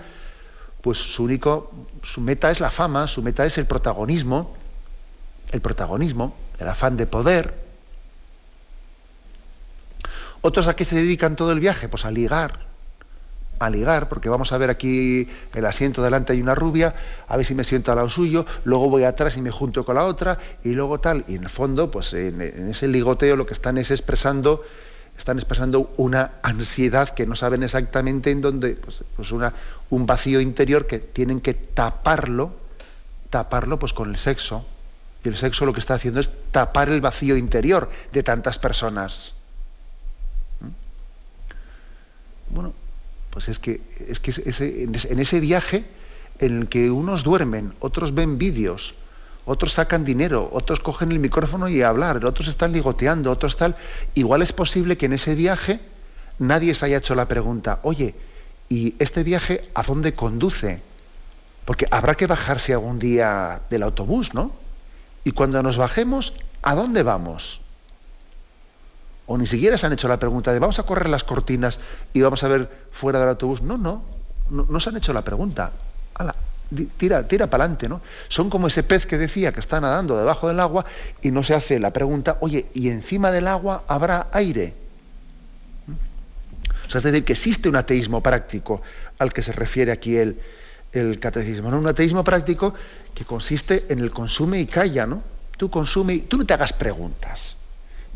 pues 0.83 0.99
su 0.99 1.25
único, 1.25 1.73
su 2.03 2.21
meta 2.21 2.51
es 2.51 2.61
la 2.61 2.71
fama, 2.71 3.09
su 3.09 3.23
meta 3.23 3.45
es 3.45 3.59
el 3.59 3.67
protagonismo, 3.67 4.55
el 5.53 5.61
protagonismo, 5.61 6.35
el 6.59 6.69
afán 6.69 6.97
de 6.97 7.07
poder. 7.07 7.66
Otros 10.41 10.68
a 10.68 10.76
qué 10.76 10.84
se 10.84 10.97
dedican 10.97 11.37
todo 11.37 11.53
el 11.53 11.61
viaje? 11.61 11.89
Pues 11.89 12.05
a 12.05 12.11
ligar, 12.11 12.61
a 13.59 13.70
ligar, 13.70 14.09
porque 14.09 14.28
vamos 14.28 14.53
a 14.53 14.59
ver 14.59 14.70
aquí 14.70 15.28
el 15.55 15.66
asiento 15.66 16.03
delante 16.03 16.32
hay 16.32 16.43
una 16.43 16.55
rubia, 16.55 16.95
a 17.26 17.37
ver 17.37 17.47
si 17.47 17.55
me 17.55 17.64
siento 17.64 17.91
al 17.93 17.97
lado 17.97 18.09
suyo, 18.09 18.47
luego 18.64 18.89
voy 18.89 19.05
atrás 19.05 19.37
y 19.37 19.43
me 19.43 19.51
junto 19.51 19.84
con 19.84 19.97
la 19.97 20.05
otra, 20.05 20.39
y 20.62 20.72
luego 20.72 21.01
tal, 21.01 21.24
y 21.28 21.37
en 21.37 21.45
el 21.45 21.51
fondo, 21.51 21.91
pues 21.91 22.12
en, 22.12 22.41
ese 22.41 22.89
ligoteo 22.89 23.37
lo 23.37 23.47
que 23.47 23.55
están 23.55 23.78
es 23.78 23.91
expresando 23.91 24.62
están 25.16 25.39
expresando 25.39 25.95
una 25.97 26.32
ansiedad 26.43 27.09
que 27.09 27.26
no 27.26 27.34
saben 27.37 27.62
exactamente 27.62 28.30
en 28.30 28.43
dónde, 28.43 28.72
pues, 28.72 29.01
pues 29.16 29.32
un 29.32 30.07
vacío 30.07 30.43
interior 30.43 30.87
que 30.87 30.99
tienen 30.99 31.41
que 31.41 31.55
taparlo, 31.55 32.53
taparlo 33.30 33.78
pues 33.78 33.93
con 33.95 34.11
el 34.11 34.18
sexo. 34.18 34.66
Y 35.24 35.28
el 35.28 35.37
sexo 35.37 35.66
lo 35.66 35.72
que 35.72 35.80
está 35.80 35.95
haciendo 35.95 36.20
es 36.20 36.30
tapar 36.53 36.89
el 36.89 37.01
vacío 37.01 37.37
interior 37.37 37.91
de 38.12 38.22
tantas 38.22 38.59
personas. 38.59 39.34
¿Mm? 40.61 40.66
Bueno, 42.51 42.72
pues 43.30 43.49
es 43.49 43.59
que, 43.59 43.80
es 44.09 44.20
que 44.20 44.32
en 44.44 45.18
ese 45.18 45.40
viaje 45.40 45.84
en 46.38 46.61
el 46.61 46.68
que 46.68 46.90
unos 46.90 47.22
duermen, 47.22 47.74
otros 47.80 48.14
ven 48.14 48.38
vídeos, 48.38 48.94
otros 49.44 49.74
sacan 49.74 50.05
dinero, 50.05 50.49
otros 50.53 50.80
cogen 50.80 51.12
el 51.12 51.20
micrófono 51.20 51.68
y 51.68 51.82
hablar, 51.82 52.24
otros 52.24 52.49
están 52.49 52.72
ligoteando, 52.72 53.30
otros 53.30 53.57
tal. 53.57 53.76
Igual 54.14 54.42
es 54.42 54.53
posible 54.53 54.97
que 54.97 55.07
en 55.07 55.12
ese 55.12 55.34
viaje 55.34 55.80
nadie 56.38 56.74
se 56.74 56.86
haya 56.86 56.99
hecho 56.99 57.14
la 57.14 57.28
pregunta, 57.28 57.78
oye, 57.82 58.14
¿y 58.68 58.94
este 58.99 59.22
viaje 59.22 59.68
a 59.74 59.82
dónde 59.82 60.14
conduce? 60.14 60.82
Porque 61.64 61.86
habrá 61.90 62.14
que 62.14 62.26
bajarse 62.26 62.72
algún 62.72 62.99
día 62.99 63.61
del 63.70 63.84
autobús, 63.84 64.34
¿no? 64.34 64.53
Y 65.24 65.32
cuando 65.32 65.62
nos 65.62 65.76
bajemos, 65.76 66.32
¿a 66.62 66.74
dónde 66.74 67.03
vamos? 67.03 67.61
O 69.27 69.37
ni 69.37 69.47
siquiera 69.47 69.77
se 69.77 69.87
han 69.87 69.93
hecho 69.93 70.09
la 70.09 70.18
pregunta 70.18 70.53
de 70.53 70.59
vamos 70.59 70.79
a 70.79 70.85
correr 70.85 71.09
las 71.09 71.24
cortinas 71.24 71.79
y 72.12 72.20
vamos 72.20 72.43
a 72.45 72.49
ver 72.49 72.70
fuera 72.93 73.18
del 73.18 73.29
autobús. 73.31 73.62
No, 73.62 73.77
no, 73.77 74.05
no, 74.51 74.81
se 74.81 74.91
han 74.91 74.97
hecho 74.97 75.12
la 75.12 75.22
pregunta. 75.22 75.72
¡Hala! 76.14 76.35
tira, 76.97 77.27
tira 77.27 77.49
para 77.49 77.64
adelante, 77.64 77.89
¿no? 77.89 78.01
Son 78.29 78.51
como 78.51 78.66
ese 78.66 78.83
pez 78.83 79.07
que 79.07 79.18
decía 79.18 79.53
que 79.53 79.61
está 79.61 79.81
nadando 79.81 80.16
debajo 80.16 80.49
del 80.49 80.61
agua 80.61 80.85
y 81.22 81.31
no 81.31 81.43
se 81.43 81.55
hace 81.55 81.79
la 81.79 81.93
pregunta, 81.93 82.39
oye, 82.41 82.66
¿y 82.74 82.89
encima 82.89 83.31
del 83.31 83.49
agua 83.49 83.85
habrá 83.89 84.29
aire? 84.33 84.74
O 86.87 86.91
sea, 86.91 86.99
es 86.99 87.05
decir, 87.05 87.24
que 87.24 87.33
existe 87.33 87.68
un 87.68 87.77
ateísmo 87.77 88.22
práctico 88.22 88.83
al 89.18 89.33
que 89.33 89.43
se 89.43 89.53
refiere 89.53 89.91
aquí 89.91 90.16
el, 90.16 90.41
el 90.93 91.18
catecismo, 91.18 91.70
¿no? 91.70 91.79
Un 91.79 91.89
ateísmo 91.89 92.22
práctico 92.22 92.74
que 93.14 93.24
consiste 93.24 93.87
en 93.89 93.99
el 93.99 94.11
consume 94.11 94.61
y 94.61 94.66
calla, 94.66 95.07
¿no? 95.07 95.22
Tú 95.57 95.70
consume 95.70 96.14
y 96.14 96.20
tú 96.20 96.37
no 96.37 96.47
te 96.47 96.55
hagas 96.55 96.72
preguntas. 96.72 97.57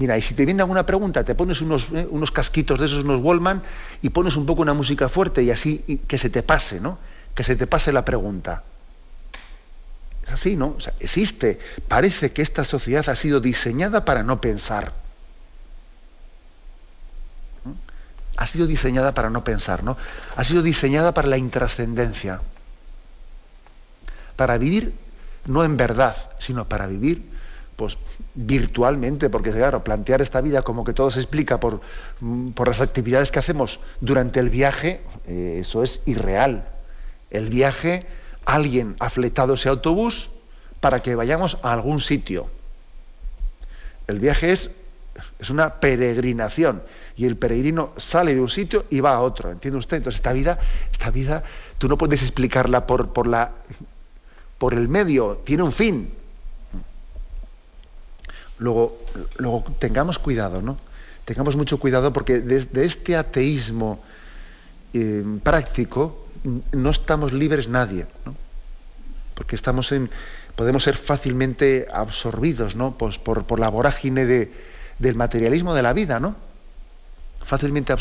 Mira, 0.00 0.16
y 0.16 0.22
si 0.22 0.34
te 0.34 0.46
viene 0.46 0.62
alguna 0.62 0.86
pregunta, 0.86 1.22
te 1.24 1.34
pones 1.34 1.60
unos, 1.60 1.88
eh, 1.92 2.08
unos 2.10 2.30
casquitos 2.30 2.80
de 2.80 2.86
esos, 2.86 3.04
unos 3.04 3.20
Wallman, 3.20 3.62
y 4.00 4.08
pones 4.08 4.34
un 4.34 4.46
poco 4.46 4.62
una 4.62 4.72
música 4.72 5.10
fuerte 5.10 5.42
y 5.42 5.50
así 5.50 5.78
que 6.08 6.16
se 6.16 6.30
te 6.30 6.42
pase, 6.42 6.80
¿no? 6.80 6.98
que 7.34 7.44
se 7.44 7.54
te 7.54 7.66
pase 7.66 7.92
la 7.92 8.04
pregunta. 8.04 8.64
Es 10.24 10.32
así, 10.32 10.56
¿no? 10.56 10.74
O 10.76 10.80
sea, 10.80 10.94
existe. 11.00 11.58
Parece 11.88 12.32
que 12.32 12.42
esta 12.42 12.64
sociedad 12.64 13.08
ha 13.08 13.14
sido 13.14 13.40
diseñada 13.40 14.04
para 14.04 14.22
no 14.22 14.40
pensar. 14.40 14.92
Ha 18.36 18.46
sido 18.46 18.66
diseñada 18.66 19.12
para 19.12 19.28
no 19.28 19.44
pensar, 19.44 19.84
¿no? 19.84 19.98
Ha 20.34 20.44
sido 20.44 20.62
diseñada 20.62 21.12
para 21.12 21.28
la 21.28 21.36
intrascendencia. 21.36 22.40
Para 24.36 24.56
vivir 24.56 24.94
no 25.44 25.62
en 25.62 25.76
verdad, 25.76 26.16
sino 26.38 26.66
para 26.66 26.86
vivir 26.86 27.29
pues 27.80 27.96
virtualmente, 28.34 29.30
porque 29.30 29.52
claro, 29.52 29.82
plantear 29.82 30.20
esta 30.20 30.42
vida 30.42 30.60
como 30.60 30.84
que 30.84 30.92
todo 30.92 31.10
se 31.10 31.20
explica 31.20 31.58
por, 31.58 31.80
por 32.54 32.68
las 32.68 32.80
actividades 32.82 33.30
que 33.30 33.38
hacemos 33.38 33.80
durante 34.02 34.38
el 34.38 34.50
viaje, 34.50 35.00
eh, 35.26 35.56
eso 35.60 35.82
es 35.82 36.02
irreal 36.04 36.66
el 37.30 37.48
viaje, 37.48 38.06
alguien 38.44 38.96
ha 38.98 39.08
fletado 39.08 39.54
ese 39.54 39.68
autobús 39.68 40.30
para 40.80 41.02
que 41.02 41.14
vayamos 41.14 41.58
a 41.62 41.72
algún 41.72 42.00
sitio. 42.00 42.48
El 44.06 44.18
viaje 44.18 44.52
es, 44.52 44.70
es 45.38 45.50
una 45.50 45.80
peregrinación 45.80 46.82
y 47.16 47.26
el 47.26 47.36
peregrino 47.36 47.92
sale 47.96 48.34
de 48.34 48.40
un 48.40 48.48
sitio 48.48 48.84
y 48.90 49.00
va 49.00 49.14
a 49.14 49.20
otro, 49.20 49.50
¿entiende 49.50 49.78
usted? 49.78 49.98
Entonces 49.98 50.18
esta 50.18 50.32
vida, 50.32 50.58
esta 50.90 51.10
vida, 51.10 51.44
tú 51.78 51.88
no 51.88 51.96
puedes 51.96 52.22
explicarla 52.22 52.86
por, 52.86 53.12
por, 53.12 53.26
la, 53.26 53.52
por 54.58 54.74
el 54.74 54.88
medio, 54.88 55.40
tiene 55.44 55.62
un 55.62 55.72
fin. 55.72 56.12
Luego, 58.60 58.96
luego 59.38 59.64
tengamos 59.78 60.18
cuidado, 60.18 60.60
¿no? 60.60 60.76
Tengamos 61.24 61.56
mucho 61.56 61.80
cuidado 61.80 62.12
porque 62.12 62.40
de, 62.40 62.84
este 62.84 63.16
ateísmo 63.16 64.02
eh, 64.92 65.24
práctico, 65.42 66.26
no 66.72 66.90
estamos 66.90 67.32
libres 67.32 67.68
nadie, 67.68 68.06
porque 69.34 69.56
estamos 69.56 69.92
en, 69.92 70.10
podemos 70.56 70.82
ser 70.82 70.96
fácilmente 70.96 71.88
absorbidos 71.90 72.76
¿no? 72.76 72.92
Pues 72.98 73.18
por, 73.18 73.58
la 73.58 73.68
vorágine 73.70 74.26
de, 74.26 74.52
del 74.98 75.14
materialismo 75.14 75.74
de 75.74 75.82
la 75.82 75.94
vida, 75.94 76.20
¿no? 76.20 76.36
fácilmente 77.42 77.94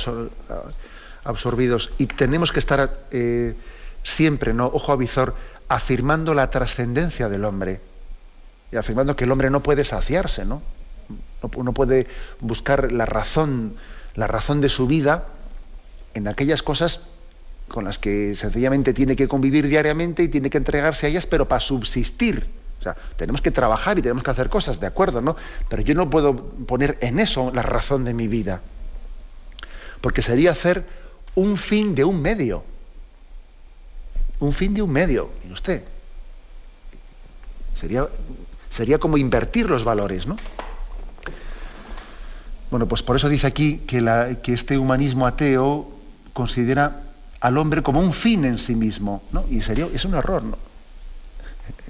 absorbidos 1.24 1.92
y 1.98 2.08
tenemos 2.08 2.52
que 2.52 2.60
estar 2.60 3.06
eh, 3.12 3.56
siempre, 4.04 4.54
¿no? 4.54 4.68
ojo 4.68 4.92
a 4.92 4.98
visor, 4.98 5.36
afirmando 5.70 6.34
la 6.34 6.52
trascendencia 6.52 7.30
del 7.30 7.46
hombre 7.46 7.80
y 8.72 8.78
afirmando 8.78 9.16
que 9.16 9.24
el 9.24 9.32
hombre 9.32 9.50
no 9.50 9.64
puede 9.64 9.84
saciarse, 9.84 10.46
¿no? 10.46 10.62
No, 11.42 11.64
no 11.64 11.74
puede 11.74 12.08
buscar 12.40 12.92
la 12.92 13.06
razón, 13.06 13.76
la 14.16 14.28
razón 14.28 14.62
de 14.62 14.70
su 14.70 14.88
vida 14.88 15.26
en 16.14 16.28
aquellas 16.28 16.62
cosas 16.62 17.02
con 17.68 17.86
las 17.86 18.00
que 18.00 18.36
sencillamente 18.36 18.94
tiene 18.94 19.16
que 19.16 19.28
convivir 19.28 19.68
diariamente 19.68 20.24
y 20.24 20.28
tiene 20.28 20.50
que 20.50 20.58
entregarse 20.58 21.06
a 21.06 21.10
ellas, 21.10 21.26
pero 21.26 21.48
para 21.48 21.60
subsistir. 21.60 22.50
O 22.80 22.82
sea, 22.82 22.96
tenemos 23.16 23.42
que 23.42 23.52
trabajar 23.52 23.98
y 23.98 24.02
tenemos 24.02 24.24
que 24.24 24.32
hacer 24.32 24.50
cosas, 24.50 24.80
de 24.80 24.88
acuerdo, 24.88 25.22
¿no? 25.22 25.36
Pero 25.70 25.82
yo 25.82 25.94
no 25.96 26.10
puedo 26.10 26.36
poner 26.36 26.98
en 27.02 27.20
eso 27.20 27.52
la 27.54 27.62
razón 27.62 28.06
de 28.06 28.14
mi 28.14 28.28
vida. 28.28 28.62
Porque 30.02 30.22
sería 30.22 30.52
hacer 30.52 30.86
un 31.36 31.58
fin 31.58 31.94
de 31.94 32.04
un 32.04 32.22
medio. 32.22 32.64
Un 34.40 34.54
fin 34.54 34.74
de 34.74 34.82
un 34.82 34.92
medio, 34.92 35.30
mire 35.42 35.54
usted. 35.54 35.84
Sería, 37.76 38.08
sería 38.70 39.00
como 39.00 39.18
invertir 39.18 39.70
los 39.70 39.84
valores, 39.84 40.28
¿no? 40.28 40.38
Bueno, 42.72 42.88
pues 42.88 43.02
por 43.02 43.16
eso 43.16 43.30
dice 43.30 43.48
aquí 43.48 43.80
que, 43.80 44.00
este 44.54 44.78
humanismo 44.78 45.26
ateo 45.26 45.90
considera 46.34 47.04
al 47.40 47.58
hombre 47.58 47.82
como 47.82 48.00
un 48.00 48.14
fin 48.14 48.46
en 48.46 48.60
sí 48.60 48.76
mismo, 48.76 49.24
¿no? 49.32 49.46
Y 49.50 49.62
sería, 49.62 49.88
es 49.94 50.06
un 50.06 50.14
error, 50.14 50.44
¿no? 50.44 50.58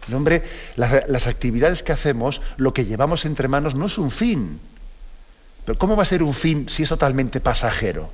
El 0.07 0.15
hombre, 0.15 0.43
las, 0.75 1.27
actividades 1.27 1.83
que 1.83 1.91
hacemos, 1.91 2.41
lo 2.57 2.73
que 2.73 2.85
llevamos 2.85 3.25
entre 3.25 3.47
manos 3.47 3.75
no 3.75 3.85
es 3.85 3.97
un 3.97 4.09
fin. 4.09 4.59
Pero 5.65 5.77
¿cómo 5.77 5.95
va 5.95 6.03
a 6.03 6.05
ser 6.05 6.23
un 6.23 6.33
fin 6.33 6.67
si 6.69 6.83
es 6.83 6.89
totalmente 6.89 7.39
pasajero? 7.39 8.09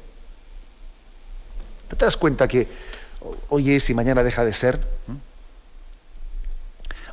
¿No 1.90 1.98
te 1.98 2.04
das 2.04 2.18
cuenta 2.18 2.48
que 2.48 2.68
hoy 3.50 3.72
es 3.72 3.90
y 3.90 3.94
mañana 3.94 4.24
deja 4.24 4.44
de 4.44 4.54
ser? 4.54 4.80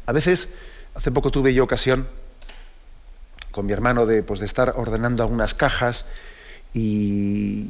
A 0.05 0.13
veces, 0.13 0.49
hace 0.95 1.11
poco 1.11 1.31
tuve 1.31 1.55
yo 1.55 1.65
ocasión 1.65 2.07
con 3.51 3.67
mi 3.67 3.73
hermano 3.73 4.07
de, 4.07 4.23
pues, 4.23 4.41
de 4.41 4.47
estar 4.47 4.75
ordenando 4.77 5.23
algunas 5.23 5.55
cajas 5.55 6.07
y 6.75 7.67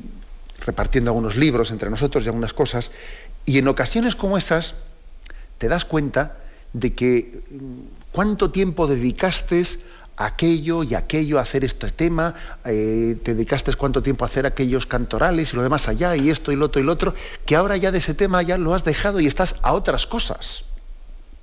repartiendo 0.65 1.11
algunos 1.11 1.37
libros 1.37 1.71
entre 1.71 1.91
nosotros 1.91 2.25
y 2.25 2.29
algunas 2.29 2.53
cosas, 2.53 2.91
y 3.45 3.59
en 3.59 3.67
ocasiones 3.67 4.15
como 4.15 4.39
esas 4.39 4.75
te 5.59 5.69
das 5.69 5.85
cuenta 5.85 6.37
de 6.73 6.95
que 6.95 7.43
mm, 7.51 8.13
cuánto 8.13 8.51
tiempo 8.51 8.87
dedicaste 8.87 9.65
a 10.17 10.27
aquello 10.27 10.85
y 10.85 10.95
aquello, 10.95 11.39
a 11.39 11.43
hacer 11.43 11.65
este 11.65 11.91
tema, 11.91 12.35
eh, 12.65 13.17
te 13.23 13.35
dedicaste 13.35 13.75
cuánto 13.75 14.03
tiempo 14.03 14.25
a 14.25 14.29
hacer 14.29 14.47
aquellos 14.47 14.87
cantorales 14.87 15.53
y 15.53 15.57
lo 15.57 15.63
demás 15.65 15.89
allá, 15.89 16.15
y 16.15 16.31
esto 16.31 16.53
y 16.53 16.57
lo 16.57 16.67
otro 16.67 16.81
y 16.81 16.85
lo 16.85 16.93
otro, 16.93 17.15
que 17.45 17.57
ahora 17.57 17.77
ya 17.77 17.91
de 17.91 17.99
ese 17.99 18.15
tema 18.15 18.41
ya 18.43 18.57
lo 18.57 18.75
has 18.75 18.85
dejado 18.85 19.19
y 19.19 19.27
estás 19.27 19.57
a 19.63 19.73
otras 19.73 20.07
cosas. 20.07 20.65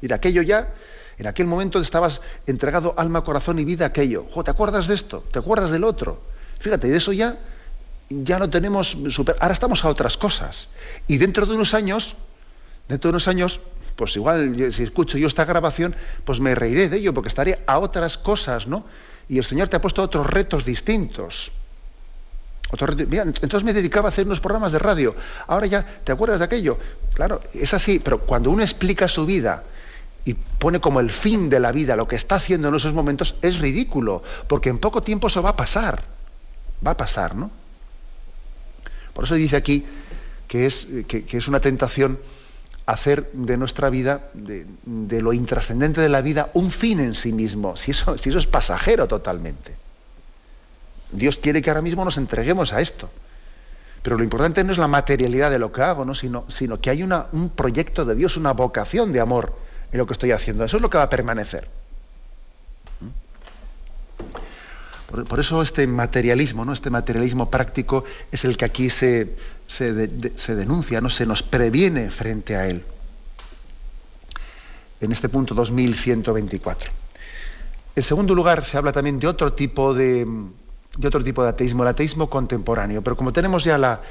Mira, 0.01 0.15
aquello 0.15 0.41
ya 0.41 0.73
En 1.19 1.27
aquel 1.27 1.47
momento 1.47 1.79
estabas 1.79 2.21
entregado 2.47 2.95
alma, 2.97 3.25
corazón 3.25 3.59
y 3.59 3.65
vida 3.65 3.83
a 3.83 3.87
aquello. 3.89 4.25
¿Te 4.43 4.51
acuerdas 4.51 4.87
de 4.87 4.95
esto? 4.95 5.21
¿Te 5.29 5.39
acuerdas 5.39 5.69
del 5.69 5.83
otro? 5.83 6.23
Fíjate, 6.59 6.87
de 6.87 6.95
eso 6.95 7.11
ya, 7.11 7.37
ya 8.09 8.39
no 8.39 8.49
tenemos 8.49 8.97
super... 9.09 9.35
Ahora 9.41 9.53
estamos 9.53 9.83
a 9.83 9.89
otras 9.89 10.15
cosas. 10.15 10.69
Y 11.07 11.17
dentro 11.17 11.45
de 11.45 11.55
unos 11.55 11.73
años, 11.73 12.15
dentro 12.87 13.09
de 13.09 13.15
unos 13.15 13.27
años, 13.27 13.59
pues 13.97 14.15
igual 14.15 14.71
si 14.71 14.83
escucho 14.83 15.17
yo 15.17 15.27
esta 15.27 15.43
grabación, 15.43 15.93
pues 16.23 16.39
me 16.39 16.55
reiré 16.55 16.87
de 16.87 16.97
ello, 16.97 17.13
porque 17.13 17.27
estaré 17.27 17.61
a 17.67 17.79
otras 17.79 18.17
cosas, 18.17 18.65
¿no? 18.65 18.85
Y 19.27 19.39
el 19.39 19.43
Señor 19.43 19.67
te 19.67 19.75
ha 19.75 19.81
puesto 19.81 20.01
otros 20.01 20.25
retos 20.25 20.63
distintos. 20.63 21.51
entonces 22.71 23.63
me 23.65 23.73
dedicaba 23.73 24.07
a 24.07 24.11
hacer 24.11 24.25
unos 24.25 24.39
programas 24.39 24.71
de 24.71 24.79
radio. 24.79 25.17
Ahora 25.47 25.67
ya, 25.67 25.85
¿te 26.01 26.13
acuerdas 26.13 26.39
de 26.39 26.45
aquello? 26.45 26.79
Claro, 27.13 27.41
es 27.53 27.73
así, 27.73 27.99
pero 27.99 28.21
cuando 28.21 28.51
uno 28.51 28.63
explica 28.63 29.05
su 29.09 29.25
vida 29.25 29.65
y 30.25 30.33
pone 30.33 30.79
como 30.79 30.99
el 30.99 31.09
fin 31.09 31.49
de 31.49 31.59
la 31.59 31.71
vida 31.71 31.95
lo 31.95 32.07
que 32.07 32.15
está 32.15 32.35
haciendo 32.35 32.67
en 32.67 32.75
esos 32.75 32.93
momentos, 32.93 33.35
es 33.41 33.59
ridículo, 33.59 34.23
porque 34.47 34.69
en 34.69 34.77
poco 34.77 35.01
tiempo 35.01 35.27
eso 35.27 35.41
va 35.41 35.51
a 35.51 35.55
pasar. 35.55 36.03
Va 36.85 36.91
a 36.91 36.97
pasar, 36.97 37.35
¿no? 37.35 37.51
Por 39.13 39.25
eso 39.25 39.35
dice 39.35 39.55
aquí 39.55 39.85
que 40.47 40.65
es, 40.65 40.87
que 41.07 41.25
es 41.31 41.47
una 41.47 41.59
tentación 41.59 42.19
hacer 42.89 43.29
de 43.33 43.55
nuestra 43.57 43.89
vida, 43.89 44.29
de, 44.33 45.21
lo 45.21 45.31
intrascendente 45.31 46.01
de 46.01 46.09
la 46.09 46.21
vida, 46.21 46.49
un 46.53 46.71
fin 46.71 46.99
en 46.99 47.13
sí 47.13 47.31
mismo, 47.31 47.77
si 47.77 47.91
eso, 47.91 48.17
si 48.17 48.29
eso 48.29 48.39
es 48.39 48.47
pasajero 48.47 49.07
totalmente. 49.07 49.75
Dios 51.11 51.37
quiere 51.37 51.61
que 51.61 51.69
ahora 51.69 51.83
mismo 51.83 52.03
nos 52.03 52.17
entreguemos 52.17 52.73
a 52.73 52.81
esto. 52.81 53.09
Pero 54.01 54.17
lo 54.17 54.23
importante 54.23 54.63
no 54.63 54.71
es 54.71 54.77
la 54.77 54.87
materialidad 54.87 55.51
de 55.51 55.59
lo 55.59 55.71
que 55.71 55.81
hago, 55.81 56.03
¿no? 56.03 56.15
sino, 56.15 56.45
sino 56.47 56.79
que 56.81 56.89
hay 56.89 57.03
una, 57.03 57.27
un 57.31 57.49
proyecto 57.49 58.05
de 58.05 58.15
Dios, 58.15 58.37
una 58.37 58.53
vocación 58.53 59.11
de 59.11 59.19
amor 59.19 59.53
en 59.91 59.97
lo 59.97 60.05
que 60.05 60.13
estoy 60.13 60.31
haciendo. 60.31 60.63
Eso 60.63 60.77
es 60.77 60.81
lo 60.81 60.89
que 60.89 60.97
va 60.97 61.03
a 61.03 61.09
permanecer. 61.09 61.67
Por, 65.27 65.39
eso 65.39 65.61
este 65.63 65.87
materialismo, 65.87 66.65
¿no? 66.65 66.71
este 66.71 66.91
materialismo 66.91 67.49
práctico 67.49 68.05
es 68.31 68.45
el 68.45 68.57
que 68.57 68.65
aquí 68.65 68.91
se, 68.91 69.35
se, 69.65 69.93
denuncia, 69.93 71.01
¿no? 71.01 71.09
se 71.09 71.25
nos 71.25 71.41
previene 71.41 72.11
frente 72.11 72.55
a 72.55 72.67
él. 72.67 72.83
En 75.01 75.11
este 75.11 75.29
punto 75.29 75.55
2124. 75.55 76.91
En 77.95 78.03
segundo 78.03 78.35
lugar, 78.35 78.63
se 78.63 78.77
habla 78.77 78.91
también 78.91 79.19
de 79.19 79.25
otro 79.25 79.53
tipo 79.53 79.95
de, 79.95 80.27
de 80.97 81.07
otro 81.07 81.23
tipo 81.23 81.41
de 81.43 81.49
ateísmo, 81.49 81.83
el 81.83 81.89
ateísmo 81.89 82.29
contemporáneo. 82.29 83.01
Pero 83.01 83.15
como 83.15 83.33
tenemos 83.33 83.63
ya 83.63 83.79
la, 83.79 84.01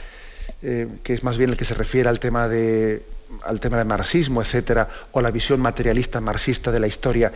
eh, 0.62 0.88
que 1.04 1.14
es 1.14 1.22
más 1.22 1.38
bien 1.38 1.50
el 1.50 1.56
que 1.56 1.64
se 1.64 1.74
refiere 1.74 2.08
al 2.08 2.18
tema 2.18 2.48
de 2.48 3.04
al 3.44 3.60
tema 3.60 3.78
del 3.78 3.86
marxismo, 3.86 4.42
etcétera, 4.42 4.88
o 5.12 5.20
la 5.20 5.30
visión 5.30 5.60
materialista 5.60 6.20
marxista 6.20 6.70
de 6.70 6.80
la 6.80 6.86
historia, 6.86 7.32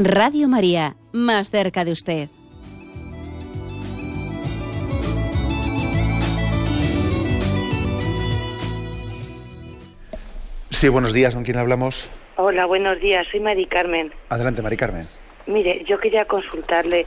Radio 0.00 0.46
María, 0.46 0.94
más 1.10 1.50
cerca 1.50 1.84
de 1.84 1.90
usted. 1.90 2.28
Sí, 10.70 10.88
buenos 10.88 11.12
días, 11.12 11.34
¿con 11.34 11.42
quién 11.42 11.58
hablamos? 11.58 12.08
Hola, 12.36 12.66
buenos 12.66 13.00
días, 13.00 13.26
soy 13.32 13.40
Mari 13.40 13.66
Carmen. 13.66 14.12
Adelante, 14.28 14.62
Mari 14.62 14.76
Carmen. 14.76 15.08
Mire, 15.48 15.82
yo 15.84 15.98
quería 15.98 16.26
consultarle, 16.26 17.04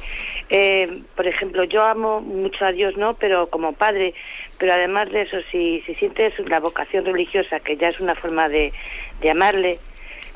eh, 0.49 1.03
por 1.15 1.27
ejemplo, 1.27 1.63
yo 1.63 1.85
amo 1.85 2.19
mucho 2.19 2.65
a 2.65 2.73
Dios, 2.73 2.97
¿no? 2.97 3.13
Pero 3.13 3.47
como 3.49 3.71
padre, 3.71 4.13
pero 4.57 4.73
además 4.73 5.09
de 5.11 5.21
eso, 5.21 5.37
si, 5.49 5.79
si 5.85 5.95
sientes 5.95 6.33
la 6.39 6.59
vocación 6.59 7.05
religiosa, 7.05 7.61
que 7.61 7.77
ya 7.77 7.87
es 7.87 8.01
una 8.01 8.15
forma 8.15 8.49
de, 8.49 8.73
de 9.21 9.31
amarle, 9.31 9.79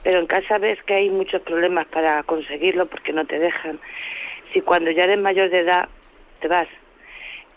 pero 0.05 0.19
en 0.19 0.27
casa 0.27 0.59
ves 0.59 0.77
que 0.83 0.93
hay 0.93 1.09
muchos 1.09 1.41
problemas 1.41 1.87
para 1.87 2.21
conseguirlo 2.21 2.85
porque 2.85 3.11
no 3.11 3.25
te 3.25 3.39
dejan. 3.39 3.79
Si 4.53 4.61
cuando 4.61 4.91
ya 4.91 5.05
eres 5.05 5.19
mayor 5.19 5.49
de 5.49 5.61
edad 5.61 5.89
te 6.41 6.47
vas 6.47 6.67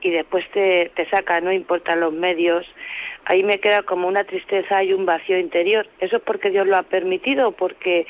y 0.00 0.10
después 0.10 0.50
te, 0.52 0.90
te 0.96 1.06
saca, 1.10 1.42
no 1.42 1.52
importan 1.52 2.00
los 2.00 2.14
medios, 2.14 2.64
ahí 3.26 3.42
me 3.42 3.60
queda 3.60 3.82
como 3.82 4.08
una 4.08 4.24
tristeza 4.24 4.82
y 4.82 4.94
un 4.94 5.04
vacío 5.04 5.38
interior. 5.38 5.86
¿Eso 6.00 6.16
es 6.16 6.22
porque 6.22 6.48
Dios 6.48 6.66
lo 6.66 6.78
ha 6.78 6.84
permitido 6.84 7.48
o 7.48 7.52
porque 7.52 8.06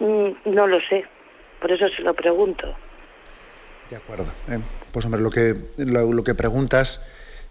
mm, 0.00 0.30
no 0.46 0.66
lo 0.66 0.80
sé? 0.88 1.04
Por 1.60 1.70
eso 1.70 1.88
se 1.90 2.02
lo 2.02 2.12
pregunto. 2.12 2.74
De 3.88 3.94
acuerdo. 3.94 4.24
Eh, 4.50 4.58
pues 4.90 5.06
hombre, 5.06 5.20
lo 5.20 5.30
que, 5.30 5.54
lo, 5.78 6.24
que 6.24 6.34
preguntas, 6.34 7.00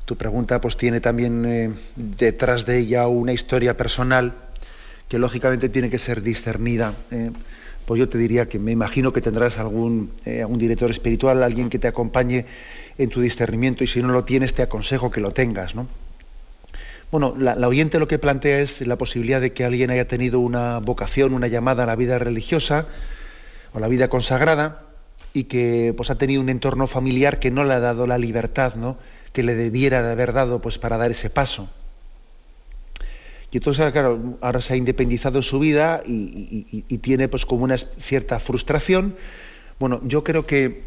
tu 0.04 0.18
pregunta 0.18 0.60
pues 0.60 0.76
tiene 0.76 1.00
también 1.00 1.46
eh, 1.46 1.70
detrás 1.96 2.66
de 2.66 2.80
ella 2.80 3.08
una 3.08 3.32
historia 3.32 3.78
personal 3.78 4.34
que 5.08 5.20
lógicamente 5.20 5.70
tiene 5.70 5.90
que 5.90 5.98
ser 5.98 6.22
discernida. 6.22 6.96
Eh, 7.12 7.32
pues 7.86 8.00
yo 8.00 8.08
te 8.08 8.18
diría 8.18 8.48
que 8.48 8.60
me 8.60 8.72
imagino 8.72 9.12
que 9.12 9.22
tendrás 9.22 9.60
algún, 9.60 10.12
eh, 10.26 10.42
algún 10.42 10.58
director 10.58 10.90
espiritual, 10.90 11.44
alguien 11.44 11.70
que 11.70 11.80
te 11.80 11.88
acompañe 11.88 12.46
en 12.98 13.10
tu 13.10 13.22
discernimiento 13.22 13.84
y 13.84 13.88
si 13.88 14.02
no 14.02 14.14
lo 14.14 14.24
tienes 14.24 14.54
te 14.54 14.62
aconsejo 14.62 15.12
que 15.12 15.20
lo 15.20 15.32
tengas. 15.32 15.76
¿no? 15.76 15.88
Bueno, 17.12 17.36
la, 17.38 17.68
oyente 17.68 18.00
lo 18.00 18.08
que 18.08 18.20
plantea 18.20 18.60
es 18.60 18.82
la 18.88 18.98
posibilidad 18.98 19.42
de 19.42 19.54
que 19.54 19.66
alguien 19.66 19.92
haya 19.92 20.08
tenido 20.08 20.40
una 20.40 20.80
vocación, 20.80 21.34
una 21.34 21.48
llamada 21.48 21.84
a 21.84 21.86
la 21.86 21.96
vida 21.96 22.18
religiosa 22.18 22.88
o 23.74 23.80
la 23.80 23.88
vida 23.88 24.08
consagrada 24.08 24.84
y 25.34 25.44
que 25.44 25.94
pues, 25.96 26.10
ha 26.10 26.18
tenido 26.18 26.42
un 26.42 26.50
entorno 26.50 26.88
familiar 26.88 27.40
que 27.40 27.52
no 27.52 27.66
le 27.66 27.74
ha 27.74 27.80
dado 27.80 28.08
la 28.08 28.18
libertad 28.18 28.76
¿no? 28.76 28.98
que 29.32 29.44
le 29.44 29.56
debiera 29.56 30.02
de 30.02 30.12
haber 30.12 30.34
dado 30.34 30.62
pues, 30.62 30.78
para 30.78 30.98
dar 30.98 31.12
ese 31.12 31.30
paso. 31.30 31.70
Y 33.54 33.58
entonces, 33.58 33.92
claro, 33.92 34.40
ahora 34.42 34.62
se 34.62 34.74
ha 34.74 34.78
independizado 34.78 35.44
su 35.44 35.60
vida 35.60 36.02
y, 36.08 36.82
tiene 37.04 37.28
pues 37.28 37.46
como 37.46 37.64
una 37.64 37.78
cierta 37.78 38.40
frustración. 38.40 39.16
Bueno, 39.80 40.02
yo 40.06 40.24
creo 40.24 40.48
que 40.48 40.86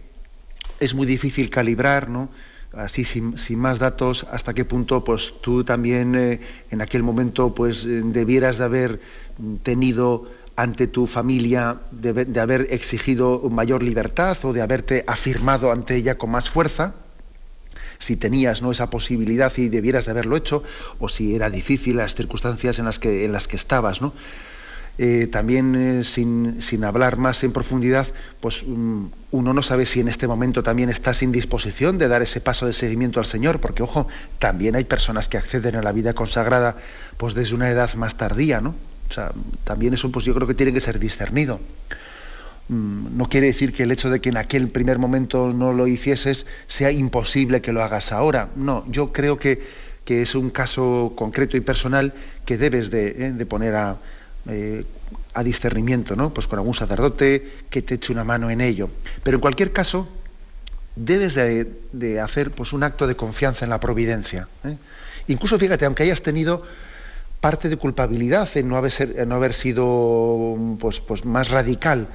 es 0.81 0.93
muy 0.93 1.07
difícil 1.07 1.49
calibrar, 1.49 2.09
¿no? 2.09 2.29
Así 2.73 3.05
sin, 3.05 3.37
más 3.57 3.79
datos, 3.79 4.27
hasta 4.33 4.53
qué 4.53 4.65
punto 4.65 5.05
pues 5.05 5.35
tú 5.41 5.63
también 5.63 6.17
eh, 6.17 6.41
en 6.73 6.83
aquel 6.83 7.05
momento 7.05 7.55
pues 7.55 7.85
eh, 7.85 8.03
debieras 8.05 8.59
de 8.59 8.65
haber 8.65 9.01
tenido 9.63 10.29
ante 10.57 10.89
tu 10.89 11.07
familia, 11.07 11.79
de 11.93 12.41
haber 12.41 12.67
exigido 12.71 13.49
mayor 13.49 13.85
libertad 13.85 14.37
o 14.43 14.53
de 14.53 14.61
haberte 14.61 15.05
afirmado 15.07 15.71
ante 15.71 15.95
ella 15.95 16.19
con 16.19 16.31
más 16.31 16.51
fuerza 16.51 16.95
si 17.99 18.17
tenías 18.17 18.63
¿no? 18.63 18.73
esa 18.73 18.91
posibilidad 18.91 19.53
y 19.57 19.69
debieras 19.69 20.07
de 20.07 20.13
haberlo 20.13 20.37
hecho, 20.37 20.63
o 20.99 21.09
si 21.09 21.35
era 21.35 21.51
difícil 21.51 21.97
las 21.97 22.15
circunstancias 22.15 22.79
en 22.79 22.85
las 22.85 22.99
que, 22.99 23.25
en 23.25 23.33
las 23.33 23.49
que 23.49 23.57
estabas. 23.57 24.01
¿no? 24.03 24.13
eh, 24.99 25.29
también 25.31 26.05
sin, 26.05 26.63
sin, 26.63 26.85
hablar 26.85 27.19
más 27.19 27.45
en 27.45 27.53
profundidad, 27.53 28.07
pues 28.41 28.63
mm, 28.67 29.07
uno 29.31 29.53
no 29.53 29.63
sabe 29.63 29.85
si 29.85 30.01
en 30.01 30.09
este 30.09 30.27
momento 30.27 30.63
también 30.63 30.89
está 30.89 31.13
sin 31.13 31.33
disposición 31.33 31.99
de 31.99 32.09
dar 32.09 32.23
ese 32.23 32.41
paso 32.41 32.67
de 32.67 32.73
seguimiento 32.73 33.21
al 33.21 33.27
Señor, 33.27 33.61
porque 33.61 33.83
ojo, 33.83 34.09
también 34.39 34.75
hay 34.75 34.85
personas 34.85 35.29
que 35.29 35.37
acceden 35.37 35.77
a 35.77 35.83
la 35.83 35.93
vida 35.93 36.15
consagrada 36.15 36.77
pues 37.19 37.35
desde 37.35 37.55
una 37.55 37.71
edad 37.71 37.93
más 37.95 38.17
tardía, 38.17 38.61
¿no? 38.61 38.75
O 39.11 39.13
sea, 39.13 39.33
también 39.65 39.95
eso 39.95 40.11
pues 40.11 40.25
yo 40.25 40.35
creo 40.35 40.49
que 40.49 40.55
tiene 40.55 40.73
que 40.73 40.81
ser 40.81 40.99
discernido. 40.99 41.61
Mm, 42.69 43.17
no 43.17 43.29
quiere 43.29 43.47
decir 43.47 43.73
que 43.73 43.85
el 43.85 43.93
hecho 43.93 44.11
de 44.11 44.21
que 44.21 44.31
en 44.31 44.37
aquel 44.37 44.69
primer 44.69 44.99
momento 44.99 45.53
no 45.53 45.73
lo 45.73 45.87
hicieses 45.87 46.47
sea 46.67 46.91
imposible 46.91 47.61
que 47.61 47.73
lo 47.73 47.83
hagas 47.83 48.13
ahora. 48.13 48.49
No, 48.57 48.85
yo 48.89 49.13
creo 49.13 49.39
que, 49.39 49.87
es 50.07 50.35
un 50.35 50.51
caso 50.51 51.15
concreto 51.17 51.57
y 51.57 51.61
personal 51.61 52.15
que 52.45 52.57
debes 52.57 52.91
de, 52.91 53.27
eh, 53.27 53.47
poner 53.47 53.75
eh, 54.49 54.85
a, 55.35 55.43
discernimiento, 55.43 56.15
¿no? 56.15 56.33
Pues 56.33 56.47
con 56.47 56.59
algún 56.61 56.75
sacerdote 56.75 57.51
que 57.71 57.83
te 57.83 57.95
eche 57.95 58.13
una 58.13 58.25
mano 58.25 58.51
en 58.51 58.61
ello. 58.61 58.89
Pero 59.23 59.37
en 59.37 59.41
cualquier 59.41 59.73
caso, 59.73 60.09
debes 60.95 61.35
de, 61.35 62.21
hacer 62.21 62.53
pues, 62.53 62.73
un 62.73 62.85
acto 62.85 63.07
de 63.07 63.17
confianza 63.17 63.65
en 63.65 63.71
la 63.71 63.81
providencia. 63.81 64.49
¿eh? 64.65 64.77
Incluso, 65.29 65.59
fíjate, 65.59 65.85
aunque 65.85 66.05
hayas 66.05 66.23
tenido 66.23 66.63
parte 67.41 67.69
de 67.69 67.77
culpabilidad 67.77 68.49
en 68.57 68.69
no 68.69 68.77
haber, 68.77 69.27
no 69.27 69.35
haber 69.35 69.55
sido 69.55 70.57
pues, 70.79 71.01
pues 71.01 71.25
más 71.25 71.51
radical 71.51 72.09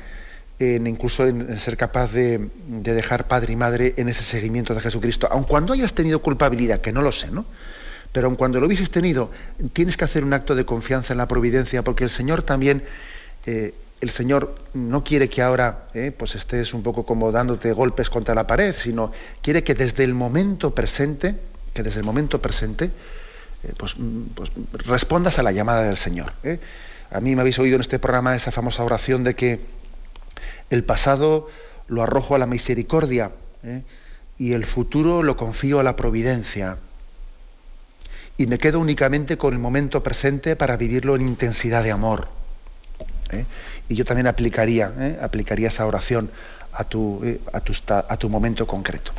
incluso 0.65 1.27
en 1.27 1.57
ser 1.57 1.77
capaz 1.77 2.11
de, 2.11 2.49
dejar 2.67 3.27
padre 3.27 3.53
y 3.53 3.55
madre 3.55 3.93
en 3.97 4.09
ese 4.09 4.23
seguimiento 4.23 4.73
de 4.73 4.81
Jesucristo, 4.81 5.27
aun 5.31 5.43
cuando 5.43 5.73
hayas 5.73 5.93
tenido 5.93 6.21
culpabilidad, 6.21 6.81
que 6.81 6.91
no 6.91 7.01
lo 7.01 7.11
sé, 7.11 7.31
¿no? 7.31 7.45
Pero 8.11 8.27
aun 8.27 8.35
cuando 8.35 8.59
lo 8.59 8.67
hubieses 8.67 8.91
tenido, 8.91 9.31
tienes 9.73 9.97
que 9.97 10.05
hacer 10.05 10.23
un 10.23 10.33
acto 10.33 10.55
de 10.55 10.65
confianza 10.65 11.13
en 11.13 11.17
la 11.17 11.27
providencia, 11.27 11.83
porque 11.83 12.03
el 12.03 12.09
Señor 12.09 12.43
también, 12.43 12.83
eh, 13.45 13.73
el 14.01 14.09
Señor 14.09 14.55
no 14.73 15.03
quiere 15.03 15.29
que 15.29 15.41
ahora 15.41 15.87
eh, 15.93 16.11
pues 16.15 16.35
estés 16.35 16.73
un 16.73 16.83
poco 16.83 17.05
como 17.05 17.31
dándote 17.31 17.71
golpes 17.71 18.09
contra 18.09 18.35
la 18.35 18.45
pared, 18.45 18.75
sino 18.77 19.11
quiere 19.41 19.63
que 19.63 19.75
desde 19.75 20.03
el 20.03 20.13
momento 20.13 20.75
presente, 20.75 21.35
que 21.73 21.83
desde 21.83 22.01
el 22.01 22.05
momento 22.05 22.41
presente, 22.41 22.91
eh, 23.63 23.73
pues, 23.77 23.95
pues, 24.35 24.51
respondas 24.85 25.39
a 25.39 25.43
la 25.43 25.51
llamada 25.51 25.83
del 25.83 25.97
Señor. 25.97 26.33
A 27.11 27.19
mí 27.19 27.35
me 27.35 27.41
habéis 27.41 27.59
oído 27.59 27.75
en 27.75 27.81
este 27.81 27.99
programa 27.99 28.35
esa 28.35 28.51
famosa 28.51 28.83
oración 28.83 29.23
de 29.23 29.35
que 29.35 29.80
el 30.69 30.83
pasado 30.83 31.49
lo 31.87 32.03
arrojo 32.03 32.35
a 32.35 32.39
la 32.39 32.45
misericordia 32.45 33.31
¿eh? 33.63 33.81
y 34.39 34.53
el 34.53 34.65
futuro 34.65 35.23
lo 35.23 35.37
confío 35.37 35.79
a 35.79 35.83
la 35.83 35.95
providencia. 35.95 36.77
Y 38.37 38.47
me 38.47 38.57
quedo 38.57 38.79
únicamente 38.79 39.37
con 39.37 39.53
el 39.53 39.59
momento 39.59 40.01
presente 40.01 40.55
para 40.55 40.77
vivirlo 40.77 41.15
en 41.15 41.21
intensidad 41.21 41.83
de 41.83 41.91
amor. 41.91 42.27
¿eh? 43.31 43.45
Y 43.89 43.95
yo 43.95 44.05
también 44.05 44.27
aplicaría, 44.27 44.93
¿eh? 44.99 45.19
aplicaría 45.21 45.67
esa 45.67 45.85
oración 45.85 46.31
a 46.73 46.85
tu, 46.85 47.21
a, 47.51 47.59
tu, 47.59 47.73
a 47.87 48.17
tu 48.17 48.29
momento 48.29 48.65
concreto. 48.65 49.11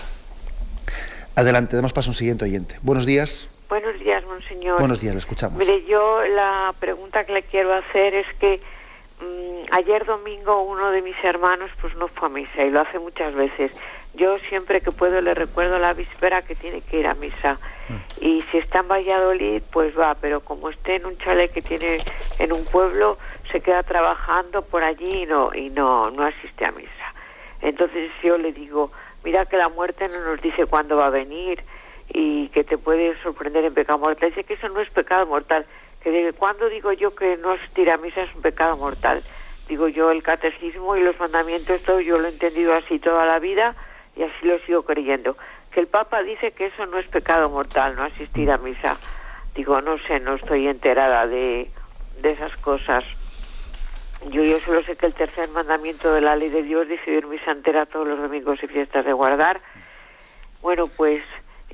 Adelante, 1.35 1.77
demos 1.77 1.93
paso 1.93 2.11
a 2.11 2.13
un 2.13 2.17
siguiente 2.17 2.45
oyente. 2.45 2.77
Buenos 2.83 3.07
días. 3.07 3.49
Buenos 3.69 3.99
días, 4.01 4.23
monseñor. 4.25 4.79
Buenos 4.79 5.01
días, 5.01 5.15
le 5.15 5.21
escuchamos. 5.21 5.59
Mire, 5.59 5.85
yo 5.87 6.23
la 6.25 6.75
pregunta 6.79 7.25
que 7.25 7.33
le 7.33 7.43
quiero 7.43 7.73
hacer 7.73 8.15
es 8.15 8.27
que 8.39 8.61
ayer 9.71 10.05
domingo 10.05 10.63
uno 10.63 10.91
de 10.91 11.03
mis 11.03 11.17
hermanos 11.23 11.71
pues 11.81 11.95
no 11.97 12.09
fue 12.09 12.29
a 12.29 12.31
misa 12.31 12.65
y 12.65 12.71
lo 12.71 12.81
hace 12.81 12.99
muchas 12.99 13.35
veces. 13.35 13.71
Yo 14.15 14.39
siempre 14.49 14.83
que 14.83 14.93
puedo 14.93 15.21
le 15.21 15.33
recuerdo 15.35 15.79
la 15.79 15.95
víspera 15.95 16.43
que 16.43 16.55
tiene 16.55 16.83
que 16.83 17.01
ir 17.01 17.07
a 17.07 17.15
misa. 17.15 17.59
Mm. 17.89 18.25
Y 18.25 18.43
si 18.51 18.59
está 18.59 18.81
en 18.81 18.89
Valladolid, 18.89 19.63
pues 19.73 19.99
va, 19.99 20.15
pero 20.15 20.41
como 20.41 20.69
esté 20.69 20.97
en 20.97 21.07
un 21.07 21.17
chalet 21.19 21.51
que 21.51 21.63
tiene 21.63 22.03
en 22.39 22.53
un 22.53 22.65
pueblo, 22.67 23.19
se 23.51 23.61
queda 23.61 23.83
trabajando 23.83 24.63
por 24.63 24.85
allí 24.85 25.23
y 25.23 25.27
no, 25.27 25.55
y 25.55 25.71
no, 25.71 26.11
no 26.11 26.25
asiste 26.25 26.67
a 26.67 26.73
misa. 26.73 27.15
Entonces 27.63 28.11
yo 28.23 28.37
le 28.37 28.53
digo, 28.53 28.93
mira 29.25 29.47
que 29.47 29.57
la 29.57 29.69
muerte 29.69 30.09
no 30.09 30.21
nos 30.21 30.43
dice 30.43 30.67
cuándo 30.67 30.97
va 30.97 31.07
a 31.07 31.11
venir 31.11 31.63
y 32.09 32.49
que 32.49 32.65
te 32.65 32.77
puede 32.77 33.17
sorprender 33.23 33.65
en 33.65 33.73
pecado 33.73 33.99
mortal. 33.99 34.29
Dice 34.29 34.45
que 34.45 34.55
eso 34.55 34.69
no 34.69 34.81
es 34.81 34.91
pecado 34.91 35.27
mortal, 35.27 35.65
que 36.03 36.33
cuando 36.33 36.69
digo 36.69 36.93
yo 36.93 37.15
que 37.15 37.37
no 37.37 37.53
asistir 37.53 37.91
a 37.91 37.97
misa 37.97 38.23
es 38.23 38.35
un 38.35 38.43
pecado 38.43 38.77
mortal. 38.77 39.23
Digo 39.69 39.89
yo 39.89 40.11
el 40.11 40.23
catecismo 40.23 40.97
y 40.97 41.03
los 41.03 41.19
mandamientos, 41.19 41.83
todo 41.83 42.01
yo 42.01 42.19
lo 42.19 42.27
he 42.27 42.31
entendido 42.31 42.75
así 42.75 42.99
toda 42.99 43.25
la 43.25 43.39
vida 43.39 43.77
y 44.17 44.23
así 44.23 44.47
lo 44.47 44.59
sigo 44.61 44.83
creyendo. 44.83 45.37
Que 45.71 45.81
el 45.81 45.87
Papa 45.87 46.23
dice 46.23 46.53
que 46.53 46.67
eso 46.67 46.87
no 46.87 46.99
es 46.99 47.07
pecado 47.07 47.49
mortal, 47.49 47.95
no 47.97 48.05
asistir 48.05 48.51
a 48.51 48.59
misa. 48.59 48.99
Digo, 49.55 49.81
no 49.81 49.99
sé, 49.99 50.19
no 50.21 50.35
estoy 50.35 50.67
enterada 50.67 51.27
de, 51.27 51.71
de 52.21 52.31
esas 52.31 52.57
cosas. 52.57 53.05
Yo, 54.31 54.43
yo 54.43 54.59
solo 54.61 54.83
sé 54.83 54.97
que 54.97 55.07
el 55.07 55.15
tercer 55.15 55.49
mandamiento 55.51 56.13
de 56.13 56.21
la 56.21 56.37
ley 56.37 56.49
de 56.49 56.63
Dios 56.63 56.89
dice 56.89 57.11
ir 57.11 57.27
misa 57.27 57.53
entera 57.53 57.87
todos 57.87 58.07
los 58.07 58.19
domingos 58.19 58.63
y 58.63 58.67
fiestas 58.67 59.05
de 59.05 59.13
guardar. 59.13 59.61
Bueno, 60.61 60.89
pues 60.89 61.23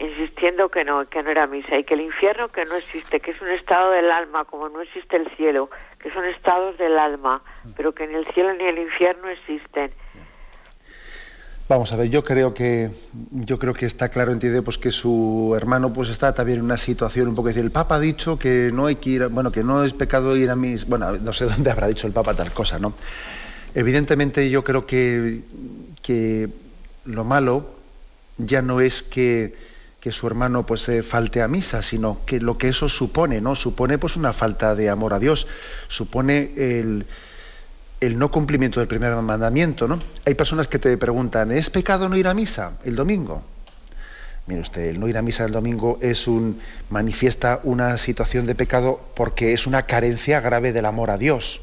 insistiendo 0.01 0.69
que 0.69 0.85
no, 0.85 1.09
que 1.09 1.23
no 1.23 1.31
era 1.31 1.47
misa 1.47 1.77
y 1.77 1.85
que 1.85 1.95
el 1.95 2.03
infierno 2.03 2.49
que 2.49 2.65
no 2.65 2.77
existe, 2.77 3.21
que 3.21 3.33
es 3.33 3.41
un 3.41 3.49
estado 3.51 3.91
del 3.91 4.11
alma, 4.11 4.45
como 4.45 4.69
no 4.69 4.81
existe 4.81 5.17
el 5.17 5.29
cielo, 5.37 5.71
que 6.01 6.13
son 6.13 6.25
estados 6.25 6.79
del 6.79 6.99
alma, 6.99 7.43
pero 7.77 7.93
que 7.93 8.07
ni 8.07 8.15
el 8.15 8.27
cielo 8.27 8.55
ni 8.55 8.65
el 8.65 8.79
infierno 8.79 9.29
existen. 9.29 9.91
Vamos 11.69 11.93
a 11.93 11.97
ver, 11.97 12.09
yo 12.09 12.25
creo 12.25 12.55
que 12.55 12.91
yo 13.31 13.59
creo 13.59 13.75
que 13.75 13.85
está 13.85 14.09
claro 14.09 14.33
entiende 14.33 14.63
pues 14.63 14.79
que 14.79 14.91
su 14.91 15.53
hermano 15.55 15.93
pues 15.93 16.09
está 16.09 16.35
también 16.35 16.61
en 16.61 16.65
una 16.65 16.79
situación 16.79 17.29
un 17.29 17.35
poco 17.35 17.49
decir, 17.49 17.63
el 17.63 17.71
Papa 17.71 17.97
ha 17.97 18.01
dicho 18.01 18.39
que 18.39 18.71
no 18.73 18.87
hay 18.87 18.97
que 18.97 19.11
ir, 19.11 19.29
bueno, 19.29 19.53
que 19.53 19.63
no 19.63 19.85
es 19.85 19.93
pecado 19.93 20.35
ir 20.35 20.49
a 20.49 20.57
mis, 20.57 20.87
bueno, 20.87 21.13
no 21.17 21.33
sé 21.35 21.45
dónde 21.53 21.71
habrá 21.71 21.89
dicho 21.89 22.07
el 22.07 22.15
Papa 22.15 22.33
tal 22.35 22.53
cosa, 22.53 22.79
¿no? 22.79 22.95
Evidentemente 23.75 24.49
yo 24.49 24.65
creo 24.65 24.87
que 24.87 25.43
que 26.01 26.49
lo 27.05 27.25
malo 27.25 27.69
ya 28.39 28.63
no 28.63 28.81
es 28.81 29.03
que 29.03 29.55
que 30.01 30.13
su 30.13 30.27
hermano 30.27 30.65
pues 30.65 30.89
eh, 30.89 31.03
falte 31.03 31.43
a 31.43 31.49
misa, 31.49 31.83
sino 31.83 32.21
que 32.25 32.41
lo 32.41 32.57
que 32.57 32.69
eso 32.69 32.89
supone, 32.89 33.41
¿no? 33.41 33.55
Supone 33.55 33.99
pues 33.99 34.17
una 34.17 34.33
falta 34.33 34.75
de 34.75 34.91
amor 34.91 35.13
a 35.13 35.19
Dios, 35.19 35.47
supone 35.89 36.53
el, 36.57 37.07
el 38.01 38.19
no 38.19 38.31
cumplimiento 38.31 38.79
del 38.79 38.89
primer 38.89 39.15
mandamiento, 39.17 39.89
¿no? 39.89 39.99
Hay 40.25 40.35
personas 40.35 40.69
que 40.69 40.79
te 40.79 40.97
preguntan, 40.97 41.51
¿es 41.51 41.71
pecado 41.71 42.09
no 42.09 42.17
ir 42.17 42.29
a 42.29 42.35
misa 42.35 42.73
el 42.85 42.95
domingo? 42.95 43.43
Mire 44.47 44.61
usted, 44.61 44.83
el 44.87 45.01
no 45.01 45.09
ir 45.09 45.19
a 45.19 45.23
misa 45.23 45.45
el 45.45 45.53
domingo 45.53 45.99
es 46.01 46.27
un 46.29 46.61
manifiesta 46.91 47.61
una 47.65 47.99
situación 47.99 48.47
de 48.47 48.55
pecado 48.55 49.01
porque 49.15 49.53
es 49.53 49.67
una 49.67 49.83
carencia 49.83 50.41
grave 50.41 50.73
del 50.73 50.87
amor 50.87 51.11
a 51.11 51.19
Dios. 51.19 51.61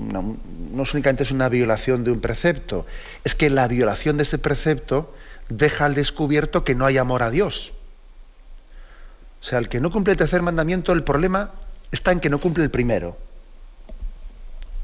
no 0.00 0.36
únicamente 0.72 1.22
es 1.22 1.30
una 1.30 1.48
violación 1.50 2.02
de 2.02 2.10
un 2.10 2.20
precepto, 2.20 2.86
es 3.22 3.34
que 3.34 3.50
la 3.50 3.68
violación 3.68 4.16
de 4.16 4.24
ese 4.24 4.38
precepto 4.38 5.14
deja 5.48 5.84
al 5.84 5.94
descubierto 5.94 6.64
que 6.64 6.74
no 6.74 6.86
hay 6.86 6.98
amor 6.98 7.22
a 7.22 7.30
Dios. 7.30 7.72
O 9.40 9.44
sea, 9.44 9.58
el 9.58 9.68
que 9.68 9.80
no 9.80 9.90
cumple 9.90 10.12
el 10.12 10.16
tercer 10.16 10.42
mandamiento, 10.42 10.92
el 10.92 11.04
problema 11.04 11.52
está 11.92 12.12
en 12.12 12.20
que 12.20 12.30
no 12.30 12.38
cumple 12.40 12.64
el 12.64 12.70
primero. 12.70 13.16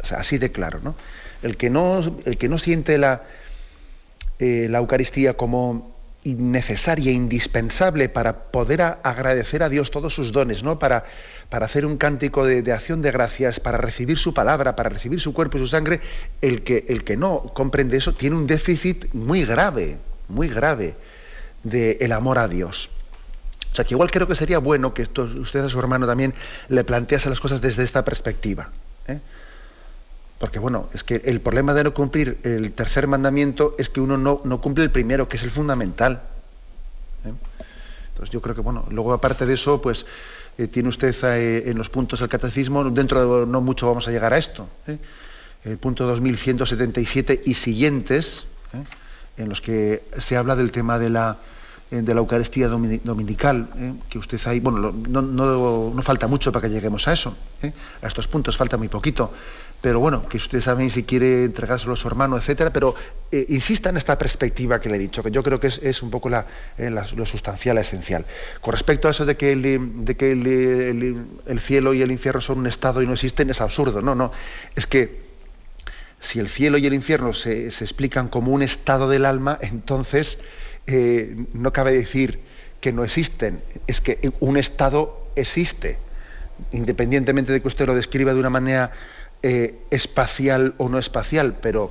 O 0.03 0.07
sea, 0.07 0.19
así 0.19 0.39
de 0.39 0.53
claro, 0.53 0.81
¿no? 0.83 0.95
El 1.43 1.57
que 1.57 1.71
no, 1.71 2.21
el 2.25 2.37
que 2.37 2.49
no 2.49 2.59
siente 2.59 2.99
la, 2.99 3.23
eh, 4.39 4.67
la 4.69 4.79
Eucaristía 4.79 5.35
como 5.35 5.97
innecesaria, 6.25 7.11
indispensable 7.11 8.11
para 8.11 8.51
poder 8.51 8.83
agradecer 8.83 9.63
a 9.63 9.71
Dios 9.71 9.91
todos 9.91 10.15
sus 10.15 10.33
dones, 10.33 10.63
¿no? 10.63 10.79
Para, 10.79 11.05
para 11.49 11.65
hacer 11.65 11.87
un 11.87 11.97
cántico 11.97 12.45
de, 12.45 12.61
de, 12.61 12.73
acción 12.73 13.01
de 13.01 13.11
gracias, 13.11 13.61
para 13.61 13.79
recibir 13.79 14.19
su 14.19 14.35
palabra, 14.35 14.77
para 14.77 14.91
recibir 14.91 15.21
su 15.21 15.33
cuerpo 15.33 15.57
y 15.57 15.61
su 15.61 15.69
sangre, 15.69 16.03
el 16.43 16.63
que, 16.63 16.85
el 16.89 17.05
que 17.05 17.17
no 17.17 17.45
comprende 17.55 17.97
eso 17.97 18.13
tiene 18.13 18.37
un 18.37 18.47
déficit 18.47 19.11
muy 19.15 19.47
grave 19.47 19.97
muy 20.31 20.49
grave 20.49 20.97
del 21.63 22.13
amor 22.13 22.39
a 22.39 22.49
Dios. 22.49 22.91
O 23.73 23.75
sea, 23.75 23.85
que 23.85 23.95
igual 23.95 24.11
creo 24.11 24.27
que 24.27 24.35
sería 24.35 24.59
bueno 24.59 24.93
que 24.93 25.03
esto, 25.03 25.23
usted 25.23 25.61
a 25.61 25.69
su 25.69 25.79
hermano 25.79 26.07
también 26.07 26.35
le 26.69 26.83
plantease 26.83 27.29
las 27.31 27.41
cosas 27.41 27.61
desde 27.61 27.85
esta 27.85 28.05
perspectiva. 28.05 28.71
¿eh? 29.07 29.21
Porque 30.39 30.59
bueno, 30.59 30.89
es 30.93 31.05
que 31.05 31.23
el 31.25 31.41
problema 31.41 31.73
de 31.75 31.85
no 31.85 31.95
cumplir 31.95 32.39
el 32.43 32.73
tercer 32.73 33.07
mandamiento 33.07 33.77
es 33.79 33.89
que 33.89 34.01
uno 34.01 34.17
no, 34.17 34.41
no 34.45 34.61
cumple 34.61 34.85
el 34.85 34.91
primero, 34.91 35.29
que 35.29 35.37
es 35.37 35.43
el 35.45 35.51
fundamental. 35.51 36.23
¿eh? 37.25 37.33
Entonces 38.09 38.33
yo 38.33 38.43
creo 38.43 38.55
que 38.55 38.61
bueno, 38.61 38.87
luego 38.91 39.13
aparte 39.13 39.47
de 39.47 39.55
eso, 39.55 39.81
pues 39.81 40.05
eh, 40.59 40.67
tiene 40.67 40.89
usted 40.89 41.15
en 41.69 41.79
los 41.79 41.91
puntos 41.91 42.21
del 42.21 42.29
catecismo, 42.29 42.91
dentro 42.91 43.43
de 43.43 43.47
no 43.47 43.61
mucho 43.61 43.87
vamos 43.87 44.09
a 44.09 44.11
llegar 44.11 44.33
a 44.33 44.39
esto. 44.39 44.69
El 45.65 45.79
punto 45.79 46.07
2177 46.07 47.43
y 47.45 47.55
siguientes 47.55 48.45
en 49.37 49.49
los 49.49 49.61
que 49.61 50.03
se 50.19 50.37
habla 50.37 50.57
del 50.57 50.73
tema 50.73 50.99
de 50.99 51.11
la, 51.11 51.39
eh, 51.93 52.03
de 52.03 52.15
la 52.15 52.21
Eucaristía 52.21 52.69
dominical, 52.69 53.69
eh, 53.77 53.95
que 54.09 54.19
usted 54.19 54.39
ahí, 54.45 54.61
bueno, 54.61 54.93
no, 54.93 55.23
no, 55.23 56.03
falta 56.03 56.29
mucho 56.29 56.53
para 56.53 56.69
que 56.69 56.73
lleguemos 56.73 57.09
a 57.09 57.13
eso, 57.13 57.37
eh, 57.63 57.73
a 58.01 58.07
estos 58.07 58.29
puntos 58.29 58.57
falta 58.57 58.77
muy 58.77 58.87
poquito, 58.87 59.33
pero 59.81 59.99
bueno, 59.99 60.29
que 60.29 60.37
ustedes 60.37 60.63
saben 60.63 60.89
si 60.89 61.03
quiere 61.03 61.43
entregárselo 61.43 61.95
a 61.95 61.97
su 61.97 62.07
hermano, 62.07 62.37
etcétera, 62.37 62.73
pero 62.73 62.95
insista 63.49 63.89
en 63.89 63.97
esta 63.97 64.17
perspectiva 64.17 64.79
que 64.79 64.89
le 64.89 64.97
he 64.97 64.99
dicho, 65.01 65.21
que 65.21 65.33
yo 65.33 65.43
creo 65.43 65.59
que 65.59 65.67
es, 65.67 66.03
un 66.03 66.11
poco 66.11 66.29
la, 66.29 66.47
lo 66.79 67.27
sustancial, 67.27 67.77
esencial. 67.79 68.25
Con 68.61 68.73
respecto 68.73 69.09
a 69.09 69.11
eso 69.11 69.27
de 69.27 69.37
que, 69.37 69.51
el, 69.51 70.05
de 70.05 70.17
que 70.17 70.33
el, 70.33 71.61
cielo 71.61 71.93
y 71.95 72.03
el 72.03 72.13
infierno 72.13 72.41
son 72.41 72.59
un 72.59 72.67
estado 72.69 73.03
y 73.03 73.07
no 73.07 73.15
existen, 73.15 73.51
es 73.51 73.61
absurdo. 73.61 74.03
No, 74.03 74.15
no. 74.15 74.33
Es 74.77 74.87
que 74.87 75.30
si 76.21 76.39
el 76.39 76.49
cielo 76.49 76.79
y 76.79 76.87
el 76.87 76.95
infierno 76.95 77.33
se, 77.33 77.67
explican 77.67 78.29
como 78.29 78.53
un 78.53 78.63
estado 78.63 79.09
del 79.09 79.25
alma, 79.25 79.59
entonces 79.63 80.39
eh, 80.87 81.35
no 81.55 81.73
cabe 81.73 81.95
decir 81.95 82.41
que 82.81 82.93
no 82.93 83.05
existen, 83.05 83.63
es 83.87 84.01
que 84.01 84.33
un 84.41 84.57
estado 84.57 85.27
existe, 85.35 85.99
independientemente 86.73 87.53
de 87.53 87.63
que 87.63 87.69
usted 87.69 87.87
lo 87.87 87.95
describa 87.95 88.35
de 88.35 88.41
una 88.41 88.51
manera 88.51 88.93
eh, 89.43 89.79
espacial 89.91 90.75
o 90.77 90.91
no 90.91 90.99
espacial, 90.99 91.57
pero 91.61 91.91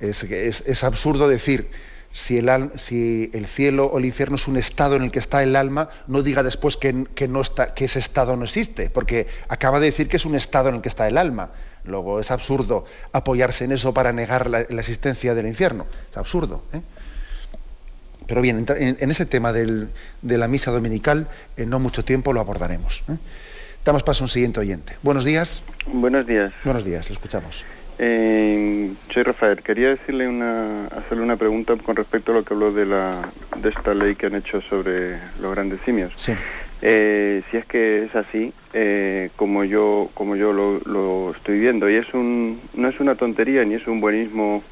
es, 0.00 0.84
absurdo 0.84 1.28
decir 1.28 1.70
si 2.12 2.38
el, 2.38 3.46
cielo 3.46 3.86
o 3.86 3.98
el 3.98 4.06
infierno 4.06 4.36
es 4.36 4.48
un 4.48 4.56
estado 4.56 4.96
en 4.96 5.02
el 5.02 5.10
que 5.10 5.18
está 5.18 5.42
el 5.42 5.54
alma, 5.54 5.90
no 6.06 6.22
diga 6.22 6.42
después 6.42 6.78
que 6.78 7.06
ese 7.76 7.98
estado 7.98 8.36
no 8.36 8.44
existe, 8.44 8.88
porque 8.88 9.26
acaba 9.48 9.80
de 9.80 9.86
decir 9.86 10.08
que 10.08 10.16
es 10.16 10.24
un 10.24 10.34
estado 10.34 10.70
en 10.70 10.76
el 10.76 10.80
que 10.80 10.88
está 10.88 11.06
el 11.06 11.18
alma. 11.18 11.50
Luego 11.84 12.20
es 12.20 12.30
absurdo 12.30 12.84
apoyarse 13.12 13.64
en 13.64 13.72
eso 13.72 13.94
para 13.94 14.12
negar 14.12 14.48
la, 14.50 14.60
existencia 14.60 15.34
del 15.34 15.46
infierno. 15.46 15.86
Es 16.10 16.16
absurdo. 16.16 16.62
¿eh? 16.72 16.80
Pero 18.26 18.42
bien, 18.42 18.64
en, 18.68 19.10
ese 19.10 19.26
tema 19.26 19.52
de 19.52 19.88
la 20.22 20.48
misa 20.48 20.70
dominical, 20.70 21.28
en 21.56 21.70
no 21.70 21.78
mucho 21.78 22.04
tiempo 22.04 22.32
lo 22.32 22.40
abordaremos. 22.40 23.02
¿eh? 23.08 23.16
Damos 23.84 24.02
paso 24.02 24.22
a 24.22 24.26
un 24.26 24.28
siguiente 24.28 24.60
oyente. 24.60 24.96
Buenos 25.02 25.24
días. 25.24 25.62
Buenos 25.86 26.26
días. 26.26 26.52
Buenos 26.64 26.84
días, 26.84 27.08
le 27.08 27.14
escuchamos. 27.14 27.64
Eh, 27.98 28.92
soy 29.12 29.22
Rafael. 29.22 29.62
Quería 29.62 29.90
decirle 29.90 30.28
una, 30.28 30.86
hacerle 30.86 31.22
una 31.22 31.36
pregunta 31.36 31.74
con 31.76 31.96
respecto 31.96 32.32
a 32.32 32.36
lo 32.36 32.44
que 32.44 32.54
habló 32.54 32.72
de, 32.72 32.86
la, 32.86 33.30
de 33.56 33.68
esta 33.68 33.94
ley 33.94 34.16
que 34.16 34.26
han 34.26 34.36
hecho 34.36 34.60
sobre 34.62 35.18
los 35.40 35.52
grandes 35.52 35.80
simios. 35.82 36.12
Sí. 36.16 36.32
Eh, 36.82 37.42
si 37.50 37.58
es 37.58 37.66
que 37.66 38.04
es 38.04 38.16
así, 38.16 38.52
eh, 38.72 39.30
como 39.36 39.64
yo, 39.64 40.08
como 40.14 40.36
yo 40.36 40.52
lo, 40.52 40.80
lo, 40.86 41.32
estoy 41.36 41.60
viendo, 41.60 41.90
y 41.90 41.96
es 41.96 42.12
un, 42.14 42.60
no 42.74 42.88
es 42.88 42.98
una 43.00 43.16
tontería 43.16 43.64
ni 43.64 43.74
es 43.74 43.86
un 43.86 44.00
buenismo, 44.00 44.62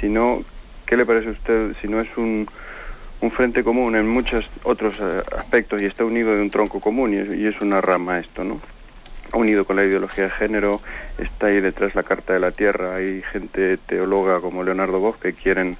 sino, 0.00 0.42
¿qué 0.86 0.96
le 0.96 1.06
parece 1.06 1.28
a 1.28 1.32
usted 1.32 1.72
si 1.80 1.88
no 1.88 2.00
es 2.00 2.08
un 2.16 2.46
un 3.20 3.30
frente 3.30 3.64
común 3.64 3.96
en 3.96 4.08
muchos 4.08 4.44
otros 4.62 4.94
eh, 5.00 5.22
aspectos 5.38 5.80
y 5.80 5.86
está 5.86 6.04
unido 6.04 6.34
de 6.34 6.42
un 6.42 6.50
tronco 6.50 6.80
común 6.80 7.14
y 7.14 7.46
es, 7.46 7.60
una 7.60 7.80
rama 7.80 8.18
esto, 8.18 8.44
¿no? 8.44 8.60
Unido 9.32 9.64
con 9.64 9.76
la 9.76 9.84
ideología 9.84 10.24
de 10.24 10.30
género, 10.30 10.80
está 11.18 11.46
ahí 11.46 11.60
detrás 11.60 11.94
la 11.94 12.02
Carta 12.02 12.34
de 12.34 12.40
la 12.40 12.52
Tierra, 12.52 12.96
hay 12.96 13.22
gente 13.32 13.78
teóloga 13.78 14.40
como 14.40 14.62
Leonardo 14.62 15.00
Bosch 15.00 15.18
que 15.18 15.32
quieren 15.32 15.76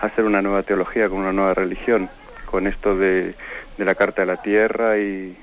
hacer 0.00 0.24
una 0.24 0.40
nueva 0.42 0.62
teología 0.62 1.08
con 1.08 1.18
una 1.18 1.32
nueva 1.32 1.54
religión, 1.54 2.08
con 2.46 2.66
esto 2.66 2.96
de, 2.96 3.34
la 3.84 3.94
Carta 3.94 4.22
de 4.22 4.26
la 4.26 4.42
Tierra 4.42 4.98
y, 4.98 5.36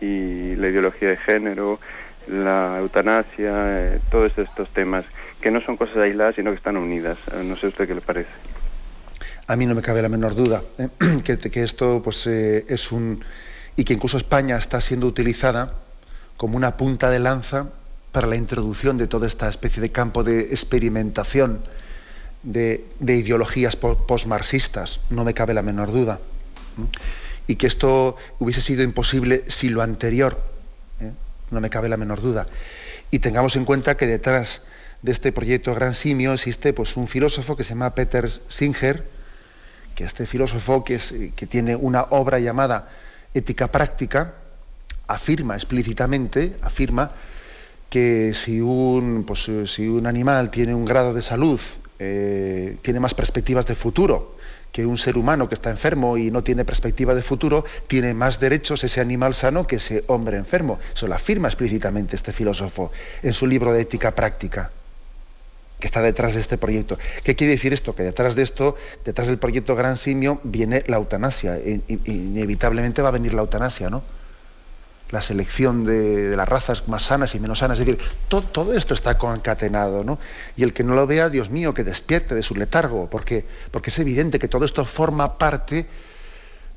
la 0.00 0.68
ideología 0.68 1.10
de 1.10 1.16
género, 1.18 1.78
la 2.26 2.78
eutanasia, 2.80 3.52
eh, 3.94 4.00
todos 4.10 4.36
estos 4.38 4.68
temas, 4.70 5.04
que 5.40 5.50
no 5.50 5.60
son 5.60 5.76
cosas 5.76 5.98
aisladas, 5.98 6.36
sino 6.36 6.50
que 6.50 6.56
están 6.56 6.76
unidas. 6.76 7.18
Eh, 7.28 7.44
no 7.44 7.54
sé 7.56 7.68
usted 7.68 7.86
qué 7.86 7.94
le 7.94 8.00
parece 8.00 8.30
a 9.46 9.56
mí 9.56 9.66
no 9.66 9.74
me 9.74 9.82
cabe 9.82 10.00
la 10.00 10.08
menor 10.08 10.34
duda 10.34 10.62
¿eh? 10.78 10.88
que, 11.22 11.62
esto 11.62 12.00
pues, 12.02 12.26
es 12.26 12.92
un... 12.92 13.22
y 13.76 13.84
que 13.84 13.92
incluso 13.92 14.16
España 14.16 14.56
está 14.56 14.80
siendo 14.80 15.06
utilizada 15.06 15.74
como 16.36 16.56
una 16.56 16.76
punta 16.76 17.10
de 17.10 17.18
lanza 17.18 17.66
para 18.12 18.26
la 18.26 18.36
introducción 18.36 18.96
de 18.96 19.06
toda 19.06 19.26
esta 19.26 19.48
especie 19.48 19.82
de 19.82 19.90
campo 19.90 20.22
de 20.22 20.40
experimentación 20.40 21.60
de, 22.42 22.84
ideologías 23.00 23.76
postmarxistas, 23.76 25.00
no 25.10 25.24
me 25.24 25.34
cabe 25.34 25.54
la 25.54 25.62
menor 25.62 25.90
duda. 25.90 26.20
Y 27.46 27.56
que 27.56 27.66
esto 27.66 28.16
hubiese 28.38 28.60
sido 28.60 28.82
imposible 28.82 29.44
si 29.48 29.68
lo 29.68 29.82
anterior, 29.82 30.42
¿eh? 31.00 31.10
no 31.50 31.60
me 31.60 31.70
cabe 31.70 31.88
la 31.88 31.96
menor 31.96 32.20
duda. 32.20 32.46
Y 33.10 33.18
tengamos 33.18 33.56
en 33.56 33.64
cuenta 33.64 33.96
que 33.96 34.06
detrás 34.06 34.62
de 35.02 35.12
este 35.12 35.32
proyecto 35.32 35.74
Gran 35.74 35.94
Simio 35.94 36.32
existe 36.32 36.72
pues, 36.72 36.96
un 36.96 37.06
filósofo 37.06 37.56
que 37.56 37.64
se 37.64 37.70
llama 37.70 37.94
Peter 37.94 38.30
Singer, 38.48 39.04
que 39.94 40.04
este 40.04 40.26
filósofo, 40.26 40.82
que, 40.82 40.98
que 41.36 41.46
tiene 41.46 41.76
una 41.76 42.02
obra 42.10 42.38
llamada 42.38 42.88
Ética 43.34 43.70
Práctica, 43.70 44.34
afirma 45.06 45.54
explícitamente, 45.54 46.56
afirma 46.62 47.12
que 47.90 48.34
si 48.34 48.60
un, 48.60 49.24
pues, 49.26 49.48
si 49.66 49.86
un 49.86 50.06
animal 50.06 50.50
tiene 50.50 50.74
un 50.74 50.84
grado 50.84 51.14
de 51.14 51.22
salud, 51.22 51.60
eh, 51.98 52.76
tiene 52.82 52.98
más 52.98 53.14
perspectivas 53.14 53.66
de 53.66 53.74
futuro 53.74 54.33
que 54.74 54.84
un 54.84 54.98
ser 54.98 55.16
humano 55.16 55.48
que 55.48 55.54
está 55.54 55.70
enfermo 55.70 56.16
y 56.16 56.32
no 56.32 56.42
tiene 56.42 56.64
perspectiva 56.64 57.14
de 57.14 57.22
futuro, 57.22 57.64
tiene 57.86 58.12
más 58.12 58.40
derechos 58.40 58.82
ese 58.82 59.00
animal 59.00 59.32
sano 59.32 59.68
que 59.68 59.76
ese 59.76 60.02
hombre 60.08 60.36
enfermo. 60.36 60.80
Eso 60.92 61.06
lo 61.06 61.14
afirma 61.14 61.46
explícitamente 61.46 62.16
este 62.16 62.32
filósofo 62.32 62.90
en 63.22 63.32
su 63.34 63.46
libro 63.46 63.72
de 63.72 63.82
Ética 63.82 64.16
Práctica 64.16 64.72
que 65.78 65.86
está 65.86 66.02
detrás 66.02 66.34
de 66.34 66.40
este 66.40 66.58
proyecto. 66.58 66.98
¿Qué 67.22 67.36
quiere 67.36 67.52
decir 67.52 67.72
esto? 67.72 67.94
Que 67.94 68.02
detrás 68.02 68.34
de 68.34 68.42
esto, 68.42 68.74
detrás 69.04 69.28
del 69.28 69.38
proyecto 69.38 69.76
Gran 69.76 69.96
Simio, 69.96 70.40
viene 70.42 70.82
la 70.86 70.96
eutanasia. 70.96 71.60
inevitablemente 72.06 73.02
va 73.02 73.10
a 73.10 73.12
venir 73.12 73.34
la 73.34 73.42
eutanasia, 73.42 73.90
¿no? 73.90 74.02
La 75.14 75.22
selección 75.22 75.84
de, 75.84 76.36
las 76.36 76.48
razas 76.48 76.88
más 76.88 77.04
sanas 77.04 77.36
y 77.36 77.38
menos 77.38 77.60
sanas. 77.60 77.78
Es 77.78 77.86
decir, 77.86 78.04
todo, 78.28 78.72
esto 78.72 78.94
está 78.94 79.16
concatenado, 79.16 80.02
¿no? 80.02 80.18
Y 80.56 80.64
el 80.64 80.72
que 80.72 80.82
no 80.82 80.96
lo 80.96 81.06
vea, 81.06 81.30
Dios 81.30 81.50
mío, 81.50 81.72
que 81.72 81.84
despierte 81.84 82.34
de 82.34 82.42
su 82.42 82.56
letargo, 82.56 83.08
porque, 83.08 83.46
porque 83.70 83.90
es 83.90 83.98
evidente 84.00 84.40
que 84.40 84.48
todo 84.48 84.64
esto 84.64 84.84
forma 84.84 85.38
parte 85.38 85.86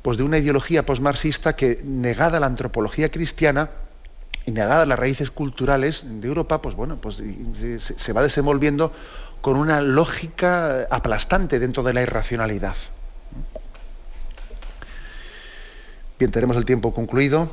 pues, 0.04 0.18
de 0.18 0.24
una 0.24 0.38
ideología 0.38 0.86
posmarxista 0.86 1.56
que, 1.56 1.82
negada 1.84 2.40
la 2.40 2.46
antropología 2.46 3.10
cristiana, 3.10 3.72
y 4.46 4.52
negadas 4.52 4.88
las 4.88 5.00
raíces 5.00 5.32
culturales 5.32 6.06
de 6.06 6.28
Europa, 6.28 6.62
pues 6.62 6.76
bueno, 6.76 6.98
pues 7.02 7.20
se, 7.80 8.14
va 8.14 8.22
desenvolviendo 8.22 8.94
con 9.42 9.58
una 9.58 9.82
lógica 9.82 10.88
aplastante 10.92 11.58
dentro 11.58 11.82
de 11.82 11.94
la 11.94 12.04
irracionalidad. 12.04 12.76
Bien, 16.20 16.32
tenemos 16.32 16.56
el 16.56 16.66
tiempo 16.66 16.94
concluido 16.94 17.50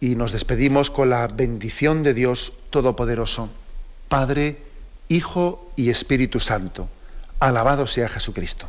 y 0.00 0.14
nos 0.14 0.32
despedimos 0.32 0.90
con 0.90 1.10
la 1.10 1.26
bendición 1.26 2.02
de 2.02 2.14
Dios 2.14 2.52
Todopoderoso, 2.70 3.48
Padre, 4.08 4.58
Hijo 5.08 5.70
y 5.76 5.90
Espíritu 5.90 6.40
Santo. 6.40 6.88
Alabado 7.40 7.86
sea 7.86 8.08
Jesucristo. 8.08 8.68